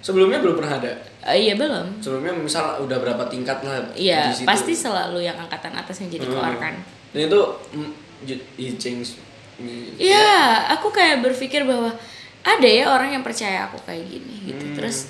Sebelumnya 0.00 0.36
belum 0.38 0.56
pernah 0.56 0.72
ada. 0.74 0.92
Eh, 1.26 1.36
iya 1.42 1.54
belum. 1.54 2.00
Sebelumnya 2.00 2.32
misal 2.34 2.76
udah 2.78 2.96
berapa 2.96 3.24
tingkat 3.26 3.60
lah 3.60 3.92
Iya, 3.92 4.28
di 4.30 4.44
pasti 4.44 4.72
selalu 4.72 5.20
yang 5.20 5.36
angkatan 5.36 5.72
atas 5.72 6.00
yang 6.00 6.08
jadi 6.10 6.24
koor 6.24 6.48
Hmm. 6.50 6.60
kan. 6.62 6.74
Dan 7.12 7.28
itu 7.28 7.40
mm, 7.72 7.90
j- 8.24 8.44
i 8.58 8.72
change. 8.74 9.20
Iya, 9.96 10.32
aku 10.70 10.90
kayak 10.90 11.20
berpikir 11.20 11.62
bahwa 11.62 11.92
ada 12.42 12.68
ya 12.68 12.88
orang 12.88 13.12
yang 13.12 13.22
percaya 13.22 13.64
aku 13.64 13.80
kayak 13.82 14.04
gini 14.04 14.48
gitu. 14.48 14.64
Hmm. 14.64 14.76
Terus 14.76 15.08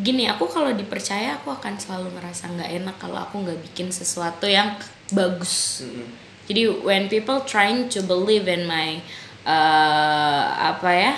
gini, 0.00 0.26
aku 0.26 0.50
kalau 0.50 0.74
dipercaya 0.74 1.38
aku 1.38 1.54
akan 1.54 1.78
selalu 1.78 2.10
ngerasa 2.18 2.50
nggak 2.50 2.70
enak 2.82 2.96
kalau 2.98 3.22
aku 3.22 3.46
nggak 3.46 3.60
bikin 3.70 3.94
sesuatu 3.94 4.50
yang 4.50 4.74
bagus. 5.14 5.86
Mm-mm. 5.86 6.08
Jadi 6.44 6.62
when 6.84 7.08
people 7.08 7.40
trying 7.46 7.88
to 7.88 8.04
believe 8.04 8.50
in 8.50 8.68
my 8.68 9.00
uh, 9.46 10.74
apa 10.74 10.90
ya, 10.92 11.14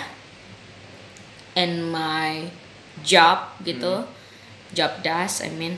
in 1.56 1.88
my 1.88 2.46
job 3.02 3.56
gitu, 3.64 4.04
job 4.76 4.92
das, 5.02 5.42
I 5.42 5.50
mean, 5.50 5.74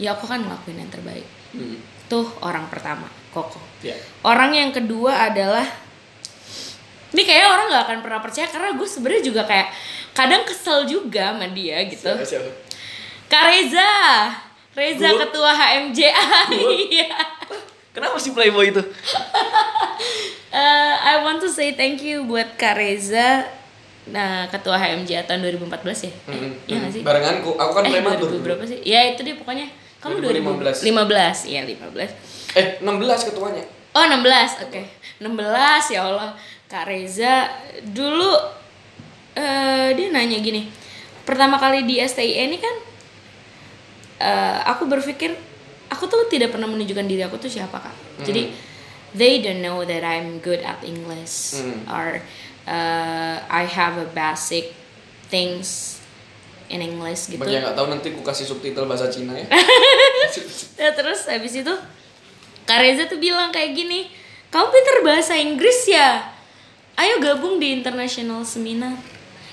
ya 0.00 0.16
aku 0.16 0.26
kan 0.26 0.42
ngelakuin 0.42 0.82
yang 0.82 0.90
terbaik. 0.90 1.26
Mm. 1.54 1.78
Tuh 2.08 2.26
orang 2.40 2.66
pertama, 2.72 3.06
Koko. 3.30 3.60
Ya. 3.84 3.94
Orang 4.24 4.56
yang 4.56 4.72
kedua 4.72 5.28
adalah 5.30 5.68
ini 7.08 7.22
kayaknya 7.22 7.48
orang 7.48 7.66
nggak 7.68 7.84
akan 7.84 7.98
pernah 8.00 8.20
percaya 8.20 8.46
karena 8.46 8.68
gue 8.72 8.88
sebenarnya 8.88 9.22
juga 9.24 9.42
kayak 9.44 9.68
kadang 10.12 10.42
kesel 10.44 10.84
juga 10.84 11.32
sama 11.32 11.48
dia 11.50 11.80
gitu. 11.86 12.04
Siapa, 12.04 12.24
siapa? 12.24 12.50
Kak 13.28 13.44
Reza, 13.44 13.90
Reza 14.72 15.08
Gua? 15.08 15.20
ketua 15.24 15.50
HMJA. 15.52 16.12
Gua? 16.48 16.72
Iya. 16.88 17.08
Kenapa 17.92 18.14
sih 18.16 18.30
playboy 18.30 18.70
itu? 18.70 18.82
Eh, 20.48 20.94
I 20.96 21.20
want 21.20 21.40
to 21.40 21.48
say 21.48 21.74
thank 21.74 22.00
you 22.00 22.24
buat 22.24 22.56
Kak 22.56 22.78
Reza. 22.78 23.44
Nah, 24.08 24.48
ketua 24.48 24.80
HMJ 24.80 25.28
tahun 25.28 25.44
2014 25.44 25.68
ya? 26.08 26.08
Eh, 26.08 26.12
Mm-mm. 26.32 26.52
iya 26.64 26.76
nggak 26.80 26.92
sih? 26.94 27.02
Barenganku, 27.04 27.52
aku 27.52 27.72
kan 27.74 27.84
eh, 27.84 27.92
prematur. 27.92 28.32
2000 28.32 28.40
berapa 28.40 28.62
sih? 28.64 28.78
Ya 28.80 29.12
itu 29.12 29.20
dia 29.20 29.36
pokoknya. 29.36 29.68
Kamu 30.00 30.24
2015. 30.24 30.88
2015. 30.88 31.52
Iya, 31.52 31.60
15. 31.68 32.56
Eh, 32.56 32.66
16 32.80 33.28
ketuanya. 33.28 33.64
Oh, 33.92 34.04
16. 34.04 34.68
Oke. 34.68 34.82
16 35.18 35.94
ya 35.94 36.00
Allah. 36.04 36.30
Kak 36.68 36.84
Reza 36.84 37.48
dulu 37.80 38.28
eh 39.32 39.96
dia 39.96 40.08
nanya 40.12 40.36
gini. 40.38 40.68
Pertama 41.24 41.56
kali 41.56 41.84
di 41.84 41.96
STI 41.96 42.44
ini 42.44 42.56
kan 42.56 42.74
eh, 44.20 44.58
aku 44.68 44.84
berpikir 44.84 45.32
aku 45.88 46.04
tuh 46.04 46.28
tidak 46.28 46.52
pernah 46.52 46.68
menunjukkan 46.68 47.06
diri 47.08 47.24
aku 47.24 47.40
tuh 47.40 47.48
siapa, 47.48 47.80
Kak. 47.80 47.96
Jadi 48.20 48.52
they 49.16 49.40
don't 49.40 49.64
know 49.64 49.80
that 49.88 50.04
I'm 50.04 50.42
good 50.44 50.60
at 50.60 50.84
English 50.84 51.56
Hmm. 51.56 51.80
or 51.88 52.20
uh, 52.68 53.36
I 53.48 53.64
have 53.64 53.96
a 53.96 54.04
basic 54.04 54.76
things 55.32 55.96
in 56.68 56.84
English 56.84 57.32
gitu. 57.32 57.40
Bagi 57.40 57.56
yang 57.56 57.64
nggak 57.64 57.76
tahu 57.80 57.88
nanti 57.88 58.12
aku 58.12 58.20
kasih 58.20 58.44
subtitle 58.44 58.84
bahasa 58.84 59.08
Cina 59.08 59.32
ya. 59.32 59.48
Ya, 60.78 60.92
terus 60.92 61.24
habis 61.24 61.56
itu 61.56 61.72
Kak 62.68 62.84
Reza 62.84 63.08
tuh 63.08 63.16
bilang 63.16 63.48
kayak 63.48 63.72
gini, 63.72 64.12
kamu 64.52 64.68
pinter 64.68 64.96
bahasa 65.00 65.32
Inggris 65.32 65.88
ya? 65.88 66.20
Ayo 67.00 67.16
gabung 67.16 67.56
di 67.56 67.72
international 67.72 68.44
seminar. 68.44 68.92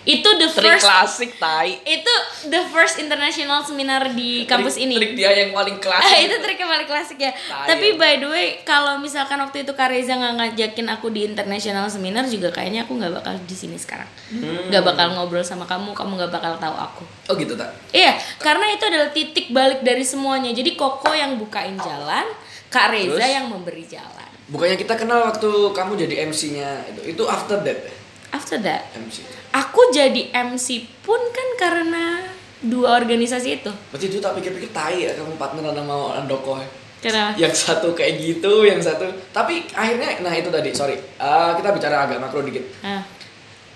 Itu 0.05 0.37
the 0.37 0.45
Trik 0.45 0.77
first 0.77 0.85
klasik 0.85 1.31
tai. 1.41 1.81
itu 1.81 2.13
the 2.53 2.61
first 2.69 3.01
international 3.01 3.65
seminar 3.65 4.13
di 4.13 4.45
kampus 4.45 4.77
Trik- 4.77 4.85
ini. 4.85 4.95
Trik 5.01 5.13
dia 5.17 5.33
yang 5.33 5.49
paling 5.49 5.81
klasik. 5.81 6.13
itu 6.29 6.35
trik 6.45 6.61
yang 6.61 6.69
paling 6.69 6.85
klasik 6.85 7.17
ya. 7.17 7.33
Tai. 7.33 7.65
Tapi 7.73 7.97
by 7.97 8.21
the 8.21 8.29
way, 8.29 8.47
kalau 8.61 9.01
misalkan 9.01 9.41
waktu 9.41 9.65
itu 9.65 9.73
Kak 9.73 9.89
Reza 9.89 10.13
nggak 10.13 10.33
ngajakin 10.37 10.87
aku 10.93 11.09
di 11.09 11.25
international 11.25 11.89
seminar 11.89 12.29
juga 12.29 12.53
kayaknya 12.53 12.85
aku 12.85 13.01
nggak 13.01 13.17
bakal 13.17 13.33
di 13.49 13.55
sini 13.57 13.81
sekarang. 13.81 14.05
Hmm. 14.29 14.69
Nggak 14.69 14.83
bakal 14.85 15.17
ngobrol 15.17 15.41
sama 15.41 15.65
kamu, 15.65 15.97
kamu 15.97 16.11
nggak 16.21 16.31
bakal 16.37 16.53
tahu 16.61 16.75
aku. 16.77 17.03
Oh 17.25 17.33
gitu 17.33 17.57
tak? 17.57 17.73
Iya, 17.89 18.13
karena 18.37 18.77
itu 18.77 18.85
adalah 18.85 19.09
titik 19.09 19.49
balik 19.49 19.81
dari 19.81 20.05
semuanya. 20.05 20.53
Jadi 20.53 20.77
Koko 20.77 21.17
yang 21.17 21.41
bukain 21.41 21.81
jalan, 21.81 22.29
Kak 22.69 22.91
Reza 22.91 23.17
Terus? 23.17 23.31
yang 23.31 23.45
memberi 23.49 23.83
jalan. 23.87 24.29
Bukannya 24.45 24.77
kita 24.77 24.93
kenal 24.93 25.25
waktu 25.25 25.49
kamu 25.73 25.91
jadi 26.05 26.29
MC-nya 26.29 26.85
itu. 26.93 27.17
Itu 27.17 27.23
after 27.25 27.61
that 27.65 27.79
ya? 27.81 27.95
After 28.35 28.59
that, 28.61 28.91
MC. 28.99 29.23
aku 29.55 29.95
jadi 29.95 30.27
MC 30.35 30.83
pun 31.07 31.17
kan 31.31 31.47
karena 31.55 32.19
dua 32.59 32.99
organisasi 32.99 33.63
itu. 33.63 33.71
Berarti 33.89 34.05
itu 34.11 34.19
tak 34.19 34.35
pikir-pikir 34.35 34.75
tai 34.75 35.07
ya 35.07 35.15
kamu 35.15 35.39
partner 35.39 35.71
sama 35.71 36.19
Andoko 36.19 36.59
ya. 36.59 36.67
Kenapa? 37.05 37.37
Yang 37.37 37.53
satu 37.69 37.93
kayak 37.93 38.17
gitu, 38.17 38.65
yang 38.65 38.81
satu. 38.81 39.05
Tapi 39.29 39.69
akhirnya, 39.77 40.25
nah 40.25 40.33
itu 40.33 40.49
tadi, 40.49 40.73
sorry. 40.73 40.97
Eh, 40.97 41.51
kita 41.53 41.69
bicara 41.69 42.09
agak 42.09 42.17
makro 42.17 42.41
dikit. 42.41 42.65
Ah, 42.81 43.05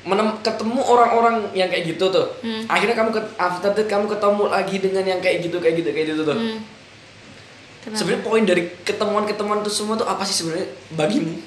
Menem, 0.01 0.33
ketemu 0.41 0.81
orang-orang 0.81 1.45
yang 1.53 1.69
kayak 1.69 1.93
gitu 1.93 2.09
tuh. 2.09 2.25
Hmm. 2.41 2.65
Akhirnya 2.65 2.97
kamu 2.97 3.13
ke, 3.13 3.21
after 3.37 3.69
that 3.69 3.85
kamu 3.85 4.09
ketemu 4.09 4.43
lagi 4.49 4.75
dengan 4.81 5.03
yang 5.05 5.19
kayak 5.21 5.45
gitu, 5.45 5.61
kayak 5.61 5.75
gitu, 5.77 5.89
kayak 5.93 6.07
gitu 6.15 6.21
tuh. 6.25 6.33
hmm. 6.33 6.78
Sebenarnya 7.79 8.21
poin 8.21 8.43
dari 8.43 8.63
ketemuan-ketemuan 8.83 9.63
itu 9.63 9.71
semua 9.71 9.95
tuh 9.95 10.03
apa 10.03 10.21
sih 10.21 10.35
sebenarnya 10.35 10.67
bagimu? 10.93 11.39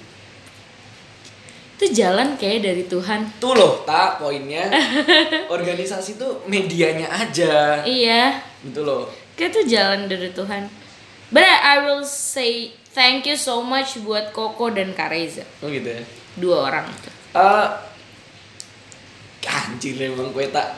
Itu 1.77 1.91
jalan 1.93 2.39
kayak 2.39 2.63
dari 2.63 2.85
Tuhan. 2.87 3.27
Tuh 3.37 3.53
loh, 3.53 3.83
tak 3.83 4.17
poinnya. 4.17 4.71
Organisasi 5.51 6.15
tuh 6.15 6.47
medianya 6.47 7.11
aja. 7.11 7.83
Iya, 7.83 8.39
Gitu 8.63 8.81
loh. 8.81 9.11
kayak 9.35 9.51
itu 9.53 9.75
jalan 9.75 10.07
dari 10.07 10.31
Tuhan. 10.31 10.71
But 11.29 11.43
I 11.45 11.83
will 11.83 12.05
say 12.05 12.71
thank 12.93 13.27
you 13.27 13.35
so 13.35 13.61
much 13.61 13.99
buat 14.01 14.31
Koko 14.31 14.71
dan 14.71 14.95
Kak 14.95 15.11
Reza. 15.11 15.43
Oh 15.59 15.67
gitu 15.67 15.91
ya. 15.91 16.03
Dua 16.39 16.71
orang 16.71 16.87
itu. 16.87 17.11
Eh 17.35 17.67
anjir 19.51 19.99
emang 19.99 20.31
kue 20.31 20.47
tak 20.53 20.71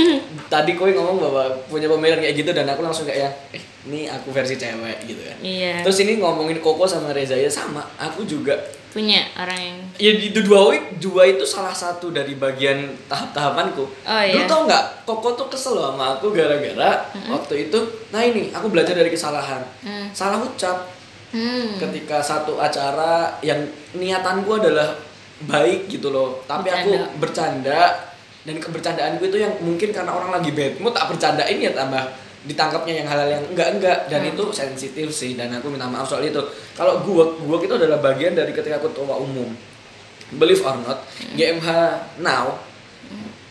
tadi 0.52 0.78
kue 0.78 0.94
ngomong 0.94 1.18
bahwa 1.18 1.44
punya 1.66 1.90
pemikiran 1.90 2.20
kayak 2.22 2.36
gitu 2.38 2.50
dan 2.54 2.68
aku 2.68 2.84
langsung 2.84 3.08
kayak 3.08 3.26
yang 3.26 3.34
eh 3.56 3.62
ini 3.82 4.06
aku 4.06 4.30
versi 4.30 4.54
cewek 4.54 5.02
gitu 5.10 5.18
kan 5.26 5.36
Iya. 5.42 5.82
terus 5.82 5.98
ini 6.06 6.22
ngomongin 6.22 6.62
Koko 6.62 6.86
sama 6.86 7.10
Reza 7.10 7.34
ya 7.34 7.50
sama 7.50 7.82
aku 7.98 8.22
juga 8.22 8.54
punya 8.92 9.24
orang 9.40 9.56
yang 9.56 9.78
Ya 9.96 10.12
di 10.12 10.28
dua 10.36 10.68
week 10.68 11.00
dua 11.00 11.24
itu 11.24 11.48
salah 11.48 11.72
satu 11.72 12.12
dari 12.12 12.36
bagian 12.36 12.92
tahap-tahapanku. 13.08 13.84
Oh, 13.88 14.22
Lu 14.28 14.40
iya. 14.40 14.44
tau 14.44 14.68
nggak? 14.68 15.08
Koko 15.08 15.32
tuh 15.32 15.48
kesel 15.48 15.80
loh 15.80 15.96
sama 15.96 16.20
aku 16.20 16.28
gara-gara 16.28 17.08
waktu 17.32 17.68
itu. 17.68 17.78
Nah 18.12 18.20
ini 18.20 18.52
aku 18.52 18.68
belajar 18.68 18.92
dari 18.92 19.08
kesalahan. 19.08 19.64
Hmm. 19.80 20.12
Salah 20.12 20.44
ucap 20.44 20.92
hmm. 21.32 21.80
ketika 21.80 22.20
satu 22.20 22.60
acara 22.60 23.32
yang 23.40 23.64
niatanku 23.96 24.60
adalah 24.60 24.92
baik 25.48 25.88
gitu 25.88 26.12
loh. 26.12 26.44
Tapi 26.44 26.68
aku 26.68 27.16
bercanda 27.16 28.11
dan 28.42 28.58
kebercandaanku 28.58 29.22
itu 29.24 29.38
yang 29.38 29.54
mungkin 29.60 29.90
karena 29.90 30.10
orang 30.10 30.30
lagi 30.32 30.50
bad 30.50 30.78
mood 30.78 30.90
tak 30.90 31.06
bercandain 31.08 31.58
ya 31.58 31.70
tambah 31.70 32.02
ditangkapnya 32.42 32.94
yang 32.98 33.06
hal-hal 33.06 33.28
yang 33.30 33.44
enggak 33.46 33.68
enggak 33.70 33.98
dan 34.06 34.20
Hmm. 34.20 34.30
itu 34.34 34.44
sensitif 34.50 35.06
sih 35.08 35.38
dan 35.38 35.46
aku 35.52 35.70
minta 35.70 35.86
maaf 35.86 36.02
soal 36.04 36.22
itu. 36.22 36.42
Kalau 36.74 36.98
gua 37.00 37.38
gua 37.38 37.56
itu 37.56 37.70
adalah 37.70 38.02
bagian 38.02 38.34
dari 38.34 38.50
ketika 38.50 38.82
ketua 38.82 39.14
umum. 39.14 39.46
Believe 40.32 40.58
or 40.60 40.74
not, 40.76 41.06
Hmm. 41.12 41.36
GMH 41.36 41.68
now 42.18 42.58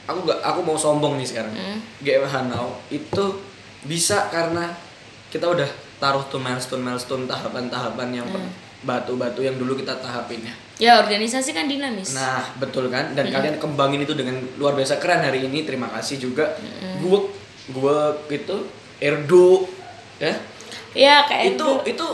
aku 0.03 0.27
gak 0.27 0.43
aku 0.43 0.59
mau 0.59 0.75
sombong 0.75 1.15
nih 1.15 1.23
sekarang. 1.25 1.53
Hmm. 1.53 1.79
GMH 2.03 2.51
now 2.51 2.75
itu 2.89 3.25
bisa 3.81 4.27
karena 4.27 4.75
kita 5.31 5.47
udah 5.47 5.69
taruh 5.95 6.27
tuh 6.27 6.37
milestone 6.37 6.83
milestone 6.83 7.23
tahapan-tahapan 7.25 8.09
yang 8.11 8.27
Hmm. 8.27 8.51
batu-batu 8.81 9.39
yang 9.39 9.55
dulu 9.55 9.77
kita 9.77 9.95
tahapin 9.95 10.43
ya. 10.43 10.51
Ya 10.81 10.97
organisasi 10.97 11.53
kan 11.53 11.69
dinamis 11.69 12.17
Nah, 12.17 12.41
betul 12.57 12.89
kan? 12.89 13.13
Dan 13.13 13.29
kalian 13.29 13.61
kembangin 13.61 14.01
itu 14.01 14.17
dengan 14.17 14.41
luar 14.57 14.73
biasa 14.73 14.97
keren 14.97 15.21
hari 15.21 15.45
ini. 15.45 15.61
Terima 15.61 15.85
kasih 15.93 16.17
juga. 16.17 16.57
Gua 16.97 17.29
gua 17.69 18.17
itu 18.33 18.65
Erdo 18.97 19.69
ya. 20.17 20.33
ya 20.97 21.23
kayak 21.29 21.55
itu 21.55 21.67
itu 21.85 22.07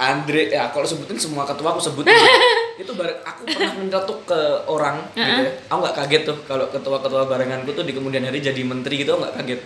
Andre 0.00 0.48
ya 0.48 0.72
kalau 0.72 0.88
sebutin 0.88 1.20
semua 1.20 1.44
ketua 1.44 1.76
aku 1.76 1.80
sebutin. 1.84 2.16
itu 2.80 2.92
bareng 2.96 3.20
aku 3.20 3.44
pernah 3.44 3.76
mencetuk 3.76 4.24
ke 4.24 4.40
orang 4.64 5.04
gitu 5.12 5.44
ya. 5.44 5.52
Aku 5.68 5.78
nggak 5.84 5.96
kaget 6.00 6.22
tuh 6.24 6.36
kalau 6.48 6.64
ketua-ketua 6.72 7.28
barenganku 7.28 7.76
tuh 7.76 7.84
di 7.84 7.92
kemudian 7.92 8.24
hari 8.24 8.40
jadi 8.40 8.64
menteri 8.64 9.04
gitu 9.04 9.20
aku 9.20 9.28
nggak 9.28 9.36
kaget. 9.44 9.60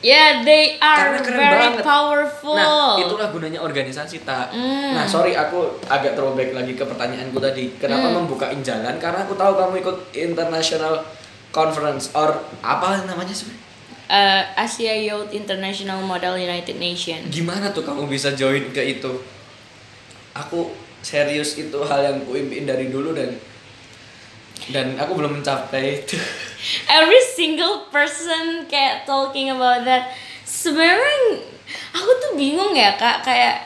Ya, 0.00 0.40
they 0.40 0.80
are 0.80 1.20
very 1.20 1.76
banget. 1.76 1.84
powerful. 1.84 2.56
Nah, 2.56 2.96
itulah 2.96 3.28
gunanya 3.28 3.60
organisasi 3.60 4.24
tak. 4.24 4.48
Hmm. 4.48 4.96
Nah, 4.96 5.04
sorry 5.04 5.36
aku 5.36 5.76
agak 5.84 6.16
throwback 6.16 6.56
lagi 6.56 6.72
ke 6.72 6.80
pertanyaanku 6.80 7.36
tadi. 7.36 7.76
Kenapa 7.76 8.08
Hmm. 8.08 8.24
membukain 8.24 8.64
jalan? 8.64 8.96
Karena 8.96 9.28
aku 9.28 9.36
tahu 9.36 9.52
kamu 9.54 9.74
ikut 9.78 9.96
international 10.16 11.04
conference 11.50 12.08
or 12.12 12.32
apa 12.58 13.04
namanya 13.04 13.30
sebenarnya? 13.30 13.68
Uh, 14.10 14.42
Asia 14.58 14.96
Youth 14.96 15.30
International 15.30 16.00
Model 16.00 16.34
United 16.34 16.80
Nation. 16.80 17.20
Gimana 17.28 17.70
tuh 17.70 17.84
kamu 17.84 18.08
bisa 18.08 18.32
join 18.32 18.72
ke 18.72 18.82
itu? 18.82 19.20
Aku 20.32 20.72
serius 20.98 21.54
itu 21.54 21.78
hal 21.82 22.00
yang 22.02 22.18
kuimpiin 22.24 22.64
dari 22.64 22.88
dulu 22.88 23.12
dan 23.12 23.36
dan 24.68 25.00
aku 25.00 25.16
belum 25.16 25.40
mencapai 25.40 26.04
itu. 26.04 26.20
Every 26.92 27.22
single 27.24 27.88
person 27.88 28.68
kayak 28.68 29.02
talking 29.02 29.48
about 29.48 29.82
that. 29.82 30.12
Sebenarnya 30.44 31.40
aku 31.90 32.10
tuh 32.20 32.30
bingung 32.34 32.76
ya 32.76 32.92
kak 32.94 33.22
kayak 33.22 33.64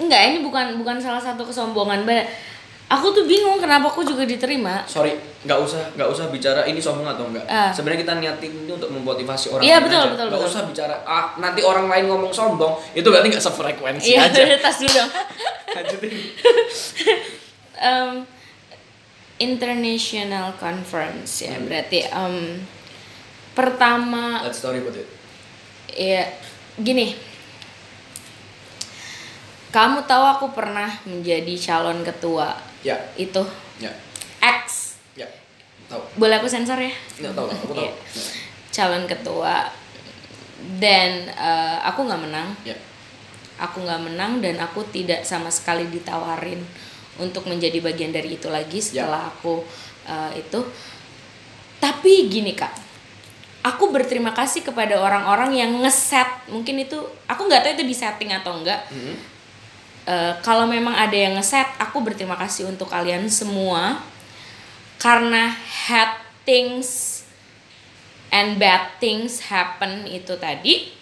enggak 0.00 0.32
ini 0.32 0.38
bukan 0.40 0.80
bukan 0.80 0.96
salah 0.96 1.20
satu 1.20 1.44
kesombongan 1.44 2.08
but 2.08 2.24
aku 2.88 3.12
tuh 3.12 3.28
bingung 3.28 3.60
kenapa 3.60 3.86
aku 3.86 4.00
juga 4.00 4.24
diterima. 4.24 4.82
Sorry, 4.82 5.12
nggak 5.44 5.58
usah 5.60 5.82
nggak 5.94 6.08
usah 6.08 6.26
bicara 6.26 6.64
ini 6.64 6.80
sombong 6.80 7.06
atau 7.06 7.28
enggak. 7.28 7.44
Ah. 7.46 7.68
Sebenarnya 7.70 8.00
kita 8.02 8.14
niatin 8.16 8.52
ini 8.56 8.70
untuk 8.72 8.90
memotivasi 8.90 9.52
orang 9.52 9.62
Iya, 9.62 9.76
lain 9.78 9.84
betul, 9.86 10.00
aja. 10.00 10.10
betul, 10.10 10.26
Nggak 10.26 10.40
betul. 10.40 10.52
usah 10.56 10.62
bicara 10.66 10.94
ah 11.04 11.24
nanti 11.36 11.60
orang 11.60 11.86
lain 11.86 12.04
ngomong 12.08 12.32
sombong 12.32 12.74
itu 12.90 13.06
berarti 13.06 13.28
nggak 13.30 13.44
sefrekuensi 13.44 14.08
Iya, 14.10 14.26
aja. 14.26 14.40
tas 14.64 14.76
dulu 14.78 14.90
dong. 14.90 15.10
Lanjutin. 15.76 16.12
um, 17.78 18.10
international 19.40 20.52
conference 20.54 21.40
ya 21.40 21.56
berarti 21.58 22.04
um, 22.12 22.60
pertama 23.50 24.44
Let's 24.44 24.60
story 24.60 24.78
about 24.78 24.94
it. 24.94 25.08
ya 25.90 26.28
gini 26.76 27.16
kamu 29.70 30.02
tahu 30.04 30.24
aku 30.26 30.46
pernah 30.50 30.90
menjadi 31.04 31.54
calon 31.58 32.02
ketua 32.02 32.58
Ya, 32.80 32.96
itu 33.14 33.44
ya, 33.76 33.92
X 34.40 34.96
ya. 35.12 35.28
Tahu. 35.84 36.00
boleh 36.16 36.40
aku 36.40 36.48
sensor 36.48 36.80
ya 36.80 36.88
Nggak 37.20 37.32
tahu, 37.34 37.46
aku 37.46 37.64
tahu. 37.70 37.84
Iya. 37.84 37.92
calon 38.70 39.04
ketua 39.04 39.68
dan 40.76 41.10
eh, 41.28 41.76
aku 41.82 42.04
nggak 42.04 42.22
menang 42.22 42.48
Ya. 42.64 42.72
aku 43.56 43.84
nggak 43.84 44.00
menang 44.02 44.40
dan 44.40 44.56
aku 44.58 44.80
tidak 44.88 45.20
sama 45.22 45.48
sekali 45.48 45.84
ditawarin 45.86 46.64
untuk 47.18 47.48
menjadi 47.50 47.80
bagian 47.82 48.14
dari 48.14 48.38
itu 48.38 48.46
lagi 48.46 48.78
setelah 48.78 49.26
aku 49.32 49.64
uh, 50.06 50.30
itu. 50.36 50.60
Tapi 51.80 52.28
gini 52.28 52.54
kak. 52.54 52.72
Aku 53.60 53.92
berterima 53.92 54.32
kasih 54.32 54.64
kepada 54.64 54.96
orang-orang 54.96 55.52
yang 55.52 55.72
ngeset. 55.84 56.28
Mungkin 56.48 56.80
itu 56.84 56.96
aku 57.28 57.44
nggak 57.44 57.60
tahu 57.60 57.72
itu 57.76 57.84
di 57.84 57.96
setting 57.96 58.30
atau 58.32 58.56
enggak 58.56 58.88
Mhm. 58.88 59.40
Eh, 60.10 60.34
kalau 60.40 60.64
memang 60.64 60.96
ada 60.96 61.12
yang 61.12 61.36
ngeset 61.36 61.68
aku 61.76 62.00
berterima 62.00 62.34
kasih 62.34 62.66
untuk 62.66 62.88
kalian 62.88 63.28
semua. 63.28 64.00
Karena 64.96 65.52
had 65.86 66.18
things 66.42 67.20
and 68.32 68.56
bad 68.56 68.96
things 68.98 69.44
happen 69.48 70.04
itu 70.08 70.36
tadi 70.36 70.92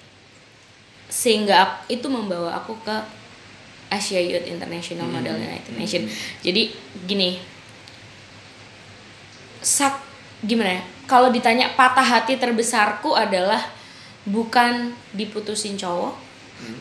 sehingga 1.08 1.82
itu 1.88 2.04
membawa 2.06 2.60
aku 2.60 2.76
ke 2.84 2.96
Asia 3.88 4.18
Youth 4.18 4.44
International 4.44 5.04
Model 5.04 5.36
United 5.36 5.74
Nation 5.74 6.04
jadi 6.40 6.72
gini 7.04 7.40
sak 9.58 9.98
gimana 10.40 10.78
ya 10.78 10.82
kalau 11.04 11.28
ditanya 11.28 11.72
patah 11.72 12.04
hati 12.04 12.36
terbesarku 12.36 13.12
adalah 13.12 13.64
bukan 14.22 14.92
diputusin 15.10 15.74
cowok 15.74 16.14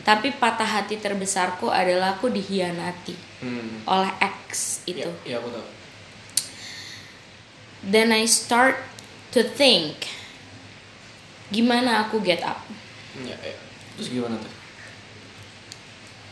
tapi 0.02 0.30
patah 0.32 0.66
hati 0.66 0.98
terbesarku 0.98 1.70
adalah 1.70 2.14
aku 2.14 2.28
dihianati 2.28 3.30
Hmm. 3.38 3.86
oleh 3.86 4.10
ex 4.18 4.82
itu 4.82 4.98
Ya, 4.98 5.06
ya 5.22 5.36
aku 5.38 5.46
tahu. 5.48 5.62
then 7.86 8.10
I 8.10 8.26
start 8.26 8.74
to 9.30 9.46
think 9.46 10.10
gimana 11.48 12.02
aku 12.02 12.18
get 12.18 12.42
up 12.42 12.58
Ya, 13.18 13.38
ya. 13.38 13.54
Terus 13.94 14.10
gimana 14.10 14.34
tuh? 14.36 14.50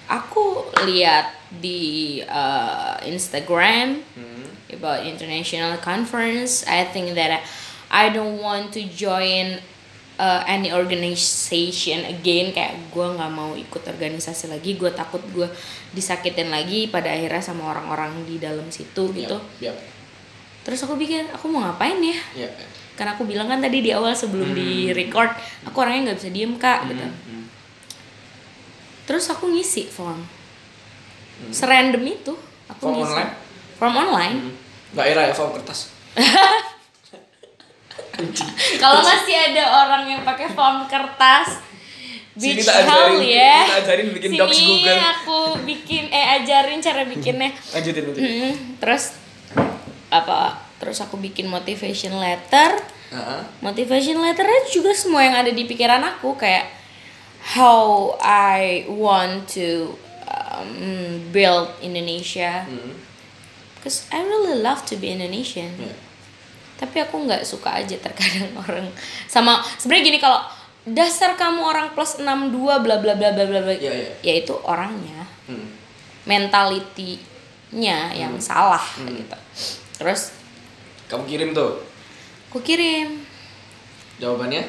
Aku 0.07 0.67
lihat 0.87 1.35
di 1.51 2.21
uh, 2.27 2.99
Instagram 3.07 4.03
Hmm. 4.15 4.45
about 4.75 5.07
international 5.07 5.79
conference. 5.79 6.67
I 6.67 6.83
think 6.91 7.15
that 7.15 7.43
I 7.87 8.11
don't 8.11 8.43
want 8.43 8.75
to 8.75 8.83
join 8.91 9.63
uh, 10.19 10.43
any 10.47 10.75
organization 10.75 12.03
again. 12.03 12.51
Kayak 12.51 12.91
gue 12.91 13.07
nggak 13.07 13.31
mau 13.31 13.55
ikut 13.55 13.83
organisasi 13.87 14.51
lagi. 14.51 14.75
Gue 14.75 14.91
takut 14.91 15.23
gue 15.31 15.47
disakitin 15.95 16.51
lagi 16.51 16.91
pada 16.91 17.15
akhirnya 17.15 17.43
sama 17.43 17.71
orang-orang 17.71 18.27
di 18.27 18.43
dalam 18.43 18.67
situ 18.75 19.15
gitu. 19.15 19.39
Ya, 19.63 19.71
terus 20.67 20.83
aku 20.83 20.99
pikir 20.99 21.31
aku 21.31 21.47
mau 21.47 21.63
ngapain 21.63 22.03
ya? 22.03 22.19
Ya. 22.35 22.51
karena 22.97 23.13
aku 23.13 23.29
bilang 23.29 23.45
kan 23.45 23.61
tadi 23.61 23.85
di 23.85 23.93
awal 23.93 24.17
sebelum 24.17 24.57
di 24.57 24.89
record 24.89 25.29
aku 25.69 25.77
orangnya 25.85 26.11
nggak 26.11 26.19
bisa 26.19 26.31
diem 26.33 26.57
kak 26.57 26.89
gitu. 26.91 27.07
Hmm. 27.07 27.46
Terus 29.07 29.25
aku 29.27 29.49
ngisi 29.49 29.87
form 29.87 30.21
serandom 31.49 32.03
itu 32.03 32.35
aku 32.67 32.83
Form 32.83 32.95
ngisi 32.97 33.13
online? 33.13 33.33
form 33.77 33.95
online 33.97 34.37
Hmm. 34.37 34.55
Nggak 34.89 35.07
era 35.09 35.23
ya 35.23 35.33
form 35.33 35.51
kertas. 35.53 35.81
kalau 38.77 39.01
masih 39.03 39.35
ada 39.37 39.63
orang 39.79 40.09
yang 40.09 40.23
pakai 40.23 40.49
form 40.49 40.85
kertas 40.87 41.61
Sini 42.33 42.53
Beach 42.55 42.65
tak 42.65 42.85
hell 42.85 43.17
ajarin- 43.17 43.25
ya 43.25 43.57
kita 43.63 43.77
ajarin 43.83 44.07
bikin 44.11 44.31
docs 44.35 44.53
Sini 44.55 44.69
Google. 44.79 45.01
aku 45.03 45.39
bikin 45.65 46.05
eh 46.11 46.27
ajarin 46.37 46.79
cara 46.79 47.03
bikinnya 47.05 47.51
Lanjutin 47.75 48.03
lanjutin. 48.07 48.29
Mm, 48.29 48.53
terus 48.77 49.05
apa 50.09 50.39
terus 50.77 50.99
aku 50.99 51.17
bikin 51.17 51.45
motivation 51.47 52.13
letter 52.15 52.77
Heeh. 53.09 53.41
motivation 53.61 54.17
letternya 54.19 54.65
juga 54.67 54.93
semua 54.93 55.21
yang 55.23 55.37
ada 55.39 55.49
di 55.49 55.65
pikiran 55.65 56.01
aku 56.07 56.37
kayak 56.37 56.69
how 57.47 58.15
I 58.19 58.83
want 58.89 59.47
to 59.55 59.95
um, 60.27 60.71
build 61.31 61.71
Indonesia 61.79 62.67
Hmm. 62.67 62.99
because 63.79 64.09
I 64.11 64.21
really 64.21 64.59
love 64.59 64.83
to 64.89 64.99
be 64.99 65.11
Indonesian 65.11 65.71
Ya. 65.79 65.95
tapi 66.77 67.01
aku 67.01 67.23
nggak 67.23 67.47
suka 67.47 67.79
aja 67.79 67.95
terkadang 67.97 68.51
orang 68.63 68.91
sama 69.27 69.59
sebenarnya 69.77 70.05
gini 70.07 70.19
kalau 70.19 70.43
dasar 70.85 71.35
kamu 71.35 71.63
orang 71.63 71.87
plus 71.93 72.19
62 72.19 72.27
bla 72.83 72.99
bla 72.99 73.15
bla 73.15 73.31
bla 73.31 73.45
bla 73.45 73.61
bla 73.61 73.73
Iya, 73.73 73.93
iya. 73.95 74.11
ya 74.23 74.35
itu 74.37 74.55
orangnya 74.61 75.23
Hmm. 75.47 75.71
mentalitinya 76.27 78.11
yang 78.11 78.35
salah 78.39 78.83
gitu 78.99 79.39
terus 79.97 80.35
Kamu 81.07 81.23
kirim 81.23 81.55
tuh 81.55 81.79
aku 82.51 82.59
kirim 82.61 83.23
jawabannya. 84.19 84.67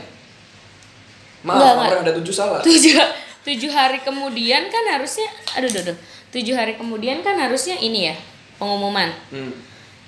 Maaf, 1.40 1.56
Nggak, 1.56 1.72
orang 1.72 1.86
nggak. 1.88 2.04
ada 2.04 2.14
tujuh 2.18 2.34
salah. 2.34 2.60
tujuh 2.60 2.96
tujuh 3.44 3.70
hari 3.70 4.00
kemudian 4.00 4.68
kan 4.68 4.84
harusnya 4.90 5.28
aduh 5.52 5.68
aduh, 5.68 5.82
aduh 5.86 5.98
tujuh 6.30 6.52
hari 6.52 6.74
kemudian 6.74 7.22
kan 7.22 7.36
harusnya 7.36 7.78
ini 7.78 8.08
ya 8.08 8.16
pengumuman 8.56 9.08
Hmm. 9.30 9.54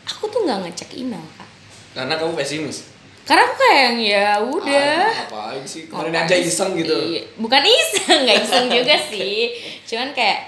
aku 0.04 0.26
tuh 0.26 0.44
nggak 0.44 0.66
ngecek 0.66 0.98
email 0.98 1.22
kak 1.34 1.48
Karena 1.92 2.14
kamu 2.16 2.34
pesimis. 2.34 2.86
karena 3.24 3.44
aku 3.44 3.56
kayak 3.56 3.80
yang 3.80 3.98
ya 4.02 4.28
udah 4.40 4.98
Ah, 5.00 5.14
ngapain 5.24 5.62
sih? 5.64 5.86
Kemarin 5.86 6.10
Ngapain 6.12 6.28
aja 6.28 6.36
iseng 6.40 6.72
gitu. 6.76 6.96
Iya, 6.98 7.22
bukan 7.38 7.62
iseng 7.64 8.20
nggak 8.26 8.38
iseng 8.42 8.66
juga 8.68 8.96
sih 9.06 9.40
cuman 9.86 10.10
kayak 10.12 10.40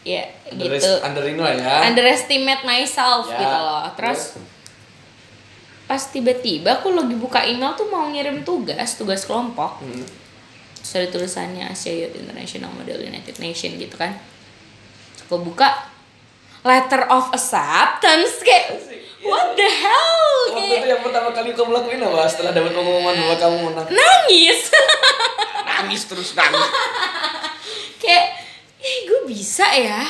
ya 0.00 0.22
gitu 0.48 0.90
under 1.02 1.26
lah 1.34 1.52
ya. 1.52 1.74
underestimate 1.84 2.62
myself 2.62 3.26
Ya, 3.26 3.36
gitu 3.36 3.56
loh 3.58 3.84
terus 3.92 4.38
pas 5.84 6.02
tiba-tiba 6.06 6.70
aku 6.74 6.92
lagi 6.92 7.12
buka 7.14 7.42
email 7.42 7.72
tuh 7.72 7.88
mau 7.88 8.06
ngirim 8.06 8.40
tugas 8.42 8.94
tugas 8.94 9.24
kelompok 9.24 9.80
Hmm. 9.80 10.04
Terus 10.78 10.92
ada 10.94 11.06
tulisannya 11.10 11.64
Asia 11.66 11.92
Youth 11.92 12.14
International 12.14 12.70
Model 12.70 13.02
United 13.02 13.36
Nation 13.38 13.76
gitu 13.76 13.94
kan. 13.94 14.14
Aku 15.26 15.42
buka 15.42 15.68
letter 16.62 17.04
of 17.06 17.28
acceptance 17.30 18.40
kayak 18.40 18.74
what 19.20 19.52
the 19.54 19.66
hell 19.66 20.26
Waktu 20.48 20.60
kayak. 20.64 20.80
itu 20.80 20.88
yang 20.88 21.02
pertama 21.02 21.28
kali 21.30 21.50
kamu 21.52 21.70
lakuin 21.72 22.00
apa? 22.00 22.24
Setelah 22.24 22.52
dapat 22.52 22.72
pengumuman 22.72 23.14
bahwa 23.14 23.36
kamu 23.36 23.56
menang? 23.68 23.86
nangis. 23.88 24.60
Nangis 25.68 26.02
terus 26.06 26.34
nangis. 26.34 26.58
kayak 28.02 28.26
eh 28.78 28.96
gue 29.04 29.20
bisa 29.26 29.66
ya? 29.70 30.02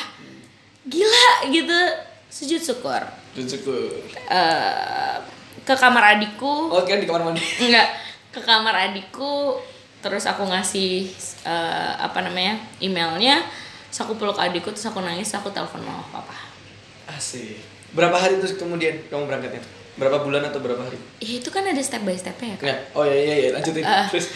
Gila 0.85 1.29
gitu. 1.51 1.81
Sujud 2.29 2.61
syukur. 2.63 3.03
Dan 3.35 3.45
syukur. 3.45 3.93
Eh, 4.09 5.17
ke 5.61 5.75
kamar 5.77 6.17
adikku. 6.17 6.73
Oh 6.73 6.81
kan 6.85 6.97
di 6.97 7.05
kamar 7.05 7.21
mandi. 7.23 7.45
enggak 7.61 7.89
ke 8.29 8.41
kamar 8.41 8.89
adikku 8.89 9.61
terus 9.99 10.25
aku 10.27 10.47
ngasih 10.47 11.11
eh, 11.43 11.93
apa 11.99 12.23
namanya 12.23 12.59
emailnya 12.79 13.43
terus 13.91 14.05
aku 14.05 14.15
peluk 14.15 14.39
adikku 14.39 14.71
terus 14.71 14.87
aku 14.87 15.03
nangis 15.03 15.33
aku 15.35 15.51
telepon 15.51 15.83
mama 15.83 16.05
papa 16.13 16.35
Asik. 17.09 17.57
Berapa 17.97 18.21
hari 18.21 18.37
terus 18.37 18.61
kemudian 18.61 19.01
kamu 19.09 19.25
berangkatnya? 19.25 19.65
Berapa 19.97 20.21
bulan 20.21 20.45
atau 20.45 20.61
berapa 20.61 20.85
hari? 20.85 21.01
ya, 21.25 21.41
itu 21.41 21.49
kan 21.49 21.65
ada 21.65 21.81
step 21.81 22.05
by 22.05 22.13
stepnya 22.13 22.53
ya 22.53 22.57
kan 22.61 22.67
Ya. 22.69 22.77
Oh 22.93 23.05
iya 23.09 23.17
iya 23.17 23.35
iya 23.35 23.49
lanjutin. 23.57 23.83
Eh. 23.83 24.07
Terus 24.13 24.29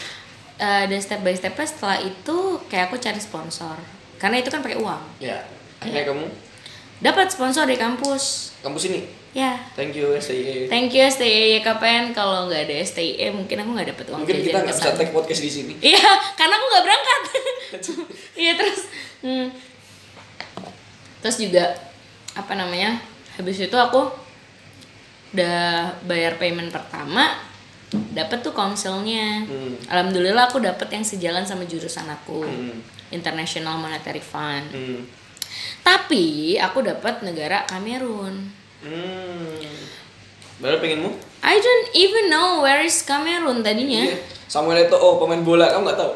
Eh, 0.63 0.81
ada 0.87 0.97
step 1.01 1.21
by 1.27 1.35
stepnya 1.35 1.67
setelah 1.67 1.99
itu 1.99 2.37
kayak 2.71 2.87
aku 2.93 2.97
cari 3.01 3.19
sponsor 3.19 3.75
karena 4.17 4.39
itu 4.39 4.47
kan 4.47 4.63
pakai 4.63 4.79
uang 4.79 5.03
ya. 5.19 5.43
Akhirnya 5.83 6.07
kamu 6.07 6.25
dapat 7.03 7.27
sponsor 7.35 7.67
di 7.67 7.75
kampus 7.75 8.55
kampus 8.63 8.87
ini. 8.87 9.05
Ya 9.33 9.57
Thank 9.73 9.97
you 9.97 10.13
STI. 10.21 10.69
Thank 10.69 10.93
you 10.93 11.03
STI 11.09 11.61
YKPN 11.65 12.13
kalau 12.13 12.53
nggak 12.53 12.69
ada 12.69 12.75
STI 12.85 13.33
mungkin 13.33 13.65
aku 13.65 13.71
nggak 13.73 13.89
dapet 13.97 14.07
uang 14.13 14.21
Mungkin 14.29 14.45
kita 14.45 14.59
nggak 14.61 14.77
bisa 14.77 14.93
take 14.93 15.13
podcast 15.13 15.41
di 15.41 15.51
sini. 15.51 15.73
Iya, 15.81 16.13
karena 16.37 16.55
aku 16.61 16.67
nggak 16.69 16.85
berangkat. 16.85 17.23
Iya 18.43 18.53
terus, 18.61 18.81
hmm. 19.25 19.49
terus 21.25 21.37
juga 21.41 21.73
apa 22.37 22.53
namanya? 22.53 23.01
Habis 23.41 23.65
itu 23.65 23.77
aku 23.77 24.13
udah 25.33 25.89
bayar 26.05 26.37
payment 26.37 26.69
pertama, 26.69 27.33
dapet 28.13 28.45
tuh 28.45 28.53
konselnya. 28.53 29.49
Hmm. 29.49 29.73
Alhamdulillah 29.89 30.53
aku 30.53 30.61
dapet 30.61 30.93
yang 30.93 31.05
sejalan 31.05 31.49
sama 31.49 31.65
jurusan 31.65 32.09
aku, 32.13 32.45
Hmm. 32.45 32.77
International 33.13 33.81
Monetary 33.81 34.21
Fund. 34.21 34.69
Hmm. 34.73 35.01
Tapi 35.85 36.57
aku 36.57 36.85
dapet 36.85 37.25
negara 37.25 37.65
Kamerun. 37.69 38.62
Hmm. 38.83 39.63
Baru 40.59 40.79
pengenmu? 40.79 41.11
I 41.43 41.59
don't 41.59 41.89
even 41.93 42.27
know 42.29 42.63
where 42.63 42.79
is 42.81 43.03
Kamerun 43.03 43.63
tadinya. 43.63 44.03
Iya. 44.05 44.19
Samuel 44.47 44.85
Eto'o 44.85 45.17
pemain 45.17 45.41
bola 45.41 45.67
kamu 45.69 45.87
nggak 45.87 45.99
tahu? 45.99 46.13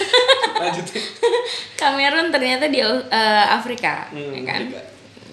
Lanjutin. 0.62 1.02
Kamerun 1.80 2.28
ternyata 2.28 2.68
di 2.68 2.78
uh, 2.78 3.00
Afrika, 3.48 4.06
Hmm, 4.10 4.30
ya 4.30 4.42
kan? 4.44 4.60
Afrika. 4.68 4.82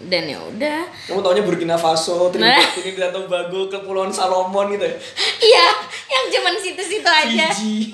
Dan 0.07 0.23
ya 0.25 0.39
udah. 0.39 0.79
Kamu 1.05 1.19
taunya 1.19 1.43
Burkina 1.43 1.75
Faso, 1.75 2.29
Nah. 2.33 2.55
Trinidad, 2.55 2.69
Trinidad 2.71 3.11
Tobago, 3.11 3.67
Kepulauan 3.67 4.09
Salomon 4.09 4.71
gitu 4.71 4.85
ya? 4.85 4.95
Iya, 5.49 5.65
yang 6.07 6.25
cuman 6.31 6.53
situ-situ 6.55 7.05
aja. 7.05 7.49
Fiji. 7.51 7.91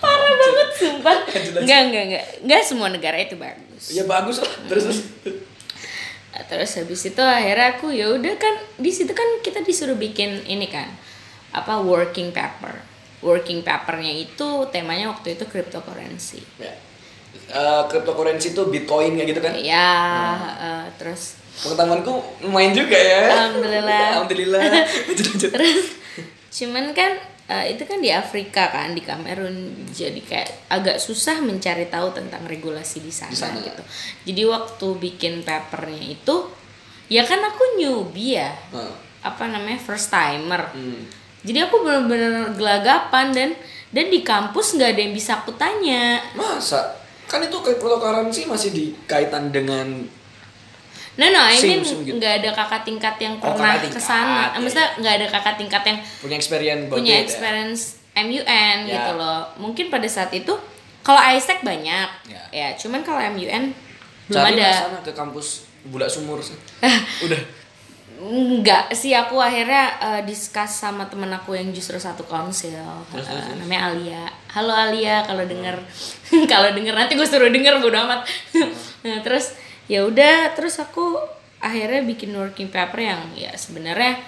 Parah 0.00 0.32
banget 0.32 0.68
sumpah. 0.74 1.16
Enggak, 1.60 1.80
enggak, 1.86 2.02
enggak. 2.08 2.24
Enggak 2.40 2.62
semua 2.64 2.88
negara 2.88 3.18
itu 3.18 3.36
bagus. 3.36 3.92
Ya 3.92 4.06
bagus 4.06 4.40
lah. 4.40 4.50
Terus 4.66 4.82
terus. 4.86 4.98
Terus 6.46 6.70
habis 6.78 7.02
itu 7.02 7.22
akhirnya 7.24 7.74
aku 7.74 7.90
ya 7.90 8.14
udah 8.14 8.34
kan 8.38 8.54
di 8.78 8.94
situ 8.94 9.10
kan 9.10 9.26
kita 9.42 9.66
disuruh 9.66 9.98
bikin 9.98 10.46
ini 10.46 10.70
kan 10.70 10.86
apa 11.50 11.82
working 11.82 12.30
paper. 12.30 12.78
Working 13.18 13.66
papernya 13.66 14.14
itu 14.14 14.70
temanya 14.70 15.10
waktu 15.10 15.34
itu 15.34 15.42
cryptocurrency. 15.50 16.38
Ya. 16.62 16.74
Eh, 17.50 17.82
cryptocurrency 17.90 18.54
itu 18.54 18.62
Bitcoin 18.70 19.18
kayak 19.18 19.28
gitu 19.34 19.40
kan? 19.42 19.52
Ya, 19.58 19.90
eh, 20.62 20.86
terus 20.94 21.38
Pengetahuanku 21.58 22.14
lumayan 22.46 22.70
juga 22.70 22.94
ya. 22.94 23.22
Alhamdulillah. 23.34 24.06
Alhamdulillah. 24.14 24.62
Terus 25.58 25.98
cuman 26.54 26.94
kan 26.94 27.18
eh, 27.48 27.72
itu 27.72 27.82
kan 27.82 27.98
di 27.98 28.08
Afrika 28.08 28.68
kan 28.68 28.92
di 28.92 29.00
Kamerun 29.00 29.56
jadi 29.88 30.20
kayak 30.20 30.68
agak 30.68 30.96
susah 30.96 31.40
mencari 31.40 31.88
tahu 31.88 32.12
tentang 32.12 32.44
regulasi 32.44 33.00
di 33.00 33.08
sana, 33.08 33.32
Di 33.32 33.40
sana. 33.40 33.56
gitu 33.58 33.82
jadi 34.28 34.42
waktu 34.46 34.86
bikin 35.00 35.42
papernya 35.42 36.12
itu 36.12 36.36
ya 37.08 37.24
kan 37.24 37.40
aku 37.40 37.76
newbie 37.76 38.36
ya 38.36 38.52
Nah. 38.68 38.92
apa 39.24 39.48
namanya 39.48 39.76
first 39.78 40.08
timer 40.08 40.68
Hmm. 40.70 41.08
jadi 41.40 41.64
aku 41.64 41.80
bener-bener 41.80 42.52
gelagapan 42.52 43.32
dan 43.32 43.50
dan 43.88 44.06
di 44.06 44.20
kampus 44.20 44.76
nggak 44.76 44.92
ada 44.92 45.00
yang 45.00 45.12
bisa 45.12 45.40
aku 45.40 45.50
tanya 45.54 46.20
Masa? 46.32 47.00
Kan 47.24 47.40
itu 47.40 47.56
cryptocurrency 47.58 48.44
masih 48.44 48.72
dikaitan 48.72 49.48
dengan 49.48 50.04
no 51.18 51.26
no 51.28 51.42
I 51.42 51.58
mean 51.60 51.82
gitu. 51.82 52.14
nggak 52.14 52.32
ada 52.38 52.50
kakak 52.54 52.82
tingkat 52.84 53.14
yang 53.18 53.34
Oh, 53.36 53.50
pernah 53.50 53.74
tingkat, 53.76 53.90
ke 53.92 54.00
sana 54.00 54.42
iya. 54.48 54.56
maksudnya 54.56 54.88
nggak 54.96 55.14
ada 55.14 55.26
kakak 55.28 55.54
tingkat 55.56 55.82
yang 55.84 55.98
punya 56.16 56.36
experience 56.36 56.82
punya 56.88 57.12
ya. 57.12 57.20
experience 57.20 57.82
MUN 58.14 58.42
Ya. 58.82 58.94
gitu 58.96 59.12
loh. 59.14 59.46
Mungkin 59.56 59.86
pada 59.88 60.06
saat 60.06 60.30
itu 60.32 60.50
kalau 61.00 61.20
ISEC 61.20 61.62
banyak 61.62 62.08
Ya. 62.26 62.42
ya, 62.50 62.68
cuman 62.74 63.02
kalau 63.02 63.22
MUN 63.28 63.70
belum 64.26 64.42
Cari 64.44 64.58
ada. 64.58 64.70
sana 64.74 64.98
ke 65.00 65.12
kampus 65.12 65.62
Bulak 65.84 66.06
Sumur. 66.06 66.42
Udah. 67.24 67.40
Enggak 68.18 68.90
sih 68.92 69.14
aku 69.14 69.38
akhirnya 69.38 69.94
eh, 70.00 70.22
discuss 70.22 70.82
sama 70.82 71.06
temen 71.06 71.30
aku 71.30 71.54
yang 71.54 71.70
justru 71.70 71.94
satu 71.96 72.22
konsil 72.24 72.74
Terus, 73.08 73.24
terus. 73.24 73.54
namanya 73.56 73.80
Alia. 73.88 74.24
Halo 74.50 74.74
Alia 74.74 75.22
kalau 75.22 75.46
denger 75.46 75.78
kalau 76.50 76.74
denger 76.74 76.92
nanti 76.92 77.14
gue 77.14 77.22
suruh 77.24 77.46
denger 77.48 77.78
bodo 77.78 77.94
amat. 77.96 78.26
nah, 79.06 79.22
terus 79.24 79.54
ya 79.88 80.04
udah 80.04 80.52
terus 80.52 80.76
aku 80.76 81.16
akhirnya 81.58 82.04
bikin 82.04 82.30
working 82.30 82.68
paper 82.68 83.00
yang 83.02 83.20
ya 83.34 83.50
sebenarnya 83.52 84.20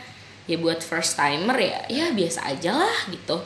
ya 0.44 0.56
buat 0.56 0.80
first 0.80 1.14
timer 1.14 1.54
ya 1.54 1.78
ya 1.86 2.10
biasa 2.10 2.48
aja 2.48 2.74
lah 2.74 2.96
gitu. 3.06 3.38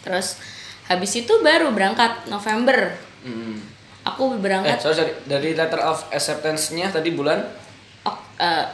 Terus 0.00 0.38
habis 0.84 1.12
itu 1.12 1.30
baru 1.40 1.70
berangkat 1.70 2.26
November. 2.26 2.94
Hmm. 3.20 3.58
Aku 4.04 4.34
Eh, 4.34 4.40
berangkat 4.40 4.78
sorry, 4.78 4.98
sorry. 4.98 5.12
Dari 5.24 5.52
letter 5.52 5.78
of 5.78 6.02
acceptance-nya 6.08 6.88
tadi 6.88 7.10
bulan 7.10 7.38
Ok- 8.02 8.26
eh, 8.36 8.66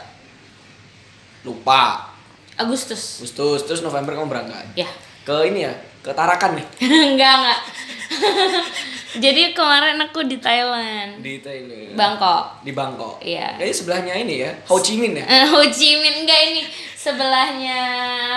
lupa. 1.43 2.09
Agustus. 2.55 3.19
Agustus, 3.19 3.63
terus 3.63 3.81
November 3.81 4.11
kamu 4.11 4.27
berangkat. 4.27 4.65
Ya. 4.75 4.89
Ke 5.21 5.45
ini 5.45 5.63
ya, 5.63 5.73
ke 5.99 6.11
Tarakan 6.11 6.57
nih. 6.57 6.65
enggak 7.13 7.33
enggak 7.35 7.59
jadi 9.17 9.57
kemarin 9.57 9.97
aku 9.99 10.21
di 10.21 10.37
Thailand 10.37 11.17
Di 11.17 11.41
Thailand. 11.41 11.97
Bangkok 11.97 12.61
Di 12.61 12.71
Bangkok. 12.71 13.17
Iya. 13.19 13.57
Kayaknya 13.57 13.73
sebelahnya 13.73 14.13
ini 14.15 14.35
ya, 14.45 14.51
Ho 14.69 14.77
Chi 14.77 15.01
Minh 15.01 15.17
ya. 15.17 15.25
Eh, 15.25 15.45
Ho 15.49 15.65
Chi 15.65 15.97
Minh 15.97 16.21
enggak 16.21 16.41
ini 16.51 16.61
sebelahnya 16.93 17.79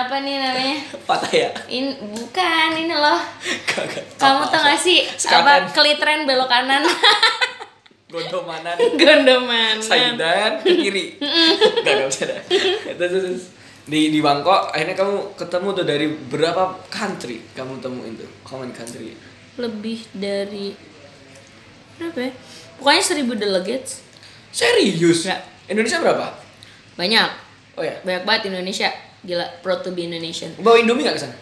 apa 0.01 0.23
nih 0.23 0.39
namanya 0.39 0.79
Pattaya. 1.09 1.51
ini 1.67 1.93
bukan 1.99 2.71
ini 2.79 2.95
loh 2.95 3.19
kamu 4.17 4.43
tau 4.49 4.63
gak 4.63 4.79
sih 4.79 5.03
apa 5.29 5.67
kelitren 5.69 6.25
belok 6.25 6.47
kanan 6.47 6.81
Gondomanan. 8.13 8.77
gondoman 9.01 9.81
Saidan 9.81 10.61
ke 10.61 10.77
kiri. 10.77 11.17
Gak 11.81 11.97
gak 11.97 12.09
bisa 12.13 12.29
dah. 12.29 12.41
Terus, 13.01 13.49
di 13.89 14.13
di 14.13 14.21
Bangkok 14.21 14.69
akhirnya 14.69 14.93
kamu 14.93 15.33
ketemu 15.33 15.69
tuh 15.73 15.85
dari 15.89 16.07
berapa 16.29 16.77
country 16.93 17.41
kamu 17.57 17.81
temuin 17.81 18.13
tuh? 18.15 18.29
Many 18.53 18.77
country? 18.77 19.17
Lebih 19.63 20.03
dari 20.11 20.75
berapa 21.97 22.19
ya 22.19 22.33
pokoknya 22.77 23.03
seribu 23.03 23.39
delegates 23.39 24.03
Serius? 24.53 25.25
Ya. 25.25 25.39
Indonesia 25.65 26.03
berapa? 26.03 26.29
banyak 26.93 27.29
Oh 27.73 27.81
ya. 27.81 27.97
banyak 28.03 28.27
banget 28.27 28.53
Indonesia 28.53 28.91
gila 29.23 29.47
proud 29.63 29.81
to 29.81 29.95
be 29.95 30.05
Indonesian 30.05 30.53
Bawa 30.59 30.77
Indomie 30.77 31.07
gak 31.07 31.17
ke 31.17 31.23
sana? 31.25 31.37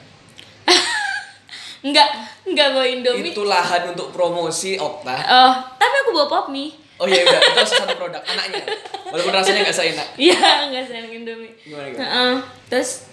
enggak 1.80 2.08
enggak 2.48 2.68
bawa 2.70 2.86
Indomie 2.86 3.32
Itu 3.32 3.48
lahan 3.48 3.90
untuk 3.90 4.12
promosi 4.12 4.76
Okta. 4.76 5.16
Oh, 5.16 5.52
tapi 5.74 5.94
aku 6.04 6.10
bawa 6.12 6.26
pop 6.28 6.46
mie. 6.52 6.76
Oh 7.00 7.08
iya 7.08 7.24
udah, 7.24 7.40
itu 7.40 7.72
satu 7.72 7.96
produk 7.96 8.20
anaknya. 8.30 8.60
Walaupun 9.08 9.32
rasanya 9.32 9.64
gak 9.64 9.72
seenak. 9.72 10.04
Iya, 10.20 10.68
nggak 10.68 10.84
sayang 10.84 11.08
Indomie. 11.08 11.48
Gimana 11.64 11.88
gimana? 11.88 12.04
Heeh. 12.04 12.34
Terus 12.68 13.08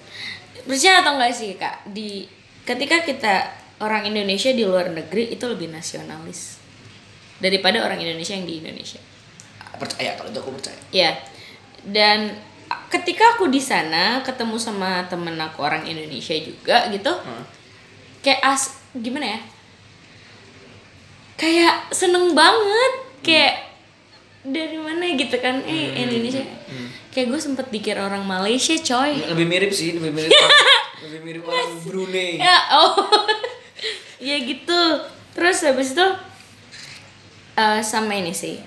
percaya 0.67 0.99
atau 0.99 1.15
enggak 1.15 1.31
sih 1.31 1.55
kak 1.55 1.87
di 1.95 2.27
ketika 2.67 2.99
kita 3.01 3.33
orang 3.80 4.05
Indonesia 4.05 4.49
di 4.49 4.63
luar 4.63 4.89
negeri 4.89 5.30
itu 5.30 5.45
lebih 5.45 5.69
nasionalis 5.69 6.57
daripada 7.38 7.80
orang 7.80 7.97
Indonesia 7.97 8.34
yang 8.34 8.43
di 8.43 8.59
Indonesia. 8.59 8.97
percaya 9.78 10.17
kalau 10.17 10.28
itu 10.28 10.39
aku 10.39 10.51
percaya. 10.51 10.80
Ya. 10.89 11.13
Dan 11.80 12.34
ketika 12.89 13.38
aku 13.38 13.45
di 13.45 13.61
sana 13.61 14.19
ketemu 14.19 14.57
sama 14.57 15.05
temen 15.05 15.38
aku 15.38 15.61
orang 15.61 15.86
Indonesia 15.86 16.34
juga 16.34 16.89
gitu. 16.89 17.13
Kayak 18.19 18.41
as 18.43 18.63
gimana 18.91 19.38
ya? 19.38 19.39
Kayak 21.38 21.93
seneng 21.93 22.34
banget 22.34 22.93
kayak 23.21 23.53
dari 24.41 24.82
mana 24.82 25.05
gitu 25.13 25.38
kan? 25.38 25.61
Eh 25.61 25.93
Indonesia. 25.99 26.41
Kayak 27.13 27.28
gue 27.30 27.39
sempet 27.39 27.69
dikira 27.69 28.01
orang 28.01 28.25
Malaysia 28.25 28.73
coy. 28.73 29.13
Lebih 29.30 29.45
mirip 29.45 29.69
sih 29.69 29.93
lebih 29.93 30.09
mirip 30.09 30.34
orang- 30.34 30.65
lebih 31.05 31.19
mirip 31.21 31.43
orang 31.45 31.69
Brunei. 31.86 32.41
Ya 32.41 32.57
oh 32.73 32.97
ya 34.20 34.38
gitu 34.39 34.80
terus 35.32 35.61
habis 35.61 35.93
itu 35.93 36.07
eh, 37.55 37.82
sama 37.82 38.13
ini 38.13 38.32
sih 38.32 38.57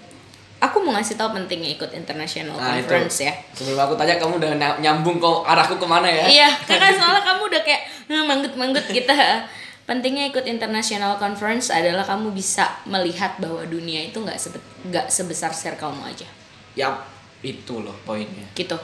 aku 0.58 0.76
mau 0.78 0.92
ngasih 0.92 1.16
tahu 1.16 1.32
pentingnya 1.34 1.72
ikut 1.72 1.90
international 1.90 2.54
Nah, 2.54 2.76
itu. 2.76 2.84
conference 2.84 3.16
ya 3.22 3.32
sebelum 3.50 3.80
aku 3.80 3.94
tanya 3.94 4.16
kamu 4.16 4.36
udah 4.36 4.50
ny- 4.54 4.78
nyambung 4.80 5.16
kok 5.16 5.42
arahku 5.42 5.74
ke 5.74 5.86
mana 5.86 6.06
ya 6.06 6.24
Iya, 6.26 6.48
karena 6.68 6.92
soalnya 6.92 7.22
kamu 7.24 7.42
udah 7.48 7.62
kayak 7.62 7.82
"Hmm, 8.06 8.24
manggut-manggut 8.26 8.86
kita. 8.86 9.14
Pentingnya 9.88 10.28
ikut 10.28 10.46
international 10.46 11.16
conference 11.16 11.66
adalah 11.68 12.04
kamu 12.04 12.30
bisa 12.30 12.62
melihat 12.84 13.34
bahwa 13.38 13.64
dunia 13.64 14.04
itu 14.04 14.18
nggak 14.18 14.38
sebe- 14.38 14.62
nggak 14.84 15.06
sebesar 15.08 15.50
circlemu 15.50 15.98
aja, 16.04 16.28
Yap, 16.76 17.02
itu 17.40 17.74
loh 17.76 17.96
poinnya 18.04 18.46
gitu. 18.52 18.78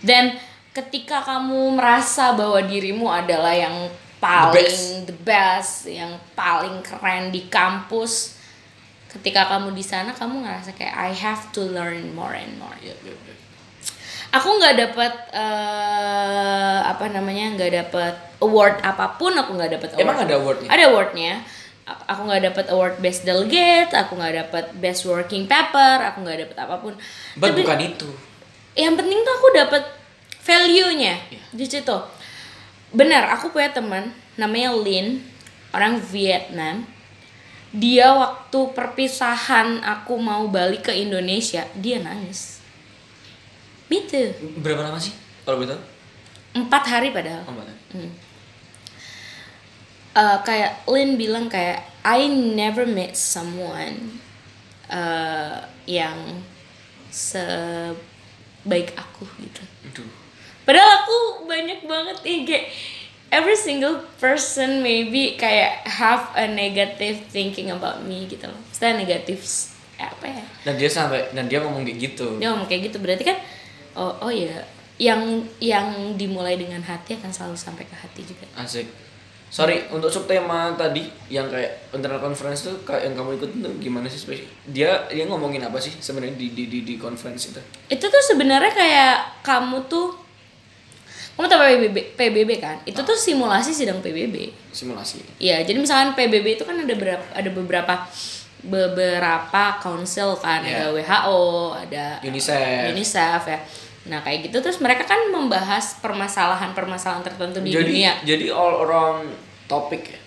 Dan 0.00 0.36
ketika 0.70 1.22
kamu 1.22 1.72
merasa 1.72 2.36
bahwa 2.36 2.60
dirimu 2.60 3.08
adalah 3.08 3.52
yang 3.52 3.72
paling 4.20 5.08
the 5.08 5.16
best, 5.24 5.88
yang 5.88 6.14
paling 6.36 6.84
keren 6.84 7.32
di 7.32 7.48
kampus, 7.48 8.36
ketika 9.10 9.48
kamu 9.48 9.72
di 9.72 9.82
sana 9.82 10.12
kamu 10.12 10.44
ngerasa 10.44 10.76
kayak 10.76 10.94
I 10.94 11.10
have 11.10 11.50
to 11.56 11.64
learn 11.66 12.12
more 12.12 12.36
and 12.36 12.54
more. 12.56 12.76
Iya, 12.78 12.94
iya, 13.02 13.10
iya. 13.16 13.34
aku 14.30 14.48
nggak 14.62 14.76
dapat 14.78 15.12
eh, 15.34 16.78
apa 16.86 17.10
namanya 17.10 17.58
nggak 17.58 17.72
dapat 17.82 18.14
award 18.38 18.78
apa 18.80 19.18
pun 19.18 19.34
aku 19.34 19.58
nggak 19.58 19.72
dapat 19.74 19.90
award 19.98 20.04
Emang 20.06 20.18
ada 20.22 20.34
awardnya? 20.38 20.68
ada 20.70 20.84
awardnya 20.86 21.32
aku 22.06 22.20
nggak 22.30 22.42
dapat 22.46 22.64
award 22.70 22.94
best 23.02 23.26
delegate 23.26 23.90
aku 23.90 24.14
nggak 24.14 24.46
dapat 24.46 24.64
best 24.78 25.02
working 25.02 25.50
paper 25.50 25.98
aku 26.06 26.22
nggak 26.22 26.46
dapat 26.46 26.56
apa 26.62 26.76
pun 26.78 26.94
But 27.34 27.50
Tapi 27.50 27.66
bukan 27.66 27.78
itu 27.82 28.08
yang 28.78 28.94
penting 28.94 29.18
tuh 29.18 29.34
aku 29.34 29.48
dapat 29.50 29.82
value 30.38 30.94
nya 30.94 31.18
Iya. 31.26 31.42
di 31.50 31.64
situ 31.66 31.96
benar 32.90 33.30
aku 33.34 33.54
punya 33.54 33.70
teman 33.70 34.10
namanya 34.34 34.74
Lin 34.74 35.22
orang 35.74 35.98
Vietnam. 35.98 36.86
Dia 37.70 38.10
waktu 38.18 38.74
perpisahan 38.74 39.78
aku 39.86 40.18
mau 40.18 40.50
balik 40.50 40.90
ke 40.90 40.92
Indonesia 40.94 41.62
dia 41.78 42.02
nangis. 42.02 42.58
Itu 43.86 44.34
berapa 44.58 44.90
lama 44.90 44.98
sih 44.98 45.14
kalau 45.46 45.62
begitu 45.62 45.78
empat 46.50 46.84
hari 46.90 47.14
padahal. 47.14 47.46
Oh, 47.46 47.54
mana? 47.54 47.72
Eh, 50.10 50.38
kayak 50.42 50.82
Lin 50.90 51.14
bilang 51.14 51.46
kayak 51.46 51.86
I 52.02 52.26
never 52.26 52.82
met 52.82 53.14
someone 53.14 54.18
eh, 54.90 55.58
yang 55.86 56.42
sebaik 57.14 58.90
aku 58.98 59.22
gitu. 59.38 59.62
Aduh. 59.86 60.19
Padahal 60.70 61.02
aku 61.02 61.50
banyak 61.50 61.82
banget 61.82 62.16
nih 62.22 62.38
kayak 62.46 62.66
every 63.34 63.58
single 63.58 64.06
person 64.22 64.86
maybe 64.86 65.34
kayak 65.34 65.82
have 65.82 66.30
a 66.38 66.46
negative 66.46 67.26
thinking 67.34 67.74
about 67.74 68.06
me 68.06 68.30
gitu 68.30 68.46
loh. 68.46 68.58
Maksudnya 68.70 69.02
negatif 69.02 69.74
apa 69.98 70.30
ya? 70.30 70.44
Dan 70.62 70.78
dia 70.78 70.86
sampai 70.86 71.26
dan 71.34 71.50
dia 71.50 71.58
ngomong 71.58 71.82
kayak 71.82 71.98
gitu. 71.98 72.38
Dia 72.38 72.54
ngomong 72.54 72.70
kayak 72.70 72.86
gitu. 72.86 73.02
Berarti 73.02 73.26
kan 73.26 73.38
oh 73.98 74.14
oh 74.22 74.30
ya 74.30 74.62
yang 75.02 75.42
yang 75.58 76.14
dimulai 76.14 76.54
dengan 76.54 76.86
hati 76.86 77.18
akan 77.18 77.34
selalu 77.34 77.58
sampai 77.58 77.82
ke 77.90 77.96
hati 77.98 78.22
juga. 78.22 78.46
Asik. 78.54 78.86
Sorry 79.50 79.82
untuk 79.90 80.14
subtema 80.14 80.78
tadi 80.78 81.10
yang 81.26 81.50
kayak 81.50 81.90
internal 81.90 82.22
conference 82.22 82.70
tuh 82.70 82.86
kayak 82.86 83.10
yang 83.10 83.18
kamu 83.18 83.34
ikut 83.34 83.50
tuh 83.58 83.74
gimana 83.82 84.06
sih 84.06 84.22
spesial 84.22 84.46
dia 84.70 85.10
dia 85.10 85.26
ngomongin 85.26 85.66
apa 85.66 85.74
sih 85.82 85.90
sebenarnya 85.98 86.38
di 86.38 86.54
di 86.54 86.70
di, 86.70 86.78
di 86.86 86.94
conference 86.94 87.50
itu? 87.50 87.58
Itu 87.90 88.06
tuh 88.06 88.22
sebenarnya 88.22 88.70
kayak 88.70 89.42
kamu 89.42 89.90
tuh 89.90 90.29
kamu 91.40 91.48
tahu 91.48 91.60
PBB, 91.64 91.96
PBB 92.14 92.50
kan 92.60 92.76
itu 92.84 93.00
tuh 93.00 93.16
simulasi 93.16 93.72
sidang 93.72 93.98
PBB 93.98 94.52
simulasi 94.68 95.24
Iya, 95.40 95.64
jadi 95.64 95.80
misalkan 95.80 96.12
PBB 96.12 96.54
itu 96.54 96.68
kan 96.68 96.76
ada 96.76 96.92
berapa 96.92 97.24
ada 97.32 97.48
beberapa 97.48 97.94
beberapa 98.60 99.62
council 99.80 100.36
kan, 100.36 100.60
Iya. 100.60 100.76
ada 100.76 100.84
WHO, 100.92 101.40
ada 101.72 102.04
UNICEF. 102.20 102.92
UNICEF 102.92 103.42
ya. 103.48 103.58
Nah, 104.06 104.20
kayak 104.20 104.48
gitu 104.48 104.60
terus 104.60 104.80
mereka 104.80 105.04
kan 105.04 105.16
membahas 105.28 105.96
permasalahan-permasalahan 105.98 107.24
tertentu 107.24 107.60
di 107.60 107.72
jadi 107.72 107.84
dunia. 107.88 108.12
jadi 108.20 108.46
all 108.52 108.84
around 108.84 109.32
topik 109.64 110.12
ya 110.12 110.20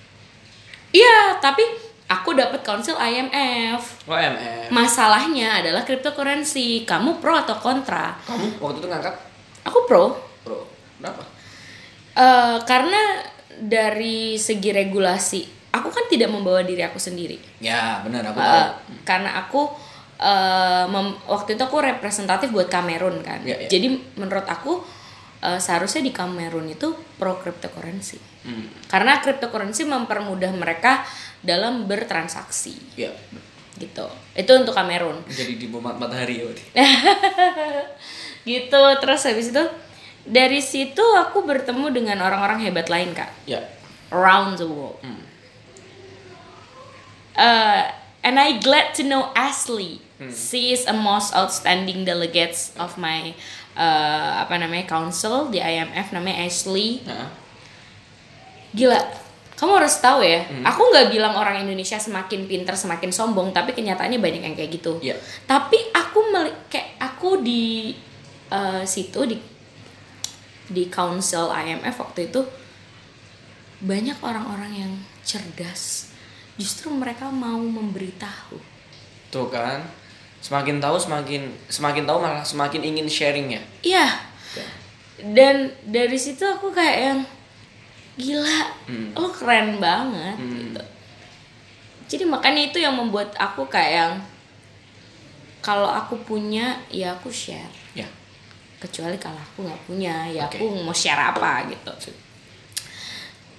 Iya, 0.94 1.38
tapi 1.38 1.62
aku 2.06 2.34
dapat 2.34 2.62
council 2.62 2.94
IMF. 2.98 4.06
OMF 4.06 4.70
Masalahnya 4.70 5.58
adalah 5.58 5.82
cryptocurrency. 5.82 6.86
Kamu 6.86 7.18
pro 7.18 7.34
atau 7.34 7.58
kontra? 7.58 8.14
kamu 8.26 8.58
waktu 8.58 8.78
itu 8.82 8.88
ngangkat 8.90 9.16
Aku 9.66 9.86
pro. 9.86 10.14
bro 10.42 10.73
berapa 11.04 11.24
Eh, 12.14 12.58
karena 12.70 13.26
dari 13.58 14.38
segi 14.38 14.70
regulasi, 14.70 15.42
aku 15.74 15.90
kan 15.90 16.06
tidak 16.06 16.30
membawa 16.30 16.62
diri 16.62 16.86
aku 16.86 17.02
sendiri. 17.02 17.42
ya 17.58 18.06
benar 18.06 18.22
aku 18.22 18.38
Uh, 18.38 18.46
tahu 18.46 18.70
karena 19.02 19.30
aku 19.36 19.62
uh, 20.22 20.86
mem- 20.86 21.18
waktu 21.26 21.58
itu 21.58 21.64
aku 21.66 21.82
representatif 21.82 22.54
buat 22.54 22.70
Kamerun 22.70 23.26
kan. 23.26 23.42
Iya, 23.42 23.66
iya. 23.66 23.70
Jadi 23.70 23.88
menurut 24.14 24.46
aku 24.46 24.86
uh, 25.42 25.58
seharusnya 25.58 26.06
di 26.06 26.14
Kamerun 26.14 26.70
itu 26.70 26.94
pro 27.18 27.42
cryptocurrency. 27.42 28.22
Hmm. 28.46 28.70
Karena 28.86 29.18
cryptocurrency 29.18 29.82
mempermudah 29.90 30.54
mereka 30.54 31.02
dalam 31.42 31.90
bertransaksi 31.90 32.78
ya 32.94 33.10
gitu. 33.82 34.06
Itu 34.38 34.52
untuk 34.54 34.78
Kamerun. 34.78 35.26
jadi 35.26 35.58
di 35.58 35.66
matahari 35.66 36.46
ya 36.46 36.46
gitu. 38.46 38.82
Terus 39.02 39.22
habis 39.26 39.50
itu 39.50 39.64
dari 40.24 40.64
situ 40.64 41.04
aku 41.20 41.44
bertemu 41.44 41.92
dengan 41.92 42.18
orang-orang 42.24 42.64
hebat 42.64 42.88
lain 42.88 43.12
kak 43.12 43.32
ya 43.44 43.60
around 44.12 44.56
the 44.56 44.68
world. 44.68 45.00
Hmm. 45.04 45.24
Uh, 47.34 47.90
and 48.24 48.40
I 48.40 48.62
glad 48.62 48.96
to 48.96 49.04
know 49.04 49.34
Ashley. 49.36 50.00
Hmm. 50.22 50.32
She 50.32 50.72
is 50.72 50.88
a 50.88 50.96
most 50.96 51.36
outstanding 51.36 52.06
delegates 52.08 52.72
of 52.80 52.96
my 52.96 53.36
uh, 53.76 54.48
apa 54.48 54.56
namanya 54.62 54.88
council 54.88 55.52
di 55.52 55.60
IMF 55.60 56.14
namanya 56.16 56.48
Ashley. 56.48 57.04
Nah, 57.04 57.34
Gila, 58.74 58.98
kamu 59.54 59.72
harus 59.78 60.02
tahu 60.02 60.26
ya. 60.26 60.46
Hmm. 60.50 60.66
Aku 60.66 60.82
nggak 60.90 61.14
bilang 61.14 61.38
orang 61.38 61.62
Indonesia 61.62 62.00
semakin 62.02 62.50
pinter 62.50 62.74
semakin 62.74 63.14
sombong, 63.14 63.54
tapi 63.54 63.76
kenyataannya 63.78 64.18
banyak 64.18 64.42
yang 64.42 64.56
kayak 64.58 64.72
gitu. 64.82 64.98
Iya. 64.98 65.14
Tapi 65.46 65.94
aku 65.94 66.20
kayak 66.70 66.98
aku 66.98 67.46
di 67.46 67.94
uh, 68.50 68.82
situ 68.82 69.20
di 69.30 69.38
di 70.74 70.90
council 70.90 71.54
IMF 71.54 71.94
waktu 71.96 72.28
itu 72.28 72.42
banyak 73.80 74.18
orang-orang 74.20 74.74
yang 74.74 74.94
cerdas. 75.22 76.10
Justru 76.56 76.90
mereka 76.90 77.30
mau 77.30 77.58
memberitahu. 77.58 78.58
tuh 79.30 79.50
kan 79.50 79.82
semakin 80.38 80.78
tahu 80.78 80.94
semakin 80.94 81.50
semakin 81.66 82.06
tahu 82.06 82.22
malah 82.22 82.46
semakin 82.46 82.86
ingin 82.86 83.10
sharing 83.10 83.50
ya 83.50 83.62
Iya. 83.82 84.08
Dan 85.34 85.74
dari 85.84 86.14
situ 86.14 86.46
aku 86.46 86.70
kayak 86.70 86.98
yang 87.02 87.20
gila, 88.14 88.62
Hmm. 88.86 89.10
lo 89.18 89.34
keren 89.34 89.82
banget 89.82 90.38
Hmm. 90.38 90.54
gitu. 90.54 90.84
Jadi 92.14 92.24
makanya 92.30 92.62
itu 92.70 92.78
yang 92.78 92.94
membuat 92.94 93.34
aku 93.34 93.66
kayak 93.66 93.94
yang 93.98 94.14
kalau 95.66 95.90
aku 95.90 96.22
punya 96.22 96.78
ya 96.94 97.18
aku 97.18 97.34
share. 97.34 97.74
Kecuali 98.84 99.16
kalau 99.16 99.40
aku 99.40 99.64
nggak 99.64 99.82
punya 99.88 100.28
ya 100.28 100.52
Oke. 100.52 100.60
aku 100.60 100.84
mau 100.84 100.92
share 100.92 101.32
apa 101.32 101.72
gitu. 101.72 102.12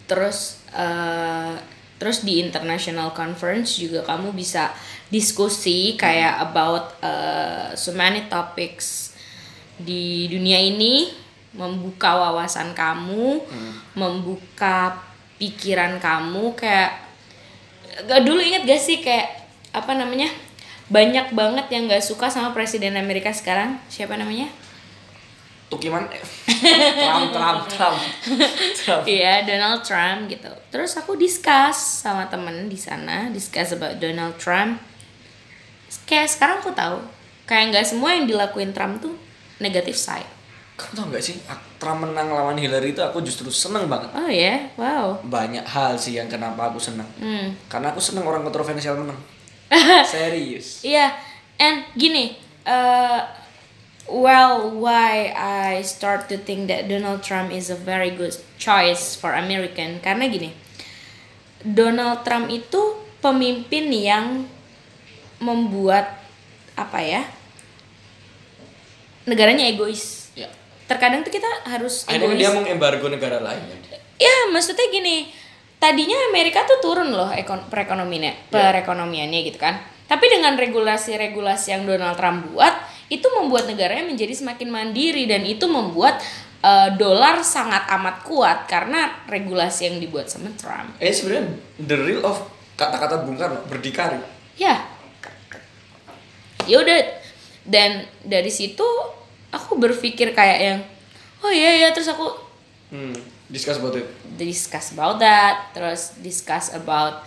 Terus 0.04 0.60
eh, 0.76 1.56
terus 1.96 2.20
di 2.20 2.44
international 2.44 3.16
conference 3.16 3.80
juga 3.80 4.04
kamu 4.04 4.36
bisa 4.36 4.68
diskusi 5.08 5.96
kayak 5.96 6.52
about 6.52 7.00
eh, 7.00 7.72
so 7.72 7.96
many 7.96 8.28
topics 8.28 9.16
di 9.80 10.28
dunia 10.28 10.60
ini 10.60 11.24
membuka 11.54 12.18
wawasan 12.18 12.74
kamu, 12.74 13.38
membuka 13.94 14.98
pikiran 15.38 16.02
kamu 16.02 16.54
kayak 16.58 16.98
gak 18.06 18.22
dulu 18.26 18.42
inget 18.42 18.66
gak 18.66 18.82
sih 18.82 18.98
kayak 18.98 19.46
apa 19.70 19.94
namanya 19.94 20.30
banyak 20.90 21.30
banget 21.30 21.66
yang 21.70 21.86
gak 21.86 22.02
suka 22.02 22.26
sama 22.30 22.50
presiden 22.50 22.98
Amerika 22.98 23.30
sekarang 23.30 23.78
siapa 23.86 24.18
namanya 24.18 24.50
Tukiman 25.66 26.04
eh, 26.12 26.20
Trump 27.02 27.32
Trump 27.32 27.60
Trump 27.66 27.98
Trump 28.76 29.02
Iya 29.04 29.42
Donald 29.42 29.80
Trump 29.80 30.28
gitu. 30.28 30.52
Terus 30.68 30.92
aku 30.94 31.16
discuss 31.16 32.04
sama 32.04 32.28
temen 32.28 32.68
di 32.68 32.76
sana, 32.76 33.32
discuss 33.32 33.72
about 33.72 33.96
Donald 33.98 34.36
Trump. 34.36 34.78
Kayak 36.04 36.28
sekarang 36.28 36.56
aku 36.60 36.70
tahu 36.70 36.98
kayak 37.44 37.72
nggak 37.72 37.86
semua 37.86 38.12
yang 38.12 38.24
dilakuin 38.24 38.72
Trump 38.72 38.98
tuh 38.98 39.14
negatif 39.56 39.94
side 39.94 40.26
Kamu 40.74 40.90
tau 40.90 41.06
gak 41.06 41.22
sih, 41.22 41.38
Trump 41.78 42.02
menang 42.02 42.34
lawan 42.34 42.58
Hillary 42.58 42.90
itu 42.90 42.98
aku 42.98 43.22
justru 43.22 43.46
seneng 43.46 43.86
banget. 43.86 44.10
oh 44.10 44.26
ya 44.26 44.58
wow 44.74 45.14
Banyak 45.22 45.62
hal 45.62 45.94
sih 45.94 46.18
yang 46.18 46.26
kenapa 46.26 46.66
aku 46.66 46.82
seneng. 46.82 47.06
hmm. 47.14 47.70
Karena 47.70 47.94
aku 47.94 48.02
seneng 48.02 48.26
orang 48.26 48.42
kontroversial 48.42 48.98
menang. 48.98 49.14
Serius. 50.10 50.82
Iya, 50.82 51.14
and 51.56 51.86
gini, 51.94 52.34
uh, 52.66 53.22
well, 54.08 54.68
why 54.70 55.32
I 55.32 55.80
start 55.80 56.28
to 56.28 56.36
think 56.36 56.68
that 56.68 56.88
Donald 56.88 57.24
Trump 57.24 57.52
is 57.52 57.72
a 57.72 57.78
very 57.78 58.12
good 58.12 58.36
choice 58.60 59.16
for 59.16 59.32
American 59.32 60.00
karena 60.04 60.28
gini, 60.28 60.50
Donald 61.64 62.24
Trump 62.24 62.52
itu 62.52 63.00
pemimpin 63.24 63.88
yang 63.88 64.44
membuat 65.40 66.20
apa 66.76 67.00
ya, 67.00 67.22
negaranya 69.24 69.64
egois. 69.64 70.32
Ya. 70.36 70.52
Terkadang 70.84 71.24
tuh 71.24 71.32
kita 71.32 71.48
harus 71.64 72.04
Akhirnya 72.04 72.36
egois. 72.36 72.40
dia 72.44 72.50
mengembargo 72.52 73.06
negara 73.08 73.40
lain. 73.40 73.64
Ya, 74.20 74.52
maksudnya 74.52 74.84
gini, 74.92 75.32
tadinya 75.80 76.16
Amerika 76.28 76.68
tuh 76.68 76.78
turun 76.84 77.10
loh 77.10 77.32
ekon 77.32 77.66
perekonomiannya, 77.72 78.52
perekonomiannya 78.52 79.40
gitu 79.48 79.56
kan. 79.56 79.80
Tapi 80.04 80.28
dengan 80.28 80.52
regulasi-regulasi 80.60 81.72
yang 81.72 81.88
Donald 81.88 82.20
Trump 82.20 82.52
buat, 82.52 82.76
itu 83.14 83.26
membuat 83.30 83.66
negaranya 83.66 84.02
menjadi 84.02 84.34
semakin 84.34 84.68
mandiri 84.68 85.24
dan 85.24 85.42
itu 85.42 85.64
membuat 85.64 86.18
eh, 86.60 86.90
dolar 86.94 87.38
sangat 87.40 87.86
amat 87.92 88.22
kuat 88.22 88.66
karena 88.66 89.22
regulasi 89.24 89.86
yang 89.86 89.96
dibuat 89.98 90.26
sama 90.26 90.50
Trump. 90.54 90.98
Eh 90.98 91.10
sebenarnya 91.10 91.54
the 91.78 91.96
real 91.96 92.22
of 92.22 92.42
kata-kata 92.74 93.22
Bung 93.22 93.36
Karno 93.36 93.62
berdikari. 93.64 94.18
Ya. 94.54 94.82
Ya 96.64 96.80
udah 96.80 96.98
dan 97.64 97.90
dari 98.22 98.48
situ 98.48 98.84
aku 99.50 99.76
berpikir 99.76 100.32
kayak 100.32 100.58
yang 100.58 100.78
oh 101.40 101.52
iya 101.52 101.86
ya 101.86 101.92
terus 101.92 102.08
aku 102.08 102.42
Hmm, 102.88 103.16
discuss 103.48 103.76
about 103.76 103.96
it. 103.96 104.06
discuss 104.34 104.92
about 104.92 105.18
that 105.18 105.72
terus 105.72 106.14
discuss 106.20 106.70
about 106.70 107.24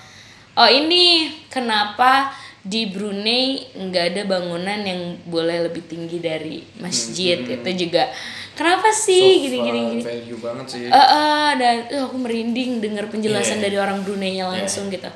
oh 0.53 0.65
ini 0.65 1.27
kenapa 1.47 2.31
di 2.67 2.91
Brunei 2.91 3.63
nggak 3.71 4.05
ada 4.13 4.21
bangunan 4.27 4.79
yang 4.83 5.15
boleh 5.23 5.71
lebih 5.71 5.87
tinggi 5.87 6.19
dari 6.19 6.59
masjid. 6.83 7.39
Itu 7.39 7.71
juga 7.87 8.11
kenapa 8.59 8.91
sih? 8.91 9.47
Gini 9.47 9.57
gini 9.63 9.79
uh, 9.79 9.87
gini. 9.95 10.03
value 10.03 10.39
banget 10.43 10.65
sih. 10.67 10.83
Eh, 10.91 10.91
eh, 10.91 11.49
dan 11.55 11.75
eh, 11.87 12.01
aku 12.03 12.19
merinding 12.19 12.83
dengar 12.83 13.07
penjelasan 13.07 13.63
Yeah. 13.63 13.71
dari 13.71 13.77
orang 13.79 14.03
Brunei-nya 14.03 14.51
langsung 14.51 14.91
gitu. 14.91 15.07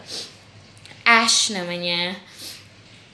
Ash 1.04 1.52
namanya. 1.52 2.16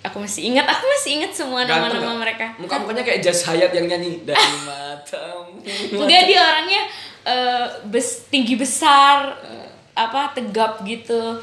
Aku 0.05 0.21
masih 0.21 0.53
ingat 0.53 0.69
aku 0.69 0.85
masih 0.85 1.09
ingat 1.19 1.33
semua 1.33 1.65
nama-nama 1.65 2.13
mereka. 2.21 2.53
Muka-mukanya 2.61 3.03
kayak 3.03 3.19
Jas 3.25 3.43
Hayat 3.49 3.73
yang 3.73 3.89
nyanyi 3.89 4.21
dari 4.21 4.55
matamu. 4.69 5.57
Enggak 5.97 6.29
dia 6.29 6.39
orangnya 6.45 6.81
eh, 7.25 7.65
bes, 7.89 8.29
tinggi 8.29 8.53
besar 8.53 9.33
eh, 9.41 9.67
apa 9.97 10.37
tegap 10.37 10.85
gitu. 10.85 11.41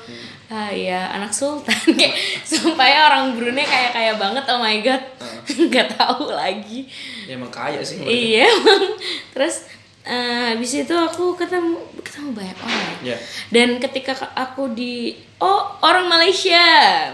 Ah 0.55 0.71
iya, 0.71 1.11
anak 1.11 1.35
sultan 1.35 1.75
kayak 1.99 2.15
sumpah 2.47 2.87
ya 2.87 3.11
orang 3.11 3.35
Brunei 3.35 3.67
kayak 3.67 3.91
kaya 3.91 4.13
banget 4.15 4.47
oh 4.47 4.63
my 4.63 4.79
god. 4.87 5.03
nggak 5.67 5.99
tahu 5.99 6.31
lagi. 6.31 6.87
Ya 7.27 7.35
emang 7.35 7.51
kaya 7.51 7.83
sih. 7.83 7.99
Iya 8.07 8.47
emang. 8.47 8.95
Terus 9.35 9.67
eh, 10.07 10.55
habis 10.55 10.79
itu 10.79 10.95
aku 10.95 11.35
ketemu 11.35 11.75
ketemu 12.07 12.39
banyak 12.39 12.59
orang. 12.63 12.95
Iya. 13.03 13.19
Dan 13.51 13.83
ketika 13.83 14.15
aku 14.39 14.71
di 14.79 15.19
oh 15.43 15.75
orang 15.83 16.07
Malaysia, 16.07 16.63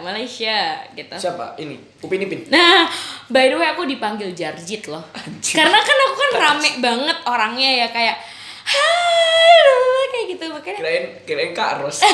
Malaysia 0.04 0.76
gitu. 0.92 1.16
Siapa? 1.16 1.56
Ini. 1.56 1.80
Upin 2.04 2.20
Ipin. 2.20 2.44
Nah, 2.52 2.92
by 3.32 3.48
the 3.48 3.56
way 3.56 3.72
aku 3.72 3.88
dipanggil 3.88 4.36
Jarjit 4.36 4.84
loh. 4.92 5.00
Anjir. 5.16 5.64
Karena 5.64 5.80
kan 5.80 5.96
aku 5.96 6.14
kan 6.20 6.32
rame 6.36 6.70
banget 6.84 7.18
orangnya 7.24 7.70
ya 7.72 7.88
kayak 7.88 8.20
hai 8.68 9.56
lala," 9.64 10.02
kayak 10.12 10.26
gitu 10.36 10.44
makanya 10.52 10.78
Kirain 10.84 11.04
kirain 11.24 11.50
Kak 11.56 11.80
Ros. 11.80 12.04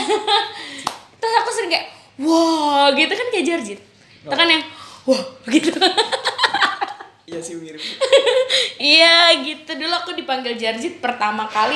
terus 1.17 1.35
aku 1.43 1.51
sering 1.53 1.71
kayak 1.73 1.87
wah 2.21 2.89
gitu 2.93 3.12
kan 3.12 3.27
kayak 3.33 3.45
Jarjit. 3.45 3.81
Itu 4.25 4.35
kan 4.35 4.49
yang 4.49 4.64
wah 5.09 5.23
gitu. 5.49 5.71
Iya 7.27 7.43
sih 7.43 7.59
mirip. 7.59 7.83
Iya 8.79 9.35
gitu 9.43 9.75
dulu 9.75 9.95
aku 9.99 10.14
dipanggil 10.14 10.55
Jarjit 10.55 11.03
pertama 11.03 11.51
kali 11.51 11.75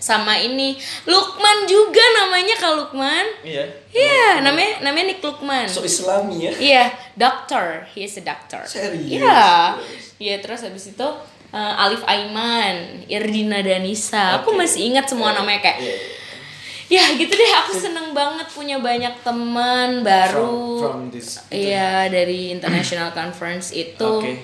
sama 0.00 0.36
ini 0.36 0.76
Lukman 1.08 1.68
juga 1.68 2.04
namanya 2.20 2.56
Kak 2.56 2.72
Lukman. 2.76 3.24
Iya. 3.44 3.64
Iya, 3.92 4.40
namanya 4.40 4.80
namanya 4.84 5.12
Nick 5.12 5.20
Lukman. 5.20 5.68
So 5.68 5.84
Islami 5.84 6.48
ya. 6.48 6.52
Iya, 6.56 6.84
doctor. 7.16 7.84
He 7.92 8.08
is 8.08 8.16
a 8.16 8.24
doctor. 8.24 8.64
Serius? 8.64 9.20
Iya. 9.20 9.76
Iya, 10.16 10.36
terus 10.40 10.64
habis 10.64 10.88
itu 10.88 11.08
uh, 11.52 11.82
Alif 11.84 12.00
Aiman, 12.08 13.04
Irdina 13.08 13.60
Danisa. 13.60 14.40
Aku 14.40 14.56
Oke. 14.56 14.64
masih 14.64 14.88
ingat 14.88 15.04
semua 15.08 15.36
namanya 15.36 15.60
kayak 15.68 15.78
Iya. 15.84 15.94
Ya 16.90 17.06
gitu 17.14 17.30
deh, 17.30 17.52
aku 17.54 17.72
seneng 17.72 18.10
banget 18.10 18.50
punya 18.50 18.82
banyak 18.82 19.14
teman 19.22 20.02
baru. 20.02 20.50
From- 20.82 21.06
from 21.06 21.14
this- 21.14 21.38
Iya, 21.48 22.10
dari 22.10 22.50
international 22.50 23.14
conference 23.18 23.70
itu. 23.70 24.02
Oke. 24.02 24.42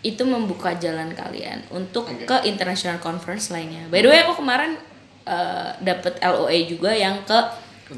Itu 0.00 0.22
membuka 0.24 0.78
jalan 0.78 1.10
kalian 1.12 1.66
untuk 1.68 2.06
Oke. 2.06 2.24
ke 2.24 2.36
international 2.46 3.02
conference 3.02 3.50
lainnya. 3.50 3.84
By 3.90 4.00
the 4.00 4.08
way, 4.08 4.22
aku 4.22 4.38
kemarin 4.38 4.78
uh, 5.26 5.74
dapet 5.82 6.22
LOA 6.22 6.56
juga 6.64 6.94
yang 6.94 7.20
ke 7.26 7.38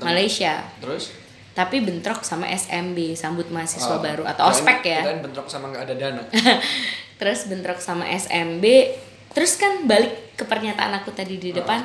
Malaysia. 0.01 0.65
Terus? 0.81 1.13
Tapi 1.53 1.85
bentrok 1.85 2.25
sama 2.25 2.49
SMB, 2.49 3.13
sambut 3.13 3.45
mahasiswa 3.53 3.93
Oh, 3.93 4.01
baru 4.01 4.25
atau 4.25 4.49
ospek 4.49 4.81
ya. 4.83 5.05
Kirain 5.05 5.21
bentrok 5.21 5.45
sama 5.47 5.69
nggak 5.69 5.85
ada 5.85 5.95
dana. 5.95 6.23
terus 7.21 7.47
bentrok 7.47 7.79
sama 7.79 8.03
SMB 8.09 8.65
terus 9.31 9.55
kan 9.55 9.87
balik 9.87 10.35
ke 10.35 10.43
pernyataan 10.43 10.91
aku 10.99 11.15
tadi 11.15 11.39
di 11.39 11.55
depan 11.55 11.79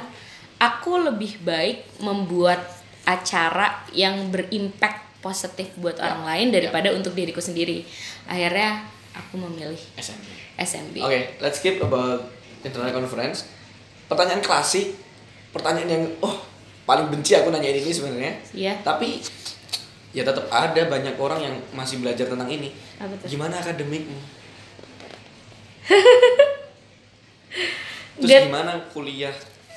aku 0.57 1.01
lebih 1.01 1.41
baik 1.41 2.01
membuat 2.01 2.61
acara 3.07 3.87
yang 3.95 4.29
berimpact 4.33 5.21
positif 5.23 5.71
buat 5.79 5.97
orang 5.97 6.27
lain 6.27 6.47
daripada 6.53 6.93
untuk 6.93 7.17
diriku 7.17 7.41
sendiri 7.41 7.81
akhirnya 8.29 8.85
aku 9.17 9.41
memilih 9.41 9.81
SMB. 9.97 10.27
SMB 10.61 10.95
Oke, 11.01 11.19
let's 11.41 11.57
keep 11.61 11.81
about 11.81 12.29
internal 12.61 12.93
conference. 12.93 13.49
Pertanyaan 14.07 14.45
klasik, 14.45 14.95
pertanyaan 15.51 15.89
yang 15.89 16.03
oh 16.21 16.37
paling 16.87 17.11
benci 17.11 17.35
aku 17.35 17.51
nanyain 17.51 17.81
ini 17.81 17.91
sebenarnya. 17.91 18.33
Iya. 18.53 18.73
Tapi 18.85 19.19
ya 20.15 20.23
tetap 20.23 20.47
ada 20.49 20.81
banyak 20.87 21.19
orang 21.19 21.43
yang 21.43 21.55
masih 21.75 21.99
belajar 21.99 22.29
tentang 22.29 22.47
ini. 22.47 22.71
Gimana 23.27 23.59
akademikmu? 23.59 24.15
Terus 28.17 28.49
gimana 28.49 28.81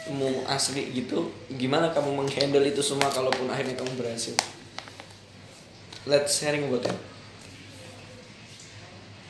kuliahmu 0.00 0.46
asli 0.46 0.90
gitu? 0.92 1.28
Gimana 1.50 1.92
kamu 1.92 2.16
menghandle 2.16 2.64
itu 2.64 2.80
semua 2.80 3.08
kalaupun 3.08 3.46
akhirnya 3.46 3.76
kamu 3.76 3.92
berhasil? 3.96 4.34
Let's 6.02 6.40
sharing 6.40 6.64
about 6.66 6.86
it. 6.86 6.96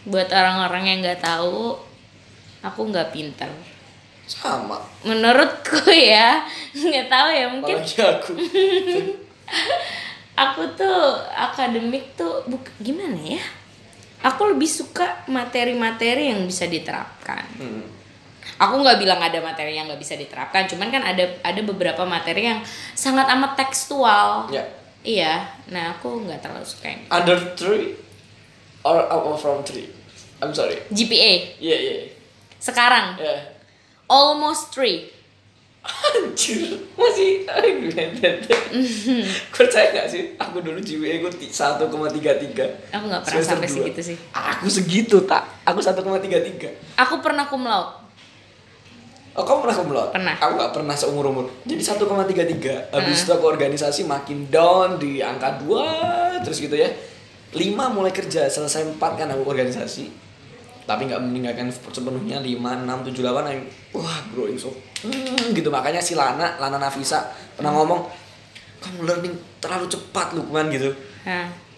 buat 0.01 0.33
orang-orang 0.33 0.85
yang 0.87 0.99
nggak 1.05 1.21
tahu 1.21 1.77
aku 2.65 2.81
nggak 2.89 3.13
pintar 3.13 3.53
Sama. 4.25 4.81
menurutku 5.05 5.77
ya 5.93 6.41
nggak 6.73 7.05
tahu 7.05 7.29
ya 7.29 7.47
mungkin 7.53 7.77
Apalagi 7.77 8.01
aku. 8.01 8.33
aku 10.49 10.63
tuh 10.73 11.01
akademik 11.29 12.17
tuh 12.17 12.41
buk 12.49 12.65
gimana 12.81 13.13
ya 13.21 13.45
aku 14.25 14.57
lebih 14.57 14.65
suka 14.65 15.21
materi-materi 15.29 16.33
yang 16.33 16.49
bisa 16.49 16.65
diterapkan 16.65 17.45
Hmm. 17.61 17.85
Aku 18.61 18.75
nggak 18.77 19.01
bilang 19.01 19.17
ada 19.17 19.41
materi 19.41 19.73
yang 19.73 19.89
nggak 19.89 19.97
bisa 19.97 20.15
diterapkan 20.15 20.69
cuman 20.69 20.93
kan 20.93 21.01
ada 21.03 21.25
ada 21.41 21.61
beberapa 21.65 22.05
materi 22.05 22.45
yang 22.45 22.61
sangat 22.93 23.25
amat 23.33 23.57
tekstual 23.57 24.53
Ya. 24.53 24.61
iya 25.01 25.35
nah 25.67 25.97
aku 25.97 26.29
nggak 26.29 26.39
terlalu 26.39 26.63
suka 26.63 26.93
yang 26.93 27.01
Under 27.09 27.57
three 27.57 27.97
or 28.85 29.01
out 29.09 29.25
from 29.37 29.61
three? 29.61 29.89
I'm 30.41 30.53
sorry. 30.53 30.81
GPA 30.89 31.57
Iya 31.57 31.77
iya. 31.77 31.97
sekarang 32.57 33.17
Ya. 33.17 33.57
almost 34.07 34.69
three 34.71 35.09
Anjir, 35.81 36.77
masih 36.93 37.49
Percaya 39.49 39.89
gak 39.91 40.13
sih? 40.13 40.37
Aku 40.37 40.61
dulu 40.61 40.77
GPA 40.77 41.25
gue 41.25 41.33
1,33 41.33 42.93
aku 42.93 43.05
nggak 43.09 43.23
pernah 43.25 43.41
Semester 43.41 43.57
sampai 43.57 43.65
dua. 43.65 43.77
segitu 43.81 44.01
sih 44.05 44.17
Aku 44.29 44.69
segitu 44.69 45.17
tak? 45.25 45.41
Aku 45.65 45.81
1,33 45.81 47.01
aku 47.01 47.15
pernah 47.25 47.49
cum 47.49 47.65
laude 47.65 48.00
Oh 49.39 49.47
kamu 49.47 49.59
pernah 49.63 49.77
kumlot? 49.79 50.09
Pernah. 50.11 50.35
Aku 50.43 50.53
gak 50.59 50.73
pernah 50.75 50.95
seumur 50.99 51.31
umur. 51.31 51.47
Jadi 51.63 51.79
1,33 51.79 52.91
Habis 52.91 53.19
itu 53.23 53.31
aku 53.31 53.47
organisasi 53.47 54.03
makin 54.11 54.51
down 54.51 54.99
di 54.99 55.23
angka 55.23 55.63
2 55.63 56.43
Terus 56.43 56.59
gitu 56.59 56.75
ya. 56.75 56.91
5 57.51 57.59
mulai 57.95 58.15
kerja, 58.15 58.47
selesai 58.47 58.95
4 58.95 58.99
kan 58.99 59.27
aku 59.31 59.43
organisasi. 59.43 60.11
Tapi 60.87 61.07
nggak 61.07 61.23
meninggalkan 61.23 61.71
sepenuhnya 61.71 62.43
5, 62.43 62.59
6, 62.59 63.15
7, 63.15 63.27
8 63.27 63.55
yang 63.55 63.63
wah 63.95 64.19
growing 64.35 64.59
so 64.59 64.71
hmm, 65.07 65.55
gitu. 65.55 65.71
Makanya 65.71 66.03
si 66.03 66.19
Lana, 66.19 66.59
Lana 66.59 66.79
Nafisa 66.79 67.31
pernah 67.55 67.75
ngomong 67.75 68.07
kamu 68.83 69.07
learning 69.07 69.35
terlalu 69.63 69.87
cepat 69.87 70.35
Lukman 70.35 70.71
gitu. 70.71 70.91
Nah 71.27 71.71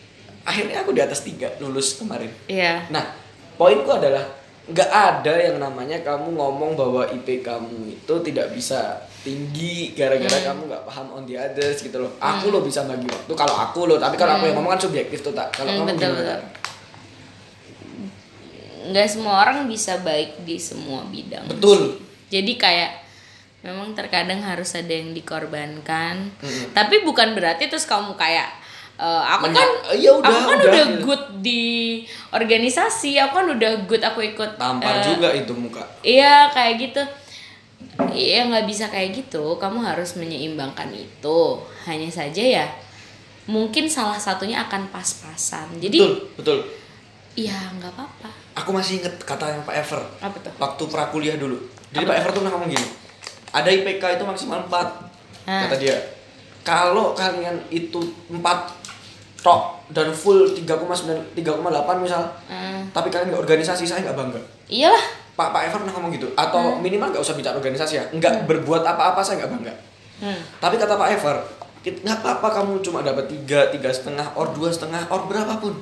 akhirnya 0.42 0.82
aku 0.82 0.90
di 0.94 1.02
atas 1.02 1.22
tiga 1.22 1.54
lulus 1.62 1.98
kemarin. 1.98 2.30
Iya. 2.50 2.90
nah 2.90 3.14
poinku 3.54 3.90
adalah 3.94 4.26
nggak 4.64 4.90
ada 4.90 5.34
yang 5.34 5.58
namanya 5.58 5.98
kamu 6.00 6.32
ngomong 6.32 6.74
bahwa 6.74 7.02
IP 7.08 7.40
kamu 7.40 7.70
itu 7.92 8.14
tidak 8.22 8.50
bisa 8.50 8.94
tinggi 9.20 9.90
gara-gara 9.92 10.30
Hmm. 10.32 10.46
kamu 10.48 10.60
nggak 10.68 10.82
paham 10.84 11.06
on 11.12 11.22
the 11.24 11.34
others 11.34 11.78
gitu 11.78 11.96
loh 11.96 12.14
aku 12.16 12.46
lo 12.48 12.60
bisa 12.60 12.82
bagi 12.82 13.04
waktu 13.04 13.32
kalau 13.32 13.54
aku 13.54 13.86
lo 13.86 13.96
tapi 13.96 14.14
kalau 14.14 14.36
aku 14.36 14.46
yang 14.46 14.56
ngomong 14.56 14.74
kan 14.74 14.82
subjektif 14.82 15.18
tuh 15.20 15.30
tak 15.30 15.50
kalau 15.50 15.66
Hmm, 15.68 15.82
kamu 15.82 15.88
betul, 15.90 16.02
gimana 16.08 16.22
betul. 16.38 16.40
Nggak 18.84 19.08
semua 19.08 19.34
orang 19.40 19.66
bisa 19.66 19.94
baik 20.00 20.42
di 20.42 20.58
semua 20.58 21.06
bidang. 21.06 21.46
betul 21.46 22.02
Jadi 22.28 22.56
kayak 22.56 22.98
memang 23.60 23.92
terkadang 23.92 24.40
harus 24.40 24.72
ada 24.72 24.90
yang 24.90 25.12
dikorbankan. 25.12 26.34
Tapi 26.72 27.02
bukan 27.02 27.36
berarti 27.36 27.68
terus 27.68 27.84
kamu 27.84 28.16
kayak 28.16 28.48
eh, 28.94 29.22
aku 29.26 29.44
Menya- 29.46 29.58
kan 29.58 29.70
eh, 29.88 29.98
ya 29.98 30.10
udah, 30.12 30.28
aku 30.30 30.46
kan 30.46 30.58
udah, 30.58 30.70
udah, 30.70 30.86
good 31.00 31.24
di 31.40 31.62
organisasi, 32.28 33.16
aku 33.18 33.32
kan 33.34 33.48
udah 33.50 33.72
good 33.84 34.00
aku 34.00 34.20
ikut 34.24 34.56
tampar 34.56 34.98
eh, 34.98 35.04
juga 35.04 35.28
itu 35.30 35.52
muka 35.52 35.82
Iya 36.00 36.48
kayak 36.48 36.74
gitu. 36.80 37.02
Iya 38.08 38.46
nggak 38.46 38.64
bisa 38.64 38.86
kayak 38.86 39.12
gitu. 39.14 39.56
Kamu 39.56 39.80
harus 39.80 40.14
menyeimbangkan 40.14 40.88
itu. 40.90 41.40
Hanya 41.82 42.08
saja 42.08 42.40
ya 42.40 42.66
mungkin 43.44 43.84
salah 43.84 44.16
satunya 44.16 44.62
akan 44.62 44.86
pas-pasan. 44.88 45.66
Jadi 45.76 45.98
betul 45.98 46.14
betul 46.36 46.58
ya 47.32 47.56
nggak 47.72 47.90
apa-apa. 47.90 48.28
aku 48.54 48.70
masih 48.70 49.00
inget 49.00 49.16
kata 49.18 49.48
yang 49.48 49.62
Pak 49.62 49.72
Ever 49.74 50.04
Apa 50.20 50.36
tuh? 50.38 50.52
waktu 50.54 50.82
prakuliah 50.86 51.34
dulu 51.34 51.56
jadi 51.88 52.04
Pak 52.04 52.12
Ever 52.14 52.30
tuh 52.30 52.40
pernah 52.40 52.52
ngomong 52.52 52.68
gini 52.68 52.84
ada 53.48 53.66
IPK 53.66 54.20
itu 54.20 54.22
maksimal 54.22 54.60
4 54.62 54.68
Ah. 55.42 55.64
kata 55.64 55.74
dia 55.74 55.96
kalau 56.60 57.16
kalian 57.16 57.56
itu 57.66 57.98
4 58.28 58.36
tok 59.42 59.90
dan 59.90 60.14
full 60.14 60.54
3,9 60.54 61.34
3,8 61.34 61.98
misal. 61.98 62.22
Hmm, 62.46 62.86
tapi 62.94 63.10
kalian 63.10 63.34
nggak 63.34 63.42
organisasi 63.42 63.84
saya 63.84 64.06
nggak 64.06 64.16
bangga. 64.16 64.40
Iyalah. 64.70 65.04
Pak 65.32 65.48
Pak 65.50 65.62
Ever 65.66 65.78
pernah 65.82 65.94
ngomong 65.98 66.12
gitu. 66.14 66.28
Atau 66.38 66.78
minimal 66.78 67.10
nggak 67.10 67.24
usah 67.24 67.34
bicara 67.34 67.58
organisasi 67.58 67.94
ya. 67.98 68.04
Nggak 68.14 68.46
berbuat 68.46 68.86
apa-apa 68.86 69.20
saya 69.20 69.42
nggak 69.44 69.52
bangga. 69.52 69.74
Hmm. 70.22 70.38
tapi 70.62 70.78
kata 70.78 70.94
Pak 70.94 71.18
Ever 71.18 71.34
"Kit- 71.82 71.98
nggak 71.98 72.22
apa-apa 72.22 72.62
kamu 72.62 72.78
cuma 72.78 73.02
dapat 73.02 73.26
tiga 73.26 73.66
tiga 73.74 73.90
setengah 73.90 74.38
or 74.38 74.54
dua 74.54 74.70
setengah 74.70 75.02
or 75.10 75.26
berapapun. 75.26 75.74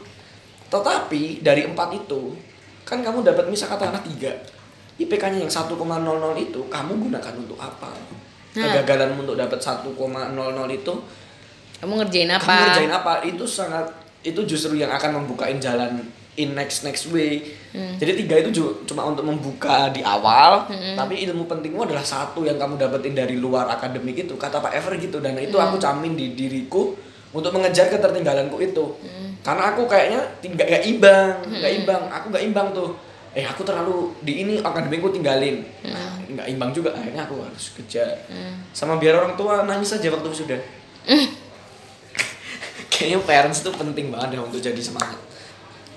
Tetapi 0.72 1.44
dari 1.44 1.68
empat 1.68 1.92
itu 1.92 2.32
kan 2.88 3.04
kamu 3.04 3.20
dapat 3.20 3.52
misal 3.52 3.68
katakanlah 3.68 4.00
tiga 4.00 4.32
IPK-nya 5.00 5.40
yang 5.40 5.52
1,00 5.52 5.72
itu 6.36 6.60
kamu 6.68 6.92
gunakan 7.08 7.34
untuk 7.40 7.56
apa? 7.56 7.88
Nah. 8.50 8.66
kegagalanmu 8.66 9.24
untuk 9.24 9.38
dapat 9.38 9.56
1,00 9.56 9.88
itu 10.74 10.92
Kamu 11.80 11.92
ngerjain 11.96 12.28
apa? 12.28 12.44
kamu 12.44 12.62
ngerjain 12.68 12.92
apa? 12.92 13.12
Itu 13.24 13.44
sangat 13.48 13.88
itu 14.20 14.40
justru 14.44 14.76
yang 14.76 14.92
akan 14.92 15.24
membukain 15.24 15.56
jalan 15.56 16.04
in 16.36 16.52
next 16.52 16.84
next 16.84 17.08
way. 17.08 17.56
Hmm. 17.70 17.94
jadi 18.02 18.18
tiga 18.18 18.34
itu 18.42 18.50
cuma 18.82 19.06
untuk 19.06 19.22
membuka 19.22 19.94
di 19.94 20.02
awal 20.02 20.66
tapi 20.98 21.22
ilmu 21.22 21.46
pentingmu 21.46 21.86
adalah 21.86 22.02
satu 22.02 22.42
yang 22.42 22.58
kamu 22.58 22.82
dapetin 22.82 23.14
dari 23.14 23.38
luar 23.38 23.70
akademik 23.70 24.26
itu 24.26 24.34
kata 24.34 24.60
Pak 24.60 24.72
Ever 24.76 24.94
gitu. 25.00 25.18
Dan 25.24 25.40
itu 25.40 25.56
aku 25.56 25.80
camin 25.80 26.12
di 26.18 26.36
diriku 26.36 26.92
untuk 27.32 27.54
mengejar 27.56 27.88
ketertinggalanku 27.88 28.60
itu. 28.60 28.84
Karena 29.40 29.72
aku 29.72 29.88
kayaknya 29.88 30.20
tidak 30.44 30.68
gak 30.68 30.84
imbang 30.84 31.32
nggak 31.48 31.72
imbang. 31.80 32.02
Aku 32.12 32.26
nggak 32.28 32.44
imbang 32.44 32.68
tuh. 32.76 32.90
Eh 33.30 33.46
aku 33.46 33.62
terlalu 33.62 34.10
di 34.20 34.42
ini 34.42 34.54
akademikku 34.60 35.14
tinggalin. 35.14 35.62
Nah, 35.86 36.18
nggak 36.28 36.46
imbang 36.50 36.70
juga. 36.76 36.92
Akhirnya 36.92 37.24
aku 37.24 37.40
harus 37.40 37.72
kejar. 37.72 38.26
Sama 38.76 39.00
biar 39.00 39.16
orang 39.16 39.38
tua 39.38 39.64
nangis 39.64 39.96
aja 39.96 40.12
waktu 40.12 40.28
sudah 40.28 40.60
kayaknya 43.00 43.24
parents 43.24 43.64
itu 43.64 43.72
penting 43.72 44.12
banget 44.12 44.36
ya 44.36 44.40
untuk 44.44 44.60
jadi 44.60 44.76
semangat. 44.76 45.16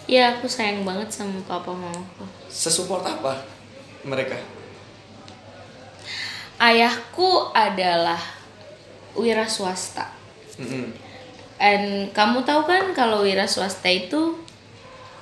Iya, 0.08 0.40
aku 0.40 0.48
sayang 0.48 0.88
banget 0.88 1.12
sama 1.12 1.44
papa 1.44 1.76
mamaku. 1.76 2.24
sesupport 2.48 3.04
apa 3.04 3.44
mereka? 4.08 4.40
Ayahku 6.56 7.52
adalah 7.52 8.20
wira 9.20 9.44
swasta. 9.44 10.16
Mm-mm. 10.56 10.96
And 11.60 12.16
kamu 12.16 12.48
tahu 12.48 12.64
kan 12.64 12.96
kalau 12.96 13.28
wira 13.28 13.52
swasta 13.52 13.92
itu 13.92 14.40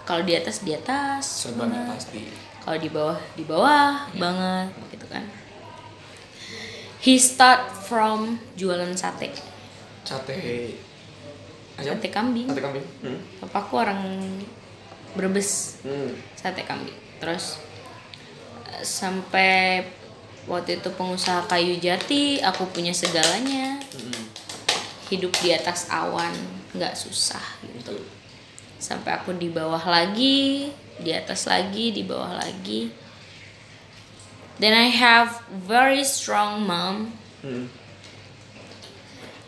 kalau 0.06 0.22
di 0.22 0.38
atas 0.38 0.62
di 0.62 0.78
atas, 0.78 1.50
serba 1.50 1.66
pasti. 1.90 2.30
Kalau 2.62 2.78
di 2.78 2.90
bawah 2.94 3.18
di 3.34 3.44
bawah. 3.46 4.06
Banget 4.14 4.70
gitu 4.94 5.06
kan. 5.10 5.26
He 7.02 7.18
start 7.18 7.74
from 7.74 8.38
jualan 8.54 8.94
sate, 8.94 9.34
sate 10.06 10.91
sate 11.84 12.10
kambing. 12.14 12.48
sate 12.50 12.62
kambing 12.62 12.86
Hmm. 13.02 13.20
Papaku 13.42 13.74
orang 13.82 14.02
Brebes, 15.12 15.82
Hmm. 15.84 16.16
sate 16.38 16.64
kambing. 16.64 16.96
Terus 17.20 17.60
eh, 18.72 18.84
sampai 18.86 19.84
waktu 20.48 20.80
itu 20.80 20.90
pengusaha 20.96 21.46
kayu 21.46 21.78
jati, 21.78 22.40
aku 22.42 22.66
punya 22.72 22.96
segalanya. 22.96 23.78
Mm-mm. 23.78 24.26
Hidup 25.12 25.36
di 25.44 25.52
atas 25.52 25.92
awan, 25.92 26.32
nggak 26.72 26.96
susah 26.96 27.44
gitu. 27.68 27.92
Gitu. 27.92 27.96
Sampai 28.82 29.14
aku 29.20 29.38
di 29.38 29.52
bawah 29.54 29.84
lagi, 29.86 30.72
di 30.98 31.12
atas 31.14 31.46
lagi, 31.46 31.94
di 31.94 32.02
bawah 32.02 32.42
lagi. 32.42 32.90
Then 34.58 34.74
I 34.74 34.90
have 34.90 35.42
very 35.50 36.02
strong 36.02 36.66
mom. 36.66 37.14
Hmm. 37.46 37.70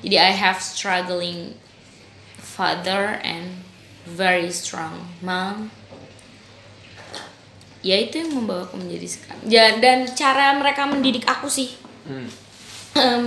Jadi 0.04 0.18
I 0.20 0.36
have 0.36 0.60
struggling 0.60 1.56
father 2.54 3.18
and 3.26 3.66
very 4.06 4.54
strong 4.54 5.10
mom. 5.26 5.74
Ya 7.84 8.00
itu 8.00 8.24
yang 8.24 8.32
membawa 8.32 8.64
aku 8.64 8.80
menjadi 8.80 9.08
sekarang. 9.12 9.44
Ya, 9.44 9.76
dan 9.76 10.08
cara 10.16 10.56
mereka 10.56 10.88
mendidik 10.88 11.28
aku 11.28 11.52
sih. 11.52 11.76
Hmm. 12.08 12.32
Em, 12.96 13.24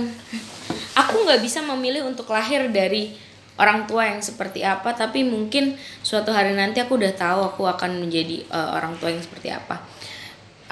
aku 0.97 1.15
nggak 1.27 1.45
bisa 1.45 1.61
memilih 1.61 2.09
untuk 2.09 2.25
lahir 2.33 2.65
dari 2.73 3.13
orang 3.61 3.85
tua 3.85 4.09
yang 4.09 4.21
seperti 4.23 4.65
apa, 4.65 4.97
tapi 4.97 5.21
mungkin 5.21 5.77
suatu 6.01 6.33
hari 6.33 6.57
nanti 6.57 6.81
aku 6.81 6.97
udah 6.97 7.13
tahu 7.13 7.53
aku 7.53 7.69
akan 7.69 8.01
menjadi 8.01 8.49
eh, 8.49 8.69
orang 8.73 8.97
tua 8.97 9.13
yang 9.13 9.21
seperti 9.21 9.53
apa. 9.53 9.77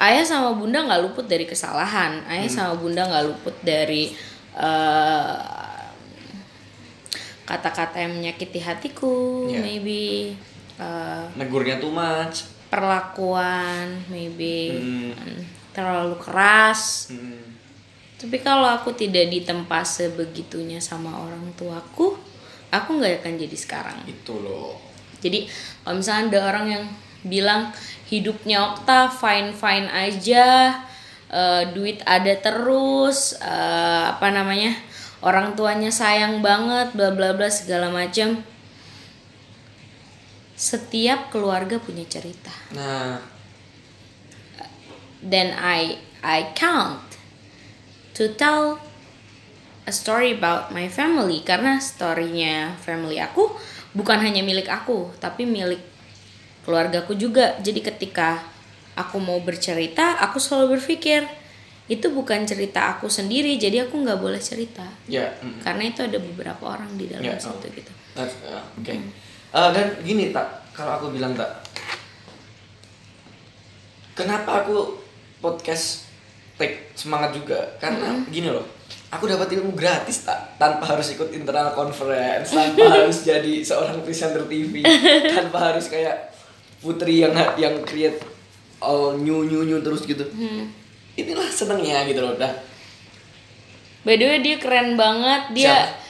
Ayah 0.02 0.26
sama 0.26 0.50
bunda 0.58 0.82
nggak 0.82 1.06
luput 1.06 1.30
dari 1.30 1.46
kesalahan. 1.46 2.26
Ayah 2.26 2.50
sama 2.50 2.74
bunda 2.74 3.06
nggak 3.06 3.24
luput 3.30 3.54
dari 3.62 4.10
eh, 4.58 5.75
kata-kata 7.46 8.02
yang 8.02 8.12
menyakiti 8.12 8.58
hatiku, 8.58 9.46
Iya. 9.48 9.62
maybe 9.62 10.34
eh, 10.76 11.24
negurnya 11.38 11.78
too 11.78 11.88
much 11.88 12.44
perlakuan, 12.68 14.02
maybe 14.10 14.76
Hmm. 14.76 15.14
mm, 15.14 15.40
terlalu 15.72 16.18
keras. 16.20 17.08
Hmm. 17.08 17.56
Tapi 18.16 18.40
kalau 18.40 18.64
aku 18.66 18.92
tidak 18.92 19.28
ditempa 19.28 19.84
sebegitunya 19.84 20.80
sama 20.80 21.12
orang 21.16 21.52
tuaku, 21.54 22.16
aku 22.68 22.88
nggak 22.96 23.22
akan 23.22 23.34
jadi 23.36 23.56
sekarang. 23.56 23.98
itu 24.04 24.34
loh 24.36 24.76
Jadi 25.16 25.48
kalau 25.80 25.96
misalnya 25.96 26.28
ada 26.28 26.40
orang 26.52 26.66
yang 26.68 26.84
bilang 27.24 27.72
hidupnya 28.06 28.62
Okta 28.62 29.08
fine 29.08 29.50
fine 29.50 29.88
aja, 29.88 30.76
eh, 31.28 31.62
duit 31.72 32.04
ada 32.04 32.36
terus, 32.36 33.32
eh, 33.38 34.04
apa 34.12 34.28
namanya 34.30 34.76
orang 35.24 35.56
tuanya 35.56 35.92
sayang 35.92 36.44
banget, 36.44 36.92
bla 36.92 37.12
bla 37.12 37.32
bla 37.32 37.48
segala 37.48 37.92
macam. 37.92 38.42
Setiap 40.56 41.28
keluarga 41.28 41.76
punya 41.76 42.08
cerita. 42.08 42.52
nah 42.72 43.36
then 45.26 45.50
I 45.58 45.98
I 46.22 46.54
count 46.54 47.18
to 48.14 48.30
tell 48.38 48.78
a 49.86 49.92
story 49.92 50.38
about 50.38 50.70
my 50.70 50.86
family 50.86 51.42
karena 51.42 51.82
storynya 51.82 52.78
family 52.82 53.18
aku 53.18 53.54
bukan 53.94 54.22
hanya 54.22 54.42
milik 54.46 54.70
aku 54.70 55.10
tapi 55.18 55.46
milik 55.46 55.82
keluargaku 56.62 57.14
juga 57.14 57.58
jadi 57.62 57.82
ketika 57.82 58.42
aku 58.98 59.22
mau 59.22 59.38
bercerita 59.42 60.18
aku 60.22 60.42
selalu 60.42 60.78
berpikir 60.78 61.26
itu 61.86 62.06
bukan 62.10 62.42
cerita 62.42 62.98
aku 62.98 63.06
sendiri 63.06 63.54
jadi 63.54 63.86
aku 63.86 64.02
nggak 64.02 64.18
boleh 64.18 64.42
cerita. 64.42 64.82
Ya 65.06 65.30
mm. 65.38 65.62
karena 65.62 65.86
itu 65.86 66.02
ada 66.02 66.18
beberapa 66.18 66.74
orang 66.74 66.90
di 66.98 67.06
dalam 67.06 67.22
Ya, 67.22 67.38
situ 67.38 67.66
oh. 67.66 67.70
gitu 67.70 67.92
uh, 68.18 68.62
oke 68.82 68.94
Eh, 69.56 69.70
dan 69.72 69.86
gini 70.04 70.36
tak 70.36 70.68
kalau 70.76 71.00
aku 71.00 71.06
bilang 71.14 71.32
tak 71.32 71.48
kenapa 74.12 74.66
aku 74.66 75.00
podcast 75.40 76.04
take 76.60 76.92
semangat 76.92 77.32
juga? 77.32 77.56
Karena 77.80 78.20
gini 78.28 78.52
loh 78.52 78.66
aku 79.06 79.24
dapat 79.30 79.54
ilmu 79.56 79.72
gratis 79.72 80.26
tak 80.26 80.58
tanpa 80.60 80.92
harus 80.92 81.14
ikut 81.14 81.30
internal 81.32 81.72
conference 81.72 82.52
tanpa 82.52 82.84
harus 83.00 83.22
jadi 83.22 83.62
seorang 83.62 84.02
presenter 84.02 84.44
TV 84.44 84.82
tanpa 85.36 85.72
harus 85.72 85.88
kayak 85.88 86.34
Putri 86.76 87.24
yang 87.24 87.32
yang 87.56 87.80
create 87.88 88.20
all 88.78 89.16
new 89.16 89.48
new 89.48 89.64
new 89.64 89.80
terus 89.80 90.04
gitu 90.04 90.22
inilah 91.16 91.48
senengnya 91.48 92.04
gitu 92.04 92.20
loh 92.20 92.34
dah 92.34 92.52
by 94.02 94.14
the 94.14 94.24
way 94.24 94.38
dia 94.38 94.56
keren 94.56 94.94
banget 94.94 95.42
dia 95.52 95.66
Siapa? 95.66 96.04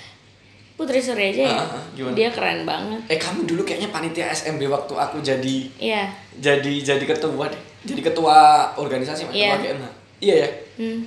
Putri 0.77 1.01
Surya 1.01 1.33
aja 1.33 1.41
ya. 1.49 1.65
Gimana? 1.97 2.13
Dia 2.13 2.29
keren 2.29 2.69
banget. 2.69 3.01
Eh 3.09 3.17
kamu 3.17 3.49
dulu 3.49 3.65
kayaknya 3.65 3.89
panitia 3.89 4.29
SMB 4.29 4.61
waktu 4.69 4.93
aku 4.93 5.25
jadi 5.25 5.57
Iya. 5.81 6.05
jadi 6.37 6.69
jadi 6.85 7.01
ketua 7.01 7.49
deh. 7.49 7.63
Jadi 7.83 8.05
ketua 8.05 8.37
organisasi 8.77 9.25
ketua 9.25 9.41
Iya. 9.41 9.57
GMH. 9.57 9.87
Iya 10.21 10.35
ya. 10.37 10.49
Hmm. 10.77 11.01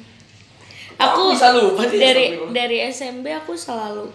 Kok 0.89 1.05
Aku 1.05 1.19
bisa 1.29 1.53
lupa 1.53 1.85
sih 1.85 2.01
dari 2.01 2.33
astagfirullah? 2.33 2.49
dari 2.51 2.77
SMB 2.81 3.25
aku 3.37 3.53
selalu 3.53 4.05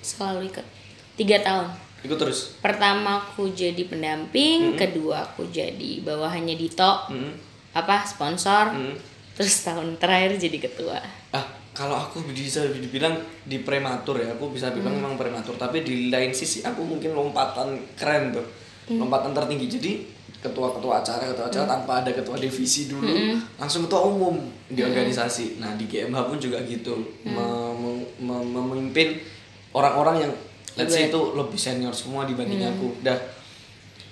selalu 0.00 0.48
ikut 0.48 0.66
tiga 1.14 1.36
tahun. 1.38 1.68
Ikut 2.00 2.16
terus. 2.16 2.56
Pertama 2.58 3.20
aku 3.20 3.52
jadi 3.52 3.84
pendamping, 3.84 4.72
kedua 4.72 5.20
aku 5.22 5.52
jadi 5.52 6.00
bawahannya 6.00 6.56
Dito, 6.56 7.12
Hmm. 7.12 7.36
Apa 7.70 8.02
sponsor, 8.02 8.74
Hmm. 8.74 8.94
terus 9.34 9.62
tahun 9.62 9.94
terakhir 9.96 10.36
jadi 10.38 10.58
ketua. 10.58 10.98
Ah, 11.30 11.46
kalau 11.70 11.94
aku 11.94 12.26
bisa 12.26 12.66
dibilang 12.66 13.14
di 13.46 13.62
prematur 13.62 14.18
ya, 14.18 14.34
aku 14.34 14.50
bisa 14.50 14.74
bilang 14.74 14.98
Hmm. 14.98 15.06
memang 15.06 15.14
prematur, 15.14 15.54
tapi 15.54 15.86
di 15.86 16.10
lain 16.10 16.34
sisi 16.34 16.60
aku 16.60 16.82
mungkin 16.82 17.14
lompatan 17.14 17.78
keren 17.94 18.34
tuh. 18.34 18.46
Hmm. 18.90 19.06
Lompatan 19.06 19.30
tertinggi. 19.30 19.66
Jadi 19.70 19.92
ketua-ketua 20.40 21.04
acara, 21.04 21.30
ketua 21.30 21.46
acara 21.46 21.66
tanpa 21.68 22.00
ada 22.00 22.10
ketua 22.10 22.34
divisi 22.34 22.88
dulu, 22.88 23.06
Hmm. 23.06 23.38
langsung 23.60 23.86
ketua 23.86 24.02
umum 24.08 24.40
di 24.66 24.80
organisasi. 24.80 25.60
Nah, 25.60 25.76
di 25.76 25.84
GMH 25.84 26.26
pun 26.26 26.38
juga 26.40 26.58
gitu. 26.64 26.96
Hmm. 27.22 27.36
Mem- 27.36 27.76
mem- 27.78 28.08
mem- 28.18 28.50
memimpin 28.50 29.20
orang-orang 29.70 30.26
yang 30.26 30.32
let's 30.74 30.90
say 30.90 31.06
Hebat. 31.06 31.14
itu 31.14 31.20
lebih 31.36 31.58
senior 31.60 31.94
semua 31.94 32.24
dibanding 32.24 32.62
Hmm. 32.62 32.72
aku. 32.72 32.88
Dah. 33.04 33.18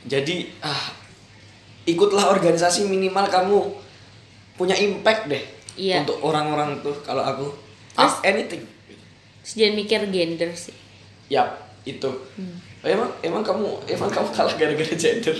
Jadi, 0.04 0.52
ah 0.60 0.94
ikutlah 1.88 2.28
organisasi 2.28 2.84
minimal 2.84 3.24
kamu 3.26 3.58
punya 4.54 4.76
impact 4.76 5.26
deh 5.26 5.44
Iya. 5.78 6.02
untuk 6.02 6.18
orang-orang 6.20 6.82
tuh 6.82 6.92
kalau 7.00 7.22
aku 7.22 7.46
Terus? 7.94 8.14
anything 8.22 8.62
jangan 9.42 9.74
mikir 9.74 10.00
gender 10.10 10.50
sih. 10.52 10.74
ya 11.26 11.46
itu 11.82 12.10
Hmm. 12.36 12.58
emang 12.82 13.08
emang 13.22 13.40
kamu 13.40 13.64
emang 13.86 14.10
kamu 14.10 14.28
kalah 14.28 14.54
gara-gara 14.54 14.94
gender 14.94 15.34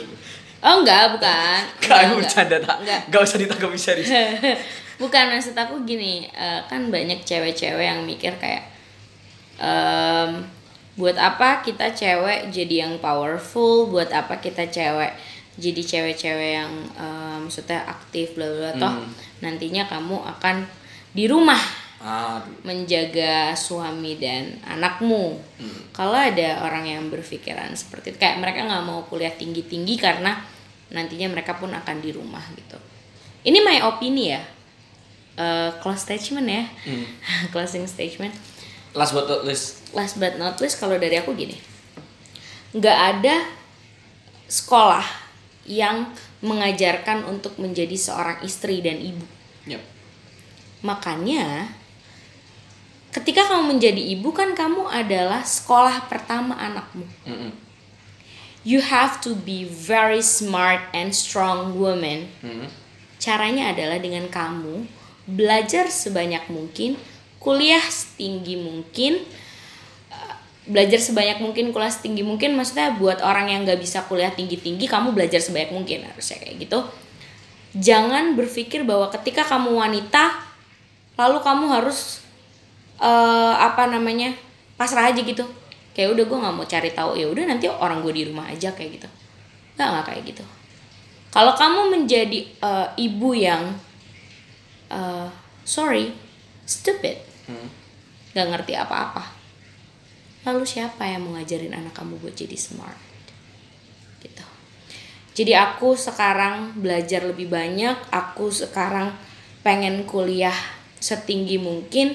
Oh 0.59 0.83
enggak, 0.83 1.15
bukan. 1.15 1.63
Enggak, 1.87 2.19
bercanda 2.19 2.59
tak 2.59 2.83
Enggak. 2.83 3.01
Gak 3.15 3.23
usah 3.23 3.39
ditanggapi 3.39 3.79
serius 3.79 4.11
Bukan 5.03 5.31
maksud 5.31 5.55
aku 5.55 5.87
gini, 5.87 6.27
eh, 6.27 6.59
kan 6.67 6.91
banyak 6.91 7.23
cewek-cewek 7.23 7.87
yang 7.87 8.03
mikir 8.03 8.35
kayak 8.35 8.67
em, 9.55 10.43
buat 10.99 11.15
apa 11.15 11.63
kita 11.63 11.95
cewek 11.95 12.51
jadi 12.51 12.75
yang 12.83 12.99
powerful, 12.99 13.87
buat 13.87 14.11
apa 14.11 14.43
kita 14.43 14.67
cewek 14.67 15.15
jadi 15.59 15.83
cewek-cewek 15.83 16.53
yang 16.57 16.73
em, 16.95 17.45
maksudnya 17.45 17.83
aktif 17.85 18.33
bla 18.33 18.47
bla 18.47 18.71
toh 18.73 18.95
Hmm. 18.95 19.11
nantinya 19.43 19.85
kamu 19.85 20.17
akan 20.39 20.63
di 21.13 21.27
rumah 21.27 21.59
Aduh 21.99 22.47
menjaga 22.63 23.59
suami 23.59 24.15
dan 24.23 24.55
anakmu. 24.63 25.35
Kalau 25.91 26.15
ada 26.15 26.63
orang 26.63 26.87
yang 26.87 27.11
berpikiran 27.11 27.75
seperti 27.75 28.15
itu, 28.15 28.23
kayak 28.23 28.39
mereka 28.39 28.63
nggak 28.63 28.87
mau 28.87 29.03
kuliah 29.03 29.35
tinggi-tinggi 29.35 29.99
karena 29.99 30.39
nantinya 30.95 31.27
mereka 31.27 31.59
pun 31.59 31.75
akan 31.75 31.99
di 31.99 32.15
rumah 32.15 32.39
gitu. 32.55 32.79
Ini 33.43 33.59
my 33.67 33.83
opini 33.83 34.31
ya, 34.31 34.39
Eh, 35.35 35.71
close 35.83 36.07
statement 36.07 36.47
ya, 36.47 36.63
Hmm. 36.87 37.03
closing 37.53 37.83
statement. 37.91 38.31
Last 38.95 39.11
but 39.11 39.27
not 39.27 39.43
least 39.43 39.83
Last 39.91 40.23
but 40.23 40.39
not 40.39 40.55
least, 40.63 40.79
kalau 40.79 41.03
dari 41.03 41.19
aku 41.19 41.35
gini, 41.35 41.59
nggak 42.79 42.99
ada 43.19 43.43
sekolah 44.47 45.05
yang 45.69 46.17
mengajarkan 46.41 47.29
untuk 47.29 47.61
menjadi 47.61 47.95
seorang 47.95 48.41
istri 48.41 48.81
dan 48.81 48.97
ibu. 48.97 49.23
Yep. 49.69 49.83
Makanya 50.81 51.69
ketika 53.13 53.45
kamu 53.53 53.77
menjadi 53.77 54.01
ibu 54.17 54.33
kan 54.33 54.57
kamu 54.57 54.89
adalah 54.89 55.45
sekolah 55.45 56.09
pertama 56.09 56.57
anakmu. 56.57 57.05
Mm-mm. 57.29 57.53
You 58.65 58.81
have 58.83 59.21
to 59.25 59.37
be 59.37 59.69
very 59.69 60.25
smart 60.25 60.89
and 60.97 61.13
strong 61.13 61.77
woman. 61.77 62.33
Mm-mm. 62.41 62.69
Caranya 63.21 63.77
adalah 63.77 64.01
dengan 64.01 64.31
kamu 64.33 64.89
belajar 65.29 65.93
sebanyak 65.93 66.49
mungkin, 66.49 66.97
kuliah 67.37 67.83
setinggi 67.85 68.57
mungkin, 68.57 69.21
belajar 70.69 71.01
sebanyak 71.01 71.41
mungkin, 71.41 71.73
kuliah 71.73 71.91
setinggi 71.91 72.23
mungkin. 72.23 72.55
Maksudnya 72.55 72.95
buat 73.01 73.25
orang 73.25 73.49
yang 73.49 73.65
nggak 73.65 73.81
bisa 73.81 74.05
kuliah 74.05 74.31
tinggi-tinggi, 74.31 74.85
kamu 74.85 75.17
belajar 75.17 75.41
sebanyak 75.41 75.73
mungkin 75.73 76.05
harusnya 76.05 76.39
kayak 76.39 76.57
gitu. 76.69 76.79
Jangan 77.75 78.37
berpikir 78.37 78.85
bahwa 78.85 79.09
ketika 79.13 79.45
kamu 79.45 79.73
wanita, 79.77 80.45
lalu 81.17 81.39
kamu 81.41 81.65
harus 81.73 82.21
eh 82.99 83.55
apa 83.55 83.87
namanya 83.89 84.35
pasrah 84.77 85.11
aja 85.11 85.21
gitu. 85.25 85.43
Kayak 85.97 86.15
udah 86.15 86.25
gue 86.31 86.39
nggak 86.39 86.55
mau 86.55 86.67
cari 86.67 86.91
tahu 86.95 87.19
ya 87.19 87.27
udah 87.27 87.45
nanti 87.49 87.67
orang 87.67 88.05
gue 88.07 88.13
di 88.15 88.23
rumah 88.29 88.47
aja 88.47 88.71
kayak 88.71 89.03
gitu. 89.03 89.09
Nggak 89.75 89.89
nggak 89.89 90.05
kayak 90.07 90.23
gitu. 90.31 90.45
Kalau 91.29 91.53
kamu 91.59 91.81
menjadi 91.95 92.41
eh, 92.45 92.89
ibu 93.03 93.31
yang 93.35 93.75
eh, 94.89 95.29
sorry, 95.65 96.13
stupid, 96.65 97.21
Hmm. 97.49 97.69
nggak 98.37 98.47
ngerti 98.53 98.73
apa-apa. 98.77 99.38
Lalu 100.47 100.65
siapa 100.67 101.07
yang 101.07 101.27
mau 101.27 101.35
ngajarin 101.35 101.75
anak 101.75 101.95
kamu 101.97 102.19
buat 102.23 102.35
jadi 102.35 102.55
smart? 102.55 102.99
Gitu. 104.23 104.45
Jadi 105.39 105.53
aku 105.55 105.95
sekarang 105.99 106.79
belajar 106.79 107.23
lebih 107.27 107.51
banyak. 107.51 107.95
Aku 108.11 108.51
sekarang 108.51 109.15
pengen 109.63 110.07
kuliah 110.07 110.55
setinggi 110.99 111.59
mungkin, 111.59 112.15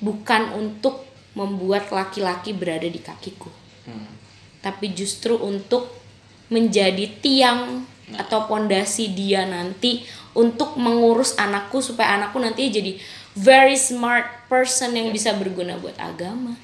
bukan 0.00 0.52
untuk 0.56 1.04
membuat 1.36 1.92
laki-laki 1.92 2.56
berada 2.56 2.88
di 2.88 3.00
kakiku 3.00 3.52
Hmm. 3.86 4.10
tapi 4.66 4.90
justru 4.98 5.38
untuk 5.38 5.86
menjadi 6.50 7.06
tiang 7.22 7.86
atau 8.18 8.50
pondasi 8.50 9.14
dia 9.14 9.46
nanti 9.46 10.02
untuk 10.34 10.74
mengurus 10.74 11.38
anakku 11.38 11.78
supaya 11.78 12.18
anakku 12.18 12.42
nanti 12.42 12.66
jadi 12.70 12.98
very 13.38 13.78
smart 13.78 14.26
person 14.50 14.94
yang 14.98 15.14
bisa 15.14 15.38
berguna 15.38 15.78
buat 15.78 15.94
agama, 16.02 16.58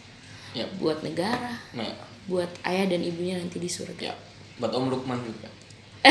Yep. 0.53 0.69
buat 0.77 0.99
negara, 1.01 1.57
Nah, 1.73 1.89
buat 2.25 2.49
ayah 2.63 2.87
dan 2.87 3.01
ibunya 3.01 3.35
nanti 3.35 3.57
di 3.57 3.67
surga. 3.67 4.09
ya. 4.09 4.15
Buat 4.57 4.73
Om 4.73 4.87
Lukman 4.89 5.19
juga. 5.19 5.49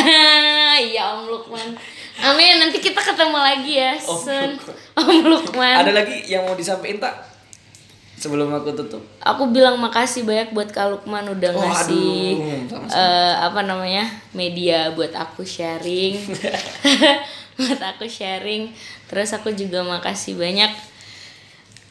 Iya 0.82 1.04
Om 1.14 1.28
Lukman. 1.28 1.78
Amin. 2.18 2.58
Nanti 2.58 2.80
kita 2.80 2.98
ketemu 2.98 3.38
lagi 3.38 3.74
ya, 3.76 3.94
Om 3.94 4.18
Sun. 4.18 4.50
Lukman. 4.56 4.76
Om 4.98 5.26
Lukman. 5.28 5.76
Ada 5.78 5.92
lagi 5.94 6.16
yang 6.26 6.44
mau 6.44 6.56
disampaikan 6.56 6.98
tak? 7.02 7.16
Sebelum 8.16 8.50
aku 8.52 8.70
tutup. 8.72 9.02
Aku 9.20 9.50
bilang 9.50 9.78
makasih 9.78 10.22
banyak 10.22 10.54
buat 10.54 10.70
Kak 10.70 10.88
Lukman 10.92 11.26
udah 11.28 11.52
Oh, 11.52 11.58
ngasih 11.60 12.38
aduh, 12.70 12.86
eh, 12.88 13.34
apa 13.36 13.62
namanya 13.62 14.06
media 14.32 14.90
buat 14.92 15.10
aku 15.12 15.42
sharing, 15.42 16.22
buat 17.58 17.82
aku 17.84 18.06
sharing. 18.06 18.70
Terus 19.06 19.34
aku 19.34 19.50
juga 19.52 19.82
makasih 19.82 20.38
banyak. 20.38 20.70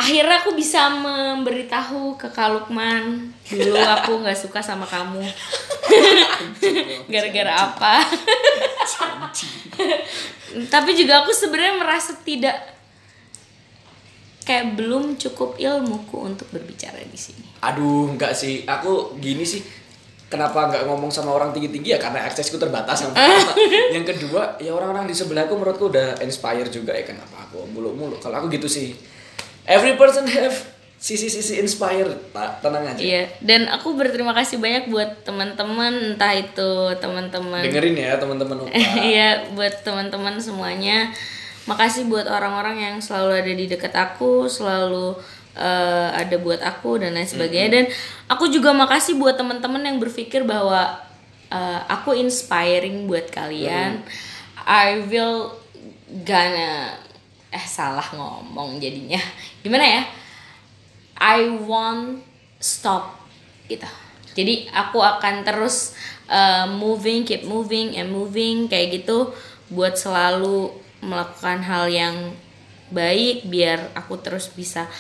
Akhirnya 0.01 0.40
aku 0.40 0.56
bisa 0.56 0.89
memberitahu 0.89 2.16
ke 2.16 2.32
Kak 2.32 2.48
Lukman 2.48 3.36
dulu 3.52 3.77
aku 3.77 4.24
nggak 4.24 4.39
suka 4.39 4.64
sama 4.64 4.89
kamu. 4.89 5.20
Gara-gara 7.12 7.52
apa? 7.68 8.01
Tapi 10.72 10.90
juga 10.97 11.20
aku 11.20 11.36
sebenarnya 11.36 11.77
merasa 11.77 12.16
tidak 12.24 12.56
kayak 14.48 14.72
belum 14.74 15.20
cukup 15.20 15.60
ilmuku 15.60 16.16
untuk 16.16 16.48
berbicara 16.48 16.98
di 17.05 17.18
sini. 17.20 17.44
Aduh, 17.60 18.16
enggak 18.16 18.32
sih. 18.32 18.64
Aku 18.64 19.20
gini 19.20 19.44
sih. 19.44 19.60
Kenapa 20.31 20.70
nggak 20.70 20.86
ngomong 20.86 21.10
sama 21.10 21.35
orang 21.35 21.51
tinggi-tinggi 21.51 21.90
ya 21.90 21.98
karena 21.98 22.22
aksesku 22.24 22.55
terbatas 22.55 23.02
yang 23.02 23.10
pertama. 23.10 23.52
yang 23.98 24.06
kedua, 24.06 24.43
ya 24.62 24.70
orang-orang 24.70 25.10
di 25.10 25.14
sebelahku 25.14 25.59
menurutku 25.59 25.90
udah 25.90 26.22
inspire 26.22 26.70
juga 26.70 26.94
ya 26.94 27.02
kenapa 27.02 27.51
aku 27.51 27.66
muluk-muluk. 27.68 28.22
Kalau 28.22 28.39
aku 28.39 28.47
gitu 28.48 28.70
sih. 28.70 28.94
Every 29.71 29.95
person 29.95 30.27
have 30.27 30.59
sisi-sisi 31.01 31.57
inspire. 31.63 32.11
Ta- 32.35 32.61
Tenang 32.61 32.85
aja. 32.91 33.01
Iya, 33.01 33.31
dan 33.41 33.71
aku 33.73 33.97
berterima 33.97 34.37
kasih 34.37 34.61
banyak 34.61 34.93
buat 34.93 35.25
teman-teman, 35.25 36.13
entah 36.15 36.35
itu 36.37 36.93
teman-teman. 37.01 37.65
Dengerin 37.65 37.97
ya 37.97 38.19
teman-teman. 38.21 38.69
Iya, 39.11 39.49
buat 39.57 39.81
teman-teman 39.81 40.37
semuanya. 40.37 41.09
Makasih 41.65 42.11
buat 42.11 42.29
orang-orang 42.29 42.77
yang 42.83 42.97
selalu 43.01 43.33
ada 43.47 43.53
di 43.57 43.65
dekat 43.65 43.95
aku, 43.97 44.45
selalu 44.51 45.17
eh, 45.57 46.09
ada 46.13 46.37
buat 46.37 46.61
aku 46.61 47.01
dan 47.01 47.17
lain 47.17 47.25
sebagainya. 47.31 47.71
Dan 47.81 47.85
aku 48.29 48.53
juga 48.53 48.77
makasih 48.77 49.17
buat 49.17 49.41
teman-teman 49.41 49.81
yang 49.81 49.97
berpikir 49.97 50.45
bahwa 50.45 51.01
eh, 51.49 51.81
aku 51.89 52.13
inspiring 52.13 53.09
buat 53.09 53.33
kalian. 53.33 54.05
I 54.69 55.01
will 55.09 55.57
gonna 56.29 57.01
eh 57.51 57.66
salah 57.66 58.06
ngomong 58.14 58.78
jadinya. 58.78 59.18
Gimana 59.62 59.85
ya? 59.86 60.02
I 61.20 61.51
won't 61.51 62.24
stop 62.62 63.18
gitu. 63.66 63.86
Jadi 64.35 64.70
aku 64.70 65.02
akan 65.02 65.43
terus 65.43 65.93
uh, 66.31 66.70
moving, 66.70 67.27
keep 67.27 67.43
moving 67.44 67.98
and 67.98 68.14
moving 68.14 68.70
kayak 68.70 69.02
gitu 69.02 69.35
buat 69.68 69.98
selalu 69.98 70.70
melakukan 71.02 71.60
hal 71.66 71.90
yang 71.90 72.16
baik 72.90 73.47
biar 73.47 73.94
aku 73.94 74.18
terus 74.18 74.51
bisa 74.51 74.90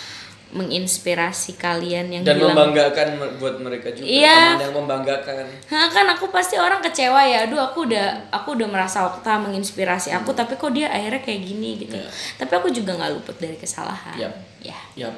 menginspirasi 0.50 1.54
kalian 1.54 2.10
yang 2.10 2.22
Dan 2.26 2.42
bilang 2.42 2.58
membanggakan 2.58 3.08
me- 3.16 3.34
buat 3.38 3.56
mereka 3.62 3.94
juga. 3.94 4.06
Iya. 4.06 4.58
Teman 4.58 4.64
yang 4.66 4.74
membanggakan. 4.82 5.44
Kan 5.70 6.06
aku 6.10 6.26
pasti 6.34 6.58
orang 6.58 6.82
kecewa 6.82 7.22
ya. 7.22 7.46
Aduh, 7.46 7.62
aku 7.62 7.86
udah 7.86 8.30
aku 8.34 8.58
udah 8.58 8.66
merasa 8.66 9.06
Okta 9.06 9.38
menginspirasi 9.38 10.10
aku, 10.10 10.34
tapi 10.34 10.58
kok 10.58 10.74
dia 10.74 10.90
akhirnya 10.90 11.22
kayak 11.22 11.40
gini 11.46 11.78
gitu. 11.78 11.94
Iya. 11.94 12.10
Tapi 12.42 12.52
aku 12.58 12.68
juga 12.74 12.98
nggak 12.98 13.10
luput 13.14 13.36
dari 13.38 13.54
kesalahan. 13.54 14.18
Yap. 14.18 14.34
Ya. 14.58 14.78
Yap. 14.98 15.14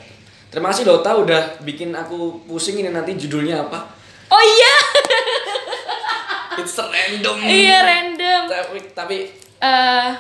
Terima 0.52 0.68
kasih 0.68 0.84
Dota 0.84 1.16
udah 1.16 1.64
bikin 1.64 1.96
aku 1.96 2.44
pusing 2.44 2.76
ini 2.76 2.92
nanti 2.92 3.16
judulnya 3.16 3.64
apa. 3.64 3.88
Oh 4.28 4.42
iya. 4.44 4.74
It's 6.60 6.76
random. 6.76 7.36
iya 7.48 7.80
random. 7.80 8.42
Tapi, 8.52 8.78
tapi 8.92 9.16
eh 9.62 10.10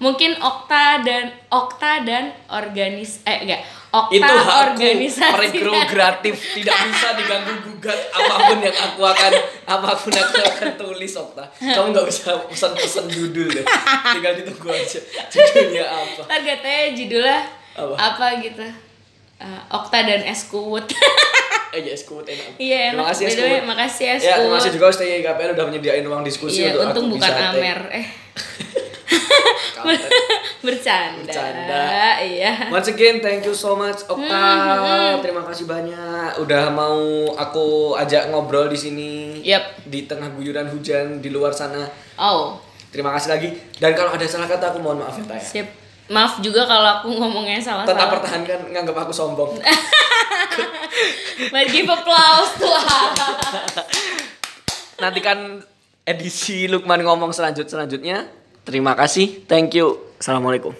mungkin 0.00 0.36
Okta 0.40 1.04
dan 1.04 1.32
Okta 1.48 2.04
dan 2.04 2.32
organis 2.48 3.20
eh 3.24 3.44
enggak 3.44 3.60
Okta 3.96 4.12
itu 4.12 4.34
hakku. 4.36 4.62
organisasi. 4.66 5.56
Prerogatif 5.56 6.34
tidak 6.52 6.76
bisa 6.82 7.08
diganggu 7.14 7.54
gugat 7.62 8.00
apa 8.10 8.34
pun 8.44 8.58
yang 8.60 8.76
aku 8.76 9.02
akan 9.02 9.32
apa 9.64 9.90
pun 9.94 10.10
yang 10.10 10.26
aku 10.26 10.42
akan 10.44 10.70
tulis 10.76 11.12
Okta. 11.14 11.44
Kamu 11.56 11.86
nggak 11.90 12.06
usah 12.06 12.36
pesan-pesan 12.44 13.04
judul 13.08 13.48
deh. 13.50 13.64
Tinggal 14.12 14.32
ditunggu 14.36 14.68
aja 14.68 15.00
judulnya 15.26 15.84
apa. 15.86 16.22
Ntar 16.24 16.40
katanya 16.42 16.82
judulnya 16.92 17.38
Apa? 17.74 17.94
apa, 17.94 18.26
gitu. 18.40 18.64
Eh, 19.36 19.60
Okta 19.68 19.98
dan 20.00 20.24
Eskut 20.24 20.84
eh 21.68 21.80
ya 21.82 21.92
Eskut 21.92 22.24
enak. 22.24 22.56
Iya 22.56 22.80
terima 22.88 23.04
enak 23.04 23.06
kasih 23.12 23.24
By 23.26 23.34
the 23.34 23.44
way, 23.44 23.60
makasih 23.60 24.04
ya 24.16 24.34
terima 24.34 24.56
kasih 24.56 24.70
juga 24.72 24.84
Stay 24.88 25.20
KPL 25.20 25.50
udah 25.52 25.64
menyediain 25.66 26.00
ruang 26.00 26.24
diskusi 26.24 26.64
Iya, 26.64 26.72
untuk 26.72 27.04
untung 27.04 27.04
aku 27.06 27.12
bukan 27.20 27.28
bisa 27.28 27.52
Amer. 27.52 27.80
eh. 27.92 28.06
bercanda. 30.66 31.22
Bercanda. 31.22 32.18
Iya. 32.18 32.68
Once 32.68 32.90
again, 32.90 33.22
thank 33.22 33.42
you 33.42 33.54
so 33.54 33.74
much 33.74 34.02
Okta. 34.04 34.26
Hmm, 34.26 35.22
Terima 35.22 35.42
kasih 35.46 35.64
banyak 35.64 36.42
udah 36.42 36.68
mau 36.70 37.30
aku 37.32 37.94
ajak 37.96 38.28
ngobrol 38.28 38.66
di 38.66 38.74
sini. 38.74 39.40
Yap. 39.42 39.86
Di 39.86 40.04
tengah 40.04 40.28
guyuran 40.34 40.66
hujan 40.68 41.22
di 41.22 41.30
luar 41.30 41.54
sana. 41.54 41.86
Oh, 42.18 42.58
Terima 42.90 43.12
kasih 43.12 43.28
lagi. 43.28 43.48
Dan 43.76 43.92
kalau 43.92 44.08
ada 44.10 44.24
salah 44.24 44.48
kata 44.48 44.72
aku 44.72 44.78
mohon 44.80 44.98
maaf 44.98 45.14
ya 45.14 45.24
Taya. 45.28 45.42
sip. 45.42 45.68
Maaf 46.06 46.38
juga 46.38 46.62
kalau 46.64 47.02
aku 47.02 47.10
ngomongnya 47.12 47.58
Tetap 47.58 47.82
salah-salah. 47.84 48.08
pertahankan 48.14 48.58
nganggap 48.70 48.96
aku 49.04 49.12
sombong. 49.12 49.58
Let's 51.52 51.68
give 51.68 51.86
applause 51.86 52.50
to 52.56 52.66
Nantikan 55.02 55.60
edisi 56.06 56.66
Lukman 56.66 57.02
ngomong 57.02 57.34
selanjut 57.34 57.68
selanjutnya. 57.68 58.26
Terima 58.66 58.98
kasih. 58.98 59.46
Thank 59.46 59.78
you. 59.78 60.02
Assalamualaikum. 60.18 60.74